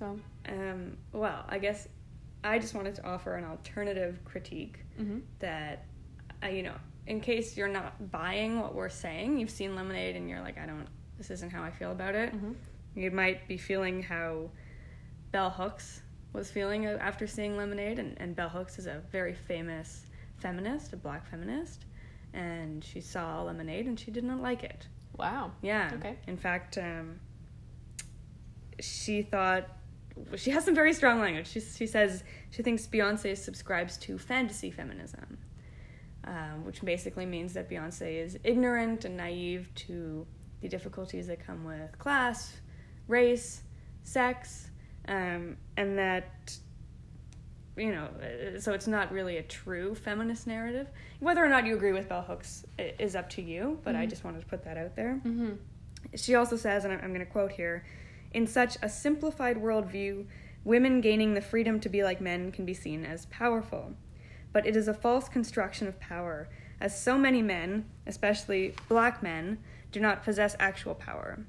So, 0.00 0.18
Um, 0.48 0.96
well, 1.12 1.44
I 1.48 1.58
guess 1.58 1.86
I 2.42 2.58
just 2.58 2.74
wanted 2.74 2.94
to 2.96 3.06
offer 3.06 3.36
an 3.36 3.44
alternative 3.44 4.18
critique 4.24 4.80
mm-hmm. 4.98 5.18
that, 5.38 5.84
uh, 6.42 6.48
you 6.48 6.62
know, 6.64 6.74
in 7.06 7.20
case 7.20 7.56
you're 7.56 7.68
not 7.68 8.10
buying 8.10 8.58
what 8.58 8.74
we're 8.74 8.88
saying, 8.88 9.38
you've 9.38 9.50
seen 9.50 9.76
Lemonade 9.76 10.16
and 10.16 10.28
you're 10.28 10.40
like, 10.40 10.58
I 10.58 10.66
don't, 10.66 10.86
this 11.18 11.30
isn't 11.30 11.52
how 11.52 11.62
I 11.62 11.70
feel 11.70 11.92
about 11.92 12.14
it. 12.14 12.32
Mhm. 12.34 12.56
You 12.96 13.10
might 13.10 13.46
be 13.46 13.56
feeling 13.56 14.02
how 14.02 14.50
Bell 15.32 15.50
Hooks 15.50 16.02
was 16.32 16.50
feeling 16.50 16.86
after 16.86 17.26
seeing 17.26 17.56
Lemonade, 17.56 17.98
and, 17.98 18.18
and 18.20 18.34
Bell 18.34 18.48
Hooks 18.48 18.78
is 18.78 18.86
a 18.86 19.02
very 19.12 19.34
famous 19.34 20.06
feminist, 20.38 20.92
a 20.92 20.96
black 20.96 21.26
feminist, 21.26 21.84
and 22.32 22.82
she 22.82 23.00
saw 23.00 23.42
Lemonade 23.42 23.86
and 23.86 23.98
she 24.00 24.10
did 24.10 24.24
not 24.24 24.40
like 24.40 24.64
it. 24.64 24.88
Wow. 25.18 25.52
Yeah. 25.60 25.90
Okay. 25.94 26.16
In 26.26 26.36
fact, 26.36 26.78
um, 26.78 27.20
she 28.80 29.22
thought 29.22 29.68
she 30.36 30.50
has 30.50 30.64
some 30.64 30.74
very 30.74 30.92
strong 30.92 31.20
language. 31.20 31.48
She 31.48 31.60
she 31.60 31.86
says 31.86 32.24
she 32.50 32.62
thinks 32.62 32.86
Beyonce 32.86 33.36
subscribes 33.36 33.96
to 33.98 34.18
fantasy 34.18 34.70
feminism, 34.70 35.38
um, 36.24 36.64
which 36.64 36.82
basically 36.82 37.26
means 37.26 37.52
that 37.54 37.68
Beyonce 37.70 38.24
is 38.24 38.38
ignorant 38.44 39.04
and 39.04 39.16
naive 39.16 39.68
to 39.86 40.26
the 40.60 40.68
difficulties 40.68 41.26
that 41.28 41.44
come 41.44 41.64
with 41.64 41.98
class, 41.98 42.56
race, 43.08 43.62
sex, 44.02 44.70
um, 45.08 45.56
and 45.76 45.98
that 45.98 46.56
you 47.76 47.92
know, 47.92 48.08
uh, 48.20 48.60
so 48.60 48.72
it's 48.74 48.86
not 48.86 49.10
really 49.10 49.38
a 49.38 49.42
true 49.42 49.94
feminist 49.94 50.46
narrative. 50.46 50.88
Whether 51.20 51.42
or 51.42 51.48
not 51.48 51.64
you 51.64 51.74
agree 51.76 51.92
with 51.92 52.08
Bell 52.08 52.20
Hooks 52.22 52.66
is 52.78 53.16
up 53.16 53.30
to 53.30 53.42
you, 53.42 53.78
but 53.84 53.94
I 53.96 54.04
Mhm. 54.04 54.10
just 54.10 54.24
wanted 54.24 54.40
to 54.40 54.46
put 54.46 54.64
that 54.64 54.76
out 54.76 54.96
there. 54.96 55.14
Mm-hmm. 55.24 55.52
She 56.14 56.34
also 56.34 56.56
says, 56.56 56.84
and 56.84 56.92
I'm 56.92 57.08
going 57.14 57.24
to 57.24 57.30
quote 57.32 57.52
here 57.52 57.84
In 58.32 58.46
such 58.46 58.76
a 58.82 58.88
simplified 58.88 59.56
worldview, 59.56 60.26
women 60.64 61.00
gaining 61.00 61.34
the 61.34 61.40
freedom 61.40 61.80
to 61.80 61.88
be 61.88 62.02
like 62.02 62.20
men 62.20 62.52
can 62.52 62.64
be 62.64 62.74
seen 62.74 63.04
as 63.04 63.26
powerful. 63.26 63.94
But 64.52 64.66
it 64.66 64.76
is 64.76 64.88
a 64.88 64.94
false 64.94 65.28
construction 65.28 65.86
of 65.86 66.00
power, 66.00 66.48
as 66.80 67.00
so 67.00 67.18
many 67.18 67.42
men, 67.42 67.86
especially 68.06 68.74
black 68.88 69.22
men, 69.22 69.58
do 69.92 70.00
not 70.00 70.24
possess 70.24 70.56
actual 70.58 70.94
power. 70.94 71.44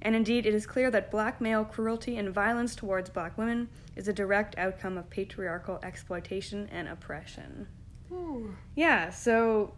And 0.00 0.16
indeed, 0.16 0.46
it 0.46 0.54
is 0.54 0.66
clear 0.66 0.90
that 0.90 1.10
black 1.10 1.40
male 1.40 1.64
cruelty 1.64 2.16
and 2.16 2.34
violence 2.34 2.74
towards 2.74 3.08
black 3.08 3.38
women 3.38 3.68
is 3.94 4.08
a 4.08 4.12
direct 4.12 4.58
outcome 4.58 4.98
of 4.98 5.08
patriarchal 5.08 5.78
exploitation 5.82 6.68
and 6.72 6.88
oppression. 6.88 7.68
Ooh. 8.10 8.56
Yeah, 8.74 9.10
so 9.10 9.74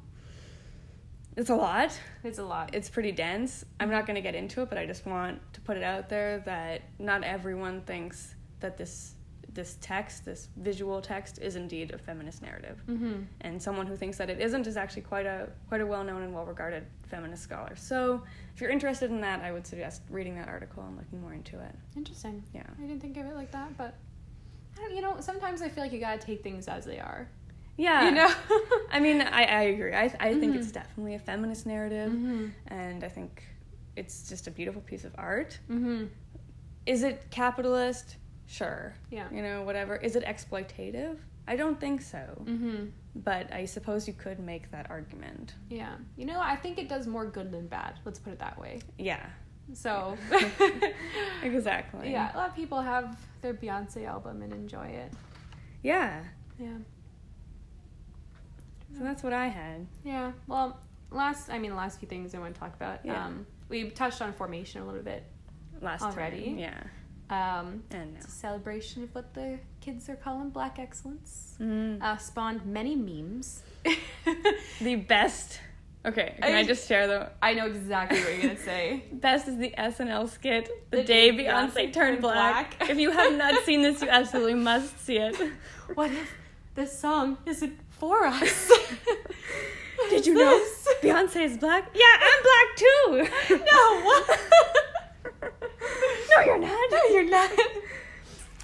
it's 1.37 1.51
a 1.51 1.55
lot 1.55 1.99
It's 2.23 2.39
a 2.39 2.45
lot. 2.45 2.75
it's 2.75 2.89
pretty 2.89 3.13
dense. 3.13 3.65
I'm 3.81 3.91
not 3.91 4.07
going 4.07 4.17
to 4.17 4.21
get 4.23 4.35
into 4.35 4.63
it, 4.63 4.69
but 4.69 4.79
I 4.79 4.87
just 4.87 5.05
want 5.07 5.41
to 5.55 5.61
put 5.63 5.77
it 5.77 5.83
out 5.83 6.09
there 6.09 6.39
that 6.47 6.83
not 6.99 7.25
everyone 7.25 7.81
thinks 7.83 8.35
that 8.61 8.77
this 8.77 9.15
this 9.53 9.79
text, 9.81 10.25
this 10.25 10.49
visual 10.57 11.01
text, 11.01 11.39
is 11.41 11.55
indeed 11.55 11.93
a 11.95 11.99
feminist 11.99 12.43
narrative. 12.43 12.83
mm-hmm. 12.89 13.23
And 13.43 13.63
someone 13.63 13.87
who 13.87 13.95
thinks 13.97 14.17
that 14.19 14.29
it 14.29 14.41
isn't 14.41 14.67
is 14.67 14.77
actually 14.77 15.03
quite 15.03 15.27
a 15.27 15.49
quite 15.69 15.81
a 15.81 15.87
well 15.87 16.03
known 16.03 16.23
and 16.23 16.35
well 16.35 16.45
regarded 16.45 16.85
feminist 17.07 17.45
scholar. 17.45 17.77
So 17.77 18.23
if 18.55 18.61
you're 18.61 18.71
interested 18.71 19.11
in 19.11 19.21
that, 19.21 19.43
I 19.43 19.53
would 19.53 19.65
suggest 19.67 20.03
reading 20.11 20.35
that 20.37 20.49
article 20.49 20.83
and 20.85 20.97
looking 20.97 21.21
more 21.21 21.35
into 21.35 21.61
it. 21.61 21.75
Interesting. 21.97 22.43
Yeah. 22.53 22.63
I 22.79 22.87
didn't 22.87 23.01
think 23.01 23.17
of 23.17 23.27
it 23.27 23.35
like 23.37 23.53
that, 23.53 23.77
but 23.77 23.95
I 24.77 24.81
don't, 24.81 24.97
you 24.97 25.03
know, 25.03 25.17
sometimes 25.21 25.63
I 25.63 25.69
feel 25.69 25.85
like 25.85 25.93
you 25.93 26.01
gotta 26.01 26.19
take 26.19 26.43
things 26.43 26.67
as 26.67 26.85
they 26.85 26.99
are. 26.99 27.29
Yeah. 27.77 28.05
You 28.05 28.11
know. 28.13 28.33
I 28.91 29.01
mean, 29.01 29.21
I, 29.21 29.45
I 29.45 29.63
agree. 29.63 29.95
I, 29.95 30.05
I 30.21 30.35
think 30.35 30.55
Mhm. 30.55 30.59
it's 30.59 30.73
definitely 30.73 31.15
a 31.15 31.19
feminist 31.19 31.67
narrative, 31.67 32.13
mm-hmm. 32.13 32.47
and 32.69 33.03
I 33.05 33.09
think 33.09 33.43
it's 33.97 34.29
just 34.29 34.47
a 34.47 34.51
beautiful 34.51 34.81
piece 34.83 35.05
of 35.05 35.13
art. 35.19 35.59
Mm-hmm. 35.71 36.05
Is 36.87 37.03
it 37.03 37.27
capitalist? 37.31 38.17
Sure. 38.47 38.95
Yeah. 39.11 39.27
You 39.33 39.43
know, 39.43 39.63
whatever. 39.63 39.97
Is 39.97 40.17
it 40.17 40.25
exploitative? 40.25 41.17
I 41.49 41.57
don't 41.57 41.79
think 41.81 42.03
so. 42.03 42.43
Mm-hmm. 42.45 42.87
But 43.17 43.53
I 43.53 43.65
suppose 43.65 44.07
you 44.09 44.15
could 44.15 44.39
make 44.41 44.71
that 44.71 44.91
argument. 44.91 45.55
Yeah. 45.71 45.95
You 46.17 46.27
know, 46.27 46.41
I 46.41 46.57
think 46.57 46.79
it 46.79 46.89
does 46.89 47.07
more 47.07 47.27
good 47.27 47.51
than 47.53 47.67
bad. 47.69 47.99
Let's 48.05 48.19
put 48.19 48.33
it 48.33 48.39
that 48.41 48.59
way. 48.59 48.81
Yeah. 48.99 49.25
So. 49.73 50.17
Exactly. 51.43 52.11
yeah, 52.11 52.35
a 52.35 52.37
lot 52.37 52.49
of 52.49 52.57
people 52.57 52.81
have 52.81 53.19
their 53.43 53.53
Beyonce 53.55 54.07
album 54.07 54.43
and 54.43 54.53
enjoy 54.53 54.87
it. 54.87 55.13
Yeah. 55.83 56.23
Yeah. 56.59 56.79
So 58.97 59.05
that's 59.05 59.23
what 59.23 59.33
I 59.33 59.49
had. 59.49 59.87
Yeah. 60.05 60.33
Well, 60.47 60.79
last 61.11 61.51
I 61.51 61.59
mean, 61.59 61.71
the 61.71 61.77
last 61.77 61.99
few 61.99 62.09
things 62.09 62.35
I 62.35 62.39
want 62.39 62.55
to 62.55 62.61
talk 62.61 62.75
about. 62.75 63.01
Yeah. 63.05 63.27
Um, 63.27 63.47
we 63.69 63.91
touched 63.91 64.21
on 64.23 64.33
formation 64.33 64.83
a 64.83 64.87
little 64.87 65.03
bit. 65.03 65.25
Last 65.81 66.03
Already? 66.03 66.45
time. 66.47 66.59
Yeah. 66.59 66.81
Um, 67.31 67.83
And 67.91 68.15
it's 68.17 68.27
a 68.29 68.31
celebration 68.31 69.03
of 69.03 69.15
what 69.15 69.33
the 69.35 69.59
kids 69.81 70.09
are 70.09 70.17
calling 70.17 70.51
Black 70.51 70.79
excellence. 70.79 71.57
Mm. 71.61 72.03
Uh, 72.03 72.17
spawned 72.19 72.65
many 72.67 72.95
memes. 72.95 73.63
the 74.81 74.97
best. 74.97 75.61
Okay, 76.07 76.35
can 76.41 76.55
I, 76.55 76.59
I- 76.59 76.65
just 76.65 76.87
share 76.87 77.07
them? 77.07 77.29
I 77.43 77.55
know 77.55 77.65
exactly 77.67 78.21
what 78.21 78.33
you're 78.35 78.43
gonna 78.43 78.59
say. 78.59 79.05
best 79.13 79.49
is 79.49 79.57
the 79.57 79.73
SNL 79.77 80.29
skit 80.29 80.69
The, 80.91 80.99
The 80.99 81.05
Day 81.05 81.31
Day 81.31 81.45
Beyonce, 81.45 81.71
Beyonce 81.71 81.75
Turned 81.75 81.95
Turned 81.95 82.21
Black. 82.21 82.79
Black. 82.79 82.91
if 82.91 82.99
you 82.99 83.11
have 83.11 83.35
not 83.39 83.65
seen 83.65 83.81
this, 83.81 84.03
you 84.03 84.09
absolutely 84.11 84.55
must 84.55 85.01
see 85.05 85.17
it. 85.17 85.35
What 85.95 86.11
if 86.13 86.31
this 86.75 86.97
song 86.99 87.39
isn't 87.47 87.79
for 88.09 88.25
us? 88.27 88.71
Did 90.11 90.27
you 90.27 90.35
know 90.35 90.63
Beyonce 91.03 91.43
is 91.45 91.57
black? 91.57 91.89
Yeah, 91.95 92.05
I'm 92.21 92.43
black 92.43 92.77
too. 92.77 93.57
No, 93.73 94.01
what? 94.03 94.41
no, 96.37 96.45
you're 96.45 96.59
not. 96.59 96.91
No, 96.91 97.03
you're 97.11 97.31
not. 97.31 97.51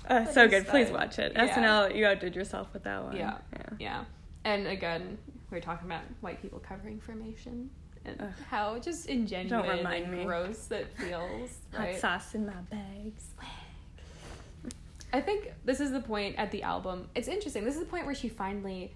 Uh, 0.09 0.26
so 0.26 0.47
good. 0.47 0.64
is 0.64 0.68
Please 0.68 0.91
watch 0.91 1.18
it. 1.18 1.32
Yeah. 1.34 1.49
SNL, 1.49 1.95
you 1.97 2.05
outdid 2.07 2.34
yourself 2.36 2.68
with 2.74 2.84
that 2.84 3.03
one. 3.03 3.16
Yeah. 3.16 3.38
yeah. 3.53 3.66
Yeah. 3.78 4.05
And 4.45 4.66
again, 4.66 5.16
we 5.51 5.57
are 5.59 5.61
talking 5.62 5.86
about 5.86 6.03
white 6.20 6.43
people 6.43 6.59
covering 6.59 7.01
formation 7.01 7.70
and 8.05 8.20
Ugh. 8.20 8.28
how 8.51 8.78
just 8.78 9.09
ingenuine 9.09 9.78
remind 9.78 10.05
and 10.05 10.18
me. 10.18 10.24
gross 10.24 10.66
that 10.66 10.95
feels. 10.99 11.51
Hot 11.72 11.80
Right. 11.80 11.99
sauce 12.01 12.34
in 12.34 12.47
my 12.47 12.53
bags. 12.70 13.24
I 15.12 15.20
think 15.20 15.53
this 15.64 15.80
is 15.80 15.91
the 15.91 16.01
point 16.01 16.36
at 16.36 16.51
the 16.51 16.62
album. 16.62 17.09
It's 17.14 17.28
interesting. 17.28 17.64
This 17.64 17.74
is 17.74 17.80
the 17.80 17.86
point 17.86 18.07
where 18.07 18.14
she 18.14 18.28
finally 18.28 18.93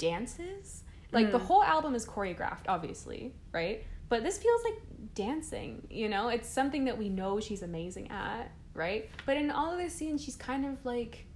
dances. 0.00 0.82
Like 1.12 1.30
the 1.32 1.38
Mm. 1.38 1.42
whole 1.42 1.62
album 1.62 1.94
is 1.94 2.04
choreographed, 2.06 2.66
obviously, 2.68 3.34
right? 3.52 3.84
But 4.08 4.22
this 4.24 4.38
feels 4.38 4.62
like 4.64 5.14
dancing, 5.14 5.86
you 5.90 6.08
know? 6.08 6.28
It's 6.28 6.48
something 6.48 6.84
that 6.86 6.96
we 6.98 7.08
know 7.08 7.38
she's 7.40 7.62
amazing 7.62 8.10
at, 8.10 8.50
right? 8.74 9.08
But 9.26 9.36
in 9.36 9.50
all 9.50 9.70
of 9.72 9.78
this 9.78 9.92
scenes, 9.94 10.22
she's 10.24 10.36
kind 10.36 10.64
of 10.66 10.84
like, 10.84 11.26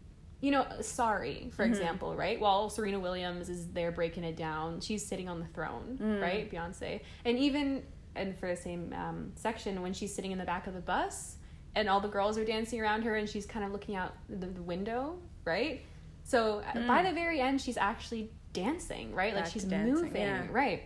you 0.41 0.51
know, 0.51 0.67
sorry, 0.81 1.51
for 1.57 1.65
Mhm. 1.65 1.69
example, 1.69 2.15
right? 2.17 2.39
While 2.41 2.69
Serena 2.71 2.99
Williams 3.01 3.49
is 3.49 3.69
there 3.73 3.91
breaking 3.93 4.25
it 4.25 4.37
down, 4.37 4.81
she's 4.81 5.05
sitting 5.07 5.29
on 5.29 5.39
the 5.41 5.47
throne, 5.47 5.99
Mm. 6.01 6.21
right? 6.23 6.51
Beyonce. 6.51 7.01
And 7.25 7.39
even, 7.39 7.85
and 8.15 8.37
for 8.39 8.49
the 8.49 8.57
same 8.57 8.93
um, 8.93 9.33
section, 9.37 9.83
when 9.83 9.93
she's 9.93 10.15
sitting 10.15 10.33
in 10.33 10.39
the 10.39 10.45
back 10.45 10.67
of 10.67 10.75
the 10.75 10.81
bus 10.81 11.37
and 11.75 11.89
all 11.89 12.01
the 12.01 12.09
girls 12.09 12.39
are 12.39 12.45
dancing 12.45 12.81
around 12.81 13.03
her 13.03 13.17
and 13.17 13.29
she's 13.29 13.47
kind 13.47 13.65
of 13.65 13.73
looking 13.73 13.97
out 13.97 14.15
the, 14.29 14.47
the 14.47 14.63
window, 14.63 15.19
right? 15.45 15.81
So 16.23 16.61
uh 16.61 16.73
Mm. 16.79 16.87
by 16.87 17.03
the 17.03 17.13
very 17.13 17.41
end, 17.41 17.61
she's 17.61 17.77
actually 17.77 18.31
dancing, 18.55 19.13
right? 19.15 19.35
like 19.35 19.47
she's 19.47 19.65
dancing, 19.65 19.95
moving, 20.07 20.23
yeah. 20.23 20.47
right? 20.51 20.85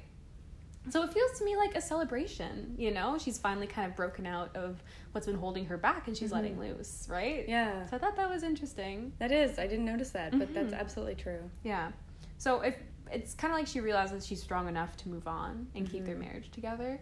So 0.91 1.03
it 1.03 1.13
feels 1.13 1.39
to 1.39 1.45
me 1.45 1.55
like 1.55 1.75
a 1.77 1.81
celebration, 1.83 2.75
you 2.79 2.91
know? 2.91 3.19
She's 3.19 3.37
finally 3.39 3.67
kind 3.67 3.89
of 3.91 3.95
broken 3.95 4.27
out 4.27 4.57
of 4.57 4.83
what's 5.13 5.27
been 5.27 5.37
holding 5.37 5.67
her 5.67 5.77
back 5.77 6.09
and 6.09 6.17
she's 6.17 6.31
Mhm. 6.31 6.35
letting 6.35 6.59
loose, 6.59 7.07
right? 7.11 7.47
Yeah. 7.47 7.85
So 7.87 7.97
I 7.97 7.99
thought 7.99 8.17
that 8.17 8.31
was 8.31 8.43
interesting. 8.43 9.13
That 9.19 9.31
is. 9.31 9.59
I 9.59 9.67
didn't 9.67 9.85
notice 9.85 10.11
that, 10.11 10.37
but 10.39 10.53
that's 10.55 10.73
Mhm. 10.73 10.79
absolutely 10.81 11.17
true. 11.17 11.51
Yeah. 11.63 11.93
So 12.39 12.61
if 12.63 12.77
it's 13.13 13.35
kind 13.35 13.53
of 13.53 13.59
like 13.59 13.67
she 13.67 13.81
realizes 13.81 14.27
she's 14.27 14.43
strong 14.43 14.67
enough 14.69 14.97
to 14.99 15.09
move 15.11 15.29
on 15.29 15.69
and 15.75 15.89
keep 15.89 16.05
their 16.07 16.17
Mhm. 16.17 16.21
marriage 16.21 16.51
together, 16.51 17.01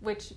which 0.00 0.32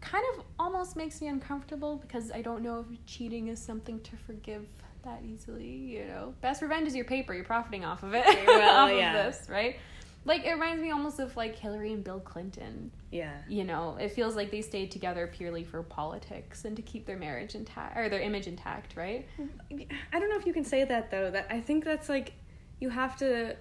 kind 0.00 0.24
of 0.38 0.44
almost 0.58 0.96
makes 0.96 1.20
me 1.20 1.28
uncomfortable 1.28 1.96
because 1.96 2.30
I 2.32 2.40
don't 2.40 2.62
know 2.62 2.80
if 2.80 3.04
cheating 3.04 3.48
is 3.48 3.60
something 3.60 4.00
to 4.00 4.16
forgive 4.16 4.66
that 5.02 5.22
easily, 5.24 5.66
you 5.66 6.04
know. 6.06 6.34
Best 6.40 6.62
revenge 6.62 6.88
is 6.88 6.94
your 6.94 7.04
paper, 7.04 7.34
you're 7.34 7.44
profiting 7.44 7.84
off 7.84 8.02
of 8.02 8.14
it. 8.14 8.24
Well, 8.46 8.84
off 8.84 8.92
yeah. 8.92 9.16
of 9.16 9.34
this, 9.34 9.48
right? 9.48 9.76
Like 10.24 10.44
it 10.44 10.52
reminds 10.52 10.82
me 10.82 10.90
almost 10.90 11.18
of 11.18 11.34
like 11.36 11.56
Hillary 11.56 11.92
and 11.92 12.04
Bill 12.04 12.20
Clinton. 12.20 12.90
Yeah. 13.10 13.38
You 13.48 13.64
know, 13.64 13.96
it 13.98 14.12
feels 14.12 14.36
like 14.36 14.50
they 14.50 14.60
stayed 14.60 14.90
together 14.90 15.26
purely 15.26 15.64
for 15.64 15.82
politics 15.82 16.64
and 16.66 16.76
to 16.76 16.82
keep 16.82 17.06
their 17.06 17.16
marriage 17.16 17.54
intact 17.54 17.96
or 17.96 18.08
their 18.08 18.20
image 18.20 18.46
intact, 18.46 18.96
right? 18.96 19.26
I 20.12 20.18
don't 20.18 20.28
know 20.28 20.36
if 20.36 20.46
you 20.46 20.52
can 20.52 20.64
say 20.64 20.84
that 20.84 21.10
though. 21.10 21.30
That 21.30 21.46
I 21.48 21.60
think 21.60 21.84
that's 21.84 22.08
like 22.08 22.34
you 22.80 22.90
have 22.90 23.16
to. 23.18 23.56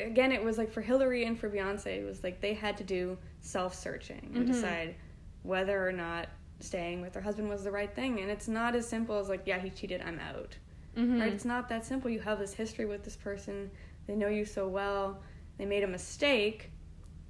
Again, 0.00 0.32
it 0.32 0.42
was 0.42 0.58
like 0.58 0.72
for 0.72 0.82
Hillary 0.82 1.24
and 1.24 1.38
for 1.38 1.48
Beyonce, 1.48 2.02
it 2.02 2.04
was 2.04 2.22
like 2.24 2.40
they 2.40 2.52
had 2.52 2.76
to 2.78 2.84
do 2.84 3.16
self 3.40 3.74
searching 3.74 4.30
and 4.34 4.44
mm-hmm. 4.44 4.52
decide 4.52 4.96
whether 5.42 5.86
or 5.86 5.92
not 5.92 6.28
staying 6.60 7.00
with 7.00 7.12
their 7.12 7.22
husband 7.22 7.48
was 7.48 7.64
the 7.64 7.70
right 7.70 7.94
thing. 7.94 8.20
And 8.20 8.30
it's 8.30 8.48
not 8.48 8.74
as 8.74 8.88
simple 8.88 9.18
as 9.18 9.28
like, 9.28 9.42
yeah, 9.46 9.58
he 9.58 9.70
cheated, 9.70 10.02
I'm 10.04 10.18
out. 10.18 10.56
Mm-hmm. 10.96 11.20
Right? 11.20 11.32
It's 11.32 11.44
not 11.44 11.68
that 11.68 11.84
simple. 11.84 12.10
You 12.10 12.20
have 12.20 12.38
this 12.38 12.54
history 12.54 12.86
with 12.86 13.04
this 13.04 13.16
person. 13.16 13.70
They 14.06 14.14
know 14.14 14.28
you 14.28 14.44
so 14.44 14.68
well. 14.68 15.20
They 15.58 15.66
made 15.66 15.82
a 15.82 15.88
mistake. 15.88 16.70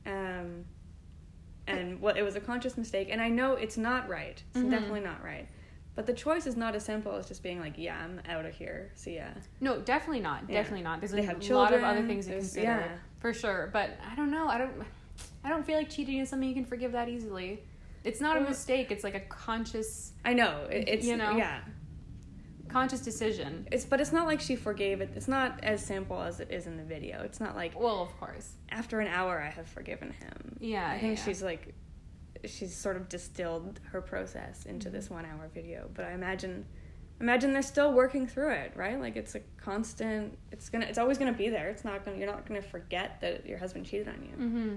Um, 0.06 0.64
and 1.66 2.00
well, 2.00 2.14
it 2.14 2.22
was 2.22 2.36
a 2.36 2.40
conscious 2.40 2.76
mistake. 2.76 3.08
And 3.10 3.20
I 3.20 3.28
know 3.28 3.52
it's 3.54 3.76
not 3.78 4.08
right. 4.08 4.42
It's 4.54 4.64
Mhm. 4.64 4.70
definitely 4.70 5.00
not 5.00 5.22
right. 5.24 5.48
But 5.94 6.06
the 6.06 6.12
choice 6.12 6.46
is 6.46 6.56
not 6.56 6.74
as 6.74 6.84
simple 6.84 7.14
as 7.14 7.26
just 7.26 7.42
being 7.42 7.60
like, 7.60 7.78
yeah, 7.78 7.96
I'm 8.02 8.20
out 8.28 8.44
of 8.44 8.54
here. 8.54 8.90
See 8.96 9.16
ya. 9.16 9.26
No, 9.60 9.80
definitely 9.80 10.20
not. 10.20 10.42
Yeah. 10.48 10.58
Definitely 10.60 10.82
not. 10.82 11.00
There's 11.00 11.12
They 11.12 11.20
a 11.20 11.26
have 11.26 11.48
lot 11.50 11.72
of 11.72 11.82
other 11.84 12.02
things 12.04 12.26
to 12.26 12.32
consider 12.32 12.64
yeah. 12.66 12.88
for 13.20 13.32
sure. 13.32 13.70
But 13.72 13.90
I 14.10 14.14
don't 14.16 14.30
know. 14.30 14.48
I 14.48 14.58
don't. 14.58 14.72
I 15.44 15.48
don't 15.48 15.64
feel 15.64 15.76
like 15.76 15.88
cheating 15.90 16.18
is 16.18 16.28
something 16.28 16.48
you 16.48 16.54
can 16.54 16.64
forgive 16.64 16.92
that 16.92 17.08
easily. 17.08 17.62
It's 18.02 18.20
not 18.20 18.36
a 18.36 18.40
mistake. 18.40 18.90
It's 18.90 19.04
like 19.04 19.14
a 19.14 19.20
conscious 19.20 20.12
I 20.24 20.34
know 20.34 20.66
it, 20.70 20.88
it's 20.88 21.06
You 21.06 21.16
know? 21.16 21.36
yeah. 21.36 21.60
Conscious 22.74 23.00
decision. 23.00 23.66
It's 23.72 23.84
but 23.84 24.00
it's 24.00 24.12
not 24.12 24.26
like 24.26 24.40
she 24.40 24.56
forgave 24.56 25.00
it. 25.00 25.10
It's 25.14 25.28
not 25.28 25.50
as 25.62 25.84
simple 25.84 26.20
as 26.20 26.40
it 26.40 26.50
is 26.50 26.66
in 26.66 26.76
the 26.76 26.82
video. 26.82 27.22
It's 27.22 27.40
not 27.40 27.54
like 27.56 27.78
Well, 27.78 28.02
of 28.02 28.12
course. 28.20 28.46
after 28.70 29.00
an 29.00 29.06
hour 29.08 29.40
I 29.40 29.50
have 29.50 29.66
forgiven 29.68 30.10
him. 30.12 30.56
Yeah, 30.60 30.88
I 30.90 30.98
think 30.98 31.18
yeah. 31.18 31.24
she's 31.24 31.42
like 31.42 31.74
she's 32.44 32.74
sort 32.76 32.96
of 32.96 33.08
distilled 33.08 33.80
her 33.92 34.00
process 34.02 34.66
into 34.66 34.88
Mm-hmm. 34.88 34.96
this 34.96 35.08
one 35.08 35.24
hour 35.24 35.48
video. 35.54 35.88
But 35.94 36.04
I 36.06 36.12
imagine 36.12 36.66
imagine 37.20 37.52
they're 37.52 37.62
still 37.76 37.92
working 37.92 38.26
through 38.26 38.50
it, 38.50 38.72
right? 38.74 38.98
Like 39.00 39.16
it's 39.16 39.34
a 39.36 39.40
constant 39.56 40.36
it's 40.50 40.68
gonna 40.68 40.86
it's 40.86 40.98
always 40.98 41.16
gonna 41.18 41.32
be 41.44 41.48
there. 41.48 41.68
It's 41.70 41.84
not 41.84 42.04
gonna 42.04 42.16
you're 42.18 42.26
not 42.34 42.44
gonna 42.48 42.60
forget 42.76 43.20
that 43.20 43.46
your 43.46 43.58
husband 43.58 43.86
cheated 43.86 44.08
on 44.08 44.20
you. 44.28 44.36
Mm-hmm. 44.46 44.76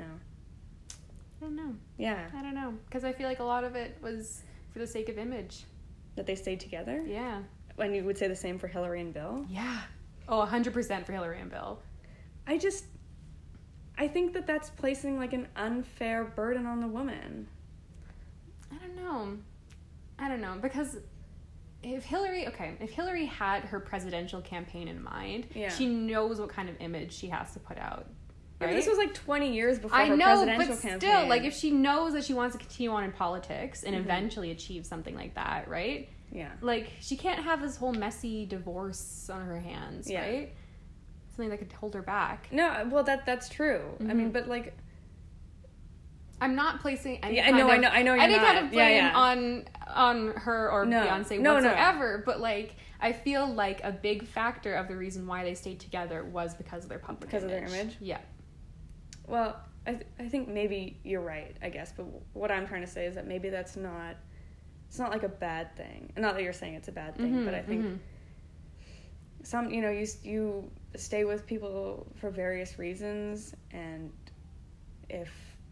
Know. 0.00 0.14
I 1.38 1.44
don't 1.44 1.56
know. 1.56 1.72
Yeah. 1.98 2.26
I 2.36 2.42
don't 2.42 2.54
know 2.54 2.74
because 2.86 3.04
I 3.04 3.12
feel 3.12 3.28
like 3.28 3.38
a 3.40 3.44
lot 3.54 3.62
of 3.64 3.76
it 3.76 3.96
was 4.02 4.42
for 4.72 4.80
the 4.80 4.86
sake 4.86 5.08
of 5.08 5.18
image. 5.18 5.64
That 6.16 6.26
they 6.26 6.34
stayed 6.34 6.60
together. 6.60 7.04
Yeah. 7.06 7.42
And 7.78 7.94
you 7.94 8.02
would 8.04 8.16
say 8.18 8.26
the 8.26 8.34
same 8.36 8.58
for 8.58 8.68
Hillary 8.68 9.00
and 9.02 9.12
Bill. 9.12 9.44
Yeah. 9.48 9.80
Oh, 10.28 10.46
100% 10.50 11.04
for 11.04 11.12
Hillary 11.12 11.40
and 11.40 11.50
Bill. 11.50 11.78
I 12.46 12.58
just 12.58 12.86
I 13.98 14.08
think 14.08 14.34
that 14.34 14.46
that's 14.46 14.70
placing 14.70 15.18
like 15.18 15.32
an 15.32 15.48
unfair 15.56 16.24
burden 16.24 16.66
on 16.66 16.80
the 16.80 16.86
woman. 16.86 17.48
I 18.70 18.76
don't 18.78 18.96
know. 18.96 19.38
I 20.18 20.28
don't 20.28 20.40
know 20.40 20.56
because 20.60 20.98
if 21.82 22.04
Hillary, 22.04 22.46
okay, 22.48 22.74
if 22.80 22.90
Hillary 22.90 23.26
had 23.26 23.64
her 23.64 23.78
presidential 23.80 24.40
campaign 24.40 24.88
in 24.88 25.02
mind, 25.02 25.46
Yeah. 25.54 25.68
she 25.70 25.86
knows 25.86 26.40
what 26.40 26.48
kind 26.48 26.68
of 26.68 26.76
image 26.80 27.12
she 27.12 27.28
has 27.28 27.52
to 27.52 27.58
put 27.60 27.78
out. 27.78 28.06
Yeah, 28.60 28.68
Right? 28.68 28.76
this 28.76 28.86
was 28.86 28.96
like 28.96 29.12
20 29.12 29.52
years 29.52 29.78
before 29.78 29.98
I 29.98 30.06
her 30.06 30.16
know, 30.16 30.24
presidential 30.24 30.74
but 30.74 30.82
campaign. 30.82 31.00
still, 31.00 31.26
like 31.28 31.42
if 31.44 31.54
she 31.54 31.70
knows 31.70 32.14
that 32.14 32.24
she 32.24 32.32
wants 32.32 32.54
to 32.56 32.58
continue 32.58 32.90
on 32.90 33.04
in 33.04 33.12
politics 33.12 33.82
and 33.84 33.94
Mhm. 33.94 34.00
eventually 34.00 34.50
achieve 34.50 34.86
something 34.86 35.14
like 35.14 35.34
that, 35.34 35.68
right? 35.68 36.08
yeah. 36.32 36.50
Like 36.60 36.90
she 37.00 37.16
can't 37.16 37.42
have 37.44 37.60
this 37.62 37.76
whole 37.76 37.92
messy 37.92 38.46
divorce 38.46 39.30
on 39.30 39.44
her 39.46 39.60
hands, 39.60 40.10
Yeah. 40.10 40.22
right? 40.22 40.54
Something 41.30 41.50
that 41.50 41.58
could 41.58 41.72
hold 41.72 41.94
her 41.94 42.02
back. 42.02 42.48
No, 42.50 42.88
well 42.90 43.04
that 43.04 43.24
that's 43.26 43.48
true. 43.48 43.82
I 44.00 44.12
mean, 44.14 44.30
Mhm. 44.30 44.32
but 44.32 44.48
like 44.48 44.74
I'm 46.40 46.54
not 46.54 46.80
placing 46.80 47.22
any 47.24 47.36
Yeah, 47.36 47.42
I 47.42 47.44
kind 47.46 47.56
know, 47.58 47.64
of 47.66 47.70
I 47.72 47.76
know- 47.78 47.88
I 47.88 48.02
know 48.02 48.14
any 48.14 48.34
kind 48.34 48.58
of 48.58 48.70
blame 48.70 48.96
yeah. 49.04 49.16
on 49.16 49.64
on 49.88 50.32
her 50.32 50.70
or 50.70 50.84
No. 50.84 51.06
Beyonce 51.06 51.38
No, 51.40 51.52
no. 51.52 51.54
whatsoever. 51.54 52.22
But 52.26 52.40
like, 52.40 52.74
I 53.00 53.12
feel 53.12 53.46
like 53.46 53.82
a 53.84 53.92
big 53.92 54.26
factor 54.26 54.74
of 54.74 54.88
the 54.88 54.96
reason 54.96 55.26
why 55.26 55.44
they 55.44 55.54
stayed 55.54 55.80
together 55.80 56.24
was 56.24 56.54
because 56.54 56.82
of 56.82 56.90
their 56.90 56.98
public 56.98 57.30
Because 57.30 57.44
of 57.44 57.50
their 57.50 57.64
image? 57.64 57.96
Yeah, 58.00 58.18
well, 59.26 59.60
I 59.86 59.92
th- 59.92 60.06
I 60.18 60.28
think 60.28 60.48
maybe 60.48 60.98
you're 61.04 61.20
right, 61.20 61.56
I 61.62 61.68
guess, 61.68 61.92
but 61.96 62.06
what 62.32 62.50
I'm 62.50 62.66
trying 62.66 62.80
to 62.82 62.86
say 62.86 63.06
is 63.06 63.14
that 63.14 63.26
maybe 63.26 63.48
that's 63.50 63.76
not 63.76 64.16
it's 64.88 64.98
not 64.98 65.10
like 65.10 65.22
a 65.24 65.28
bad 65.28 65.74
thing. 65.76 66.12
Not 66.16 66.34
that 66.34 66.42
you're 66.42 66.52
saying 66.52 66.74
it's 66.74 66.88
a 66.88 66.92
bad 66.92 67.16
thing, 67.16 67.44
but 67.44 67.54
I 67.54 67.62
think 67.62 67.84
Mhm, 67.84 67.98
some 69.42 69.70
you 69.70 69.80
know 69.82 69.90
you 69.90 70.06
you 70.22 70.70
stay 70.96 71.24
with 71.24 71.46
people 71.46 72.06
for 72.16 72.30
various 72.30 72.78
reasons 72.78 73.54
and 73.70 74.10
if 75.08 75.30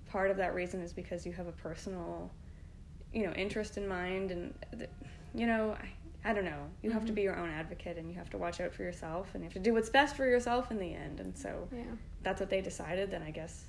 part 0.09 0.31
of 0.31 0.37
that 0.37 0.55
reason 0.55 0.81
is 0.81 0.93
because 0.93 1.27
you 1.27 1.33
have 1.33 1.47
a 1.49 1.53
personal 1.53 2.31
you 3.13 3.25
know 3.27 3.33
interest 3.33 3.77
in 3.77 3.89
mind 3.89 4.31
and 4.31 4.55
th- 4.77 4.91
you 5.35 5.47
know 5.47 5.73
I, 5.81 5.89
I 6.25 6.33
don't 6.33 6.45
know 6.45 6.71
you 6.83 6.91
have 6.91 7.05
to 7.07 7.13
Mhm. 7.13 7.17
be 7.17 7.23
your 7.23 7.37
own 7.37 7.51
advocate 7.51 7.99
and 7.99 8.09
you 8.11 8.17
have 8.17 8.31
to 8.31 8.39
watch 8.39 8.61
out 8.61 8.73
for 8.73 8.83
yourself 8.83 9.35
and 9.35 9.43
you 9.43 9.47
have 9.47 9.53
to 9.55 9.61
do 9.61 9.73
what's 9.75 9.91
best 9.91 10.17
for 10.17 10.27
yourself 10.27 10.71
in 10.71 10.79
the 10.79 10.95
end 10.95 11.21
and 11.21 11.37
so 11.37 11.69
yeah, 11.73 11.83
that's 12.23 12.41
what 12.41 12.49
they 12.51 12.61
decided 12.63 13.11
then 13.11 13.23
i 13.23 13.31
guess 13.31 13.67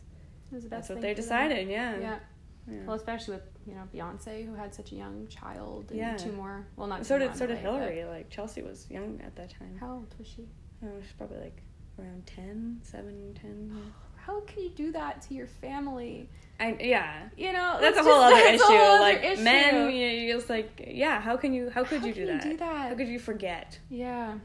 the 0.52 0.60
that's 0.70 0.90
what 0.90 1.02
they 1.02 1.14
decided 1.14 1.68
yeah 1.68 1.98
Yeah. 2.00 2.20
Yeah. 2.68 2.84
well, 2.86 2.96
especially 2.96 3.36
with 3.36 3.44
you 3.68 3.76
know 3.76 3.88
Beyonce, 3.94 4.44
who 4.44 4.56
had 4.56 4.74
such 4.74 4.92
a 4.92 4.96
young 4.96 5.28
child, 5.28 5.92
and 5.92 6.00
Yeah. 6.00 6.18
two 6.18 6.32
more. 6.32 6.66
Well, 6.76 6.88
not 6.88 7.06
so 7.06 7.20
did 7.20 7.36
so 7.36 7.46
did 7.46 7.58
way, 7.58 7.64
but- 7.64 7.72
hillary 7.72 8.06
like 8.06 8.30
chelsea 8.32 8.64
was 8.64 8.90
young 8.90 9.22
at 9.22 9.36
that 9.36 9.52
time 9.52 9.78
How 9.80 9.94
old 9.98 10.16
was 10.18 10.28
she? 10.28 10.48
oh, 10.84 11.00
she's 11.02 11.12
probably 11.14 11.38
like 11.42 11.62
around 12.00 12.26
10 12.26 12.80
7 12.82 13.34
10 13.40 13.72
yeah. 13.76 13.92
How 14.26 14.40
can 14.42 14.64
you 14.64 14.70
do 14.70 14.92
that 14.94 15.22
to 15.24 15.34
your 15.34 15.48
family? 15.48 16.30
I, 16.60 16.78
yeah 16.80 17.24
You 17.36 17.52
know, 17.52 17.78
that's 17.82 17.98
a 17.98 18.04
whole 18.04 18.22
just- 18.22 18.34
other 18.34 18.44
that's 18.44 18.64
issue. 18.64 18.64
whole 18.74 18.78
other 18.78 19.00
like 19.02 19.24
issue. 19.24 19.44
men, 19.44 19.90
you 19.92 20.08
you're 20.08 20.38
just 20.38 20.50
like, 20.50 20.86
yeah. 20.88 21.20
How 21.20 21.36
can 21.38 21.54
you? 21.54 21.70
How 21.70 21.84
could 21.84 22.00
How 22.00 22.08
you 22.08 22.14
do 22.14 22.22
you 22.22 22.28
that? 22.28 22.42
do 22.42 22.58
that? 22.58 22.90
How 22.90 22.96
could 22.96 23.08
you 23.10 23.20
forget 23.20 23.78
Yeah. 23.90 24.36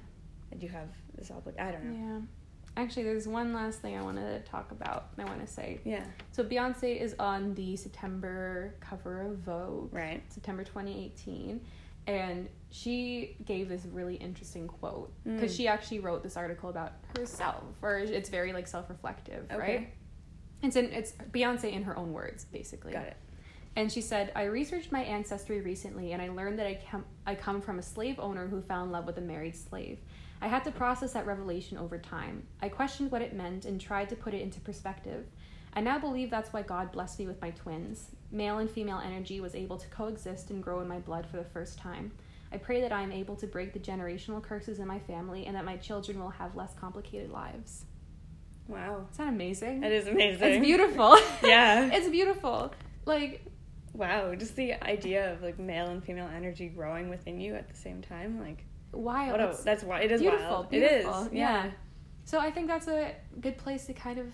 that 0.51 0.63
you 0.63 0.69
have 0.69 0.89
this 1.17 1.31
obligation? 1.31 1.67
I 1.69 1.71
don't 1.73 1.85
know. 1.85 2.09
Yeah. 2.15 2.21
Actually, 2.83 3.05
there's 3.05 3.27
one 3.29 3.53
last 3.53 3.81
thing 3.81 3.97
I 3.97 4.03
wanted 4.03 4.45
to 4.45 4.51
talk 4.51 4.71
about. 4.71 5.09
I 5.19 5.25
want 5.25 5.41
to 5.41 5.47
say. 5.53 5.81
Yeah. 5.85 6.05
So 6.33 6.43
Beyonce 6.45 7.01
is 7.01 7.15
on 7.19 7.55
the 7.55 7.77
September 7.77 8.75
cover 8.81 9.23
of 9.23 9.39
Vogue, 9.39 9.93
Right. 9.95 10.23
September 10.33 10.65
2018, 10.65 11.61
and 12.07 12.49
she 12.71 13.37
gave 13.45 13.69
this 13.69 13.85
really 13.87 14.15
interesting 14.17 14.67
quote 14.69 15.13
because 15.25 15.53
Mm. 15.53 15.57
she 15.57 15.69
actually 15.69 16.01
wrote 16.01 16.23
this 16.23 16.37
article 16.37 16.71
about 16.71 16.93
herself, 17.17 17.65
or 17.83 17.99
it's 17.99 18.29
very 18.29 18.53
like 18.53 18.67
self-reflective, 18.67 19.51
Okay. 19.51 19.59
right? 19.59 19.93
It's 20.63 20.77
in 20.77 20.87
it's 20.93 21.13
Beyonce 21.13 21.73
in 21.73 21.83
her 21.85 21.97
own 21.97 22.13
words, 22.13 22.45
basically. 22.45 22.93
Got 22.93 23.07
it. 23.07 23.17
And 23.77 23.91
she 23.91 24.01
said, 24.01 24.33
I 24.35 24.45
researched 24.45 24.91
my 24.93 25.03
ancestry 25.03 25.61
recently 25.61 26.13
and 26.13 26.21
I 26.21 26.29
learned 26.29 26.59
that 26.59 26.67
I, 26.67 26.81
com- 26.91 27.05
I 27.25 27.35
come 27.37 27.61
from 27.61 27.79
a 27.79 27.83
slave 27.83 28.19
owner 28.19 28.47
who 28.49 28.61
fell 28.61 28.83
in 28.85 28.91
love 28.91 29.07
with 29.07 29.17
a 29.19 29.21
married 29.23 29.55
slave. 29.57 30.01
I 30.43 30.49
had 30.49 30.65
to 30.65 30.71
process 30.73 31.13
that 31.13 31.25
revelation 31.27 31.79
over 31.79 31.97
time. 31.99 32.47
I 32.61 32.69
questioned 32.69 33.13
what 33.13 33.23
it 33.23 33.35
meant 33.35 33.65
and 33.67 33.81
tried 33.81 34.09
to 34.09 34.17
put 34.17 34.35
it 34.35 34.41
into 34.43 34.61
perspective. 34.61 35.27
I 35.73 35.81
now 35.83 35.99
believe 36.01 36.31
that's 36.31 36.53
why 36.53 36.63
God 36.63 36.91
blessed 36.93 37.21
me 37.21 37.27
with 37.27 37.41
my 37.41 37.51
twins. 37.53 38.09
Male 38.33 38.59
and 38.59 38.71
female 38.71 39.01
energy 39.05 39.41
was 39.41 39.55
able 39.55 39.77
to 39.79 39.89
coexist 39.89 40.51
and 40.51 40.63
grow 40.63 40.81
in 40.81 40.89
my 40.89 40.99
blood 40.99 41.27
for 41.27 41.37
the 41.37 41.45
first 41.45 41.79
time. 41.79 42.13
I 42.53 42.59
pray 42.59 42.81
that 42.81 42.93
I 42.93 43.03
am 43.03 43.13
able 43.13 43.37
to 43.37 43.47
break 43.47 43.73
the 43.73 43.79
generational 43.79 44.43
curses 44.43 44.79
in 44.79 44.87
my 44.87 44.99
family 44.99 45.47
and 45.47 45.57
that 45.57 45.65
my 45.65 45.77
children 45.77 46.19
will 46.21 46.31
have 46.31 46.57
less 46.57 46.73
complicated 46.75 47.31
lives. 47.31 47.85
Wow. 48.69 49.07
Is 49.11 49.17
that 49.19 49.29
amazing? 49.29 49.81
That 49.81 49.93
is 49.93 50.07
amazing. 50.07 50.49
It's 50.55 50.65
beautiful. 50.65 51.17
Yeah. 51.45 51.91
it's 51.93 52.09
beautiful. 52.09 52.73
Like, 53.07 53.45
Wow. 53.93 54.35
Just 54.37 54.55
the 54.57 54.75
idea 54.85 55.33
of 55.33 55.43
like 55.43 55.59
male 55.59 55.87
and 55.89 56.03
female 56.03 56.29
energy 56.35 56.69
growing 56.69 57.09
within 57.09 57.41
you 57.41 57.55
at 57.55 57.69
the 57.69 57.77
same 57.77 58.01
time. 58.03 58.41
Like, 58.41 58.65
wild. 58.93 59.33
what 59.33 59.41
a, 59.41 59.63
that's 59.65 59.83
why 59.83 60.01
it 60.03 60.13
is 60.13 60.21
beautiful, 60.21 60.47
wild. 60.49 60.71
beautiful, 60.71 61.23
It 61.23 61.27
is. 61.27 61.33
yeah. 61.33 61.65
Yeah. 61.65 61.71
So 62.25 62.39
I 62.39 62.51
think 62.53 62.69
that's 62.69 62.87
a 62.87 63.15
good 63.41 63.59
place 63.59 63.87
to 63.87 63.93
kind 63.93 64.19
of 64.21 64.27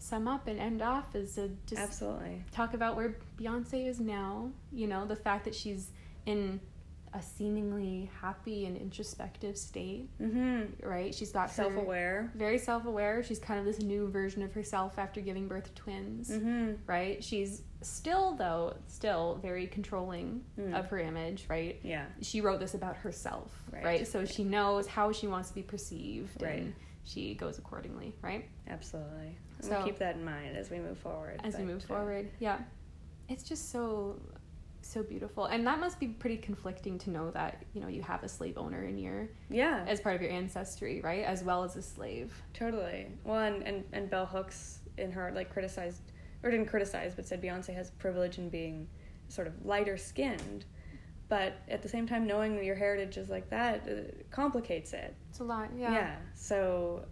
sum 0.00 0.26
up 0.26 0.46
and 0.48 0.58
end 0.58 0.82
off 0.82 1.14
is 1.14 1.34
to 1.34 1.50
just 1.66 1.80
Absolutely. 1.80 2.42
talk 2.52 2.74
about 2.74 2.96
where 2.96 3.16
Beyonce 3.38 3.86
is 3.88 4.00
now. 4.00 4.50
You 4.72 4.86
know, 4.86 5.04
the 5.06 5.16
fact 5.16 5.44
that 5.44 5.54
she's 5.54 5.90
in 6.26 6.60
a 7.12 7.20
seemingly 7.20 8.08
happy 8.20 8.66
and 8.66 8.76
introspective 8.76 9.58
state, 9.58 10.08
Mm-hmm. 10.22 10.88
right? 10.88 11.12
She's 11.12 11.32
got 11.32 11.50
Self-aware. 11.50 12.30
very 12.36 12.56
self-aware. 12.56 13.24
She's 13.24 13.40
kind 13.40 13.58
of 13.58 13.66
this 13.66 13.80
new 13.82 14.08
version 14.08 14.42
of 14.42 14.52
herself 14.52 14.96
after 14.96 15.20
giving 15.20 15.48
birth 15.48 15.64
to 15.64 15.72
twins, 15.82 16.30
Mm-hmm. 16.30 16.74
right? 16.86 17.22
She's 17.22 17.62
still 17.82 18.34
though 18.36 18.76
still 18.86 19.40
very 19.42 19.66
controlling 19.66 20.44
Mm. 20.58 20.78
of 20.78 20.86
her 20.86 21.00
image, 21.00 21.46
right? 21.48 21.80
Yeah. 21.82 22.04
she 22.22 22.40
wrote 22.42 22.60
this 22.60 22.74
about 22.74 22.94
herself, 22.96 23.50
Right. 23.72 23.84
right? 23.84 24.06
So 24.06 24.24
she 24.24 24.44
knows 24.44 24.86
how 24.86 25.10
she 25.10 25.26
wants 25.26 25.48
to 25.48 25.54
be 25.56 25.62
perceived, 25.62 26.40
Right. 26.40 26.60
and 26.60 26.74
she 27.02 27.34
goes 27.34 27.58
accordingly, 27.58 28.14
right? 28.22 28.44
Absolutely. 28.68 29.36
So- 29.64 29.84
keep 29.84 29.98
that 29.98 30.16
in 30.16 30.24
mind 30.24 30.56
as 30.56 30.70
we 30.70 30.78
move 30.78 30.98
forward. 30.98 31.40
As 31.44 31.56
we 31.56 31.64
move 31.64 31.82
uh, 31.84 31.94
forward, 31.94 32.30
yeah, 32.38 32.58
it's 33.28 33.42
just 33.42 33.70
so 33.70 34.20
so 34.82 35.02
beautiful, 35.02 35.44
and 35.44 35.66
that 35.66 35.78
must 35.78 36.00
be 36.00 36.08
pretty 36.08 36.38
conflicting 36.38 36.98
to 36.98 37.10
know 37.10 37.30
that 37.32 37.64
you 37.74 37.80
know 37.80 37.88
you 37.88 38.02
have 38.02 38.22
a 38.22 38.28
slave 38.28 38.56
owner 38.58 38.84
in 38.84 38.98
your 38.98 39.28
Yeah. 39.50 39.84
as 39.86 40.00
part 40.00 40.16
of 40.16 40.22
your 40.22 40.30
ancestry, 40.30 41.00
right? 41.02 41.24
As 41.24 41.44
well 41.44 41.62
as 41.62 41.76
a 41.76 41.82
slave. 41.82 42.32
Totally. 42.54 43.06
Well, 43.24 43.40
and, 43.40 43.62
and, 43.62 43.84
and 43.92 44.10
Bell 44.10 44.26
Hooks 44.26 44.80
in 44.96 45.12
her 45.12 45.32
like 45.34 45.52
criticized 45.52 46.02
or 46.42 46.50
didn't 46.50 46.66
criticize, 46.66 47.14
but 47.14 47.26
said 47.26 47.42
Beyonce 47.42 47.74
has 47.74 47.90
privilege 47.90 48.38
in 48.38 48.48
being 48.48 48.88
sort 49.28 49.46
of 49.46 49.64
lighter 49.64 49.96
skinned, 49.96 50.64
but 51.28 51.58
at 51.68 51.82
the 51.82 51.88
same 51.88 52.06
time, 52.06 52.26
knowing 52.26 52.56
that 52.56 52.64
your 52.64 52.74
heritage 52.74 53.16
is 53.16 53.28
like 53.28 53.48
that 53.50 53.86
uh, 53.88 54.10
complicates 54.30 54.92
it. 54.92 55.14
It's 55.28 55.40
a 55.40 55.44
lot, 55.44 55.68
yeah. 55.76 55.92
yeah. 55.92 56.16
So, 56.34 57.04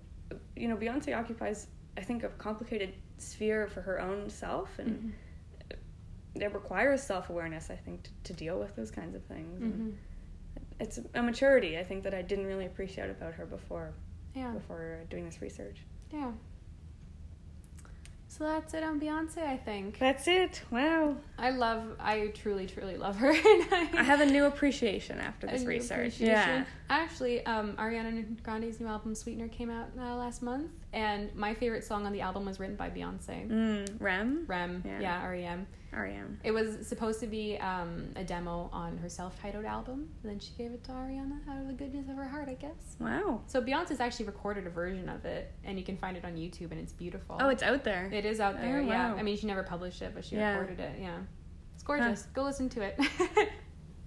you 0.57 0.67
know, 0.69 0.77
Beyonce 0.77 1.17
occupies, 1.17 1.69
I 1.99 2.03
think, 2.03 2.23
a 2.23 2.29
complicated 2.29 2.95
sphere 3.19 3.67
for 3.67 3.81
her 3.83 4.01
own 4.01 4.31
self, 4.31 4.79
and 4.79 5.13
Mhm. 5.71 5.77
it 6.43 6.55
requires 6.55 7.03
self 7.03 7.29
awareness. 7.29 7.71
I 7.71 7.77
think 7.77 8.05
to, 8.05 8.11
to 8.25 8.33
deal 8.33 8.59
with 8.59 8.75
those 8.77 8.91
kinds 8.91 9.15
of 9.17 9.23
things. 9.25 9.61
Mhm. 9.61 9.95
It's 10.81 11.01
a 11.15 11.23
maturity 11.23 11.77
I 11.77 11.83
think 11.85 12.05
that 12.05 12.15
I 12.15 12.23
didn't 12.23 12.47
really 12.47 12.67
appreciate 12.67 13.11
about 13.11 13.35
her 13.35 13.45
before 13.47 13.93
Yeah, 14.35 14.53
before 14.53 15.01
doing 15.11 15.25
this 15.25 15.43
research. 15.43 15.79
yeah. 16.13 16.31
So 18.31 18.45
that's 18.45 18.75
it 18.75 18.83
on 18.85 19.01
Beyonce, 19.01 19.39
I 19.39 19.57
think. 19.57 19.99
That's 19.99 20.29
it. 20.29 20.63
Wow. 20.71 21.17
I 21.39 21.51
love, 21.51 21.97
I 21.99 22.29
truly, 22.29 22.67
truly 22.67 22.97
love 22.97 23.17
her. 23.17 23.31
I 23.33 24.03
have 24.05 24.21
a 24.21 24.27
new 24.27 24.45
appreciation 24.45 25.19
after 25.19 25.47
this 25.49 25.65
research. 25.65 26.21
Yeah. 26.21 26.65
Actually, 26.91 27.45
um, 27.47 27.73
Ariana 27.77 28.41
Grande's 28.43 28.79
new 28.81 28.87
album 28.87 29.15
Sweetener 29.15 29.49
came 29.49 29.71
out 29.71 29.89
uh, 29.99 30.15
last 30.15 30.43
month. 30.43 30.71
And 30.93 31.35
my 31.35 31.53
favorite 31.55 31.85
song 31.85 32.07
on 32.07 32.13
the 32.13 32.21
album 32.23 32.47
was 32.47 32.59
written 32.59 32.77
by 32.77 32.89
Beyonce. 32.89 33.47
Mm, 33.49 34.01
Rem? 34.01 34.45
Rem, 34.47 34.83
Yeah. 34.87 35.01
yeah, 35.01 35.27
REM. 35.27 35.67
R.E.M. 35.91 36.39
It 36.45 36.51
was 36.51 36.87
supposed 36.87 37.19
to 37.21 37.27
be 37.27 37.57
um, 37.59 38.11
a 38.15 38.23
demo 38.23 38.69
on 38.75 38.99
her 38.99 39.09
self-titled 39.09 39.65
album, 39.65 40.11
and 40.23 40.31
then 40.31 40.39
she 40.39 40.51
gave 40.59 40.71
it 40.73 40.85
to 40.85 40.93
Ariana 40.93 41.39
out 41.49 41.57
of 41.63 41.67
the 41.67 41.73
goodness 41.73 42.11
of 42.11 42.17
her 42.17 42.29
heart, 42.29 42.47
I 42.47 42.55
guess. 42.55 42.97
Wow. 43.01 43.41
So 43.47 43.63
Beyonce's 43.63 43.99
actually 43.99 44.27
recorded 44.27 44.67
a 44.67 44.71
version 44.71 45.09
of 45.09 45.25
it, 45.25 45.51
and 45.65 45.79
you 45.79 45.85
can 45.87 45.97
find 45.97 46.15
it 46.15 46.27
on 46.27 46.35
YouTube, 46.37 46.73
and 46.73 46.79
it's 46.81 46.93
beautiful. 46.93 47.39
Oh, 47.41 47.49
it's 47.49 47.63
out 47.63 47.85
there. 47.85 48.11
It 48.13 48.27
is 48.27 48.39
out 48.39 48.61
there, 48.61 48.81
Oh, 48.81 48.81
yeah. 48.83 49.13
wow. 49.13 49.17
I 49.19 49.23
mean, 49.23 49.39
she 49.39 49.47
never 49.47 49.63
published 49.63 50.03
it, 50.03 50.13
but 50.15 50.27
she 50.27 50.37
Yeah. 50.37 50.59
recorded 50.59 50.79
it, 50.81 50.99
yeah. 51.01 51.17
It's 51.75 51.83
gorgeous. 51.83 52.25
Go 52.35 52.43
listen 52.43 52.69
to 52.69 52.83
it. 52.83 53.01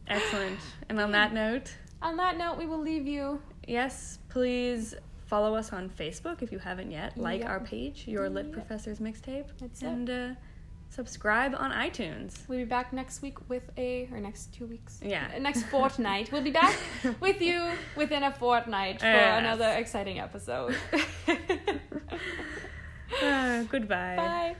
Excellent. 0.07 0.59
And 0.89 0.99
on 0.99 1.11
that 1.13 1.33
note, 1.33 1.73
on 2.01 2.17
that 2.17 2.37
note, 2.37 2.57
we 2.57 2.65
will 2.67 2.79
leave 2.81 3.07
you. 3.07 3.41
yes, 3.67 4.19
please 4.29 4.93
follow 5.31 5.51
us 5.61 5.71
on 5.77 5.83
Facebook 6.01 6.37
if 6.45 6.49
you 6.53 6.59
haven't 6.69 6.91
yet. 6.99 7.09
Like 7.29 7.41
Yep. 7.41 7.49
our 7.51 7.59
page, 7.73 7.97
Your 8.13 8.27
Lit 8.29 8.47
Yep. 8.47 8.53
Professors 8.59 8.99
Mixtape. 9.07 9.47
That's 9.61 9.81
it. 9.81 9.87
and 9.93 10.07
uh, 10.09 10.29
subscribe 10.89 11.53
on 11.63 11.69
iTunes. 11.87 12.31
We'll 12.49 12.59
be 12.65 12.71
back 12.77 12.87
next 13.01 13.21
week 13.25 13.37
with 13.49 13.65
a, 13.77 13.89
or 14.11 14.19
next 14.19 14.53
two 14.55 14.65
weeks. 14.73 14.93
Yeah. 15.01 15.27
Uh, 15.33 15.39
Next 15.39 15.63
fortnight. 15.75 16.25
We'll 16.31 16.47
be 16.51 16.57
back 16.63 16.75
with 17.25 17.39
you 17.41 17.59
within 18.01 18.23
a 18.23 18.31
fortnight 18.43 18.99
for 18.99 19.05
Yes. 19.07 19.39
another 19.43 19.69
exciting 19.83 20.17
episode. 20.27 20.75
Uh, 23.21 23.63
goodbye. 23.63 24.15
Bye. 24.17 24.55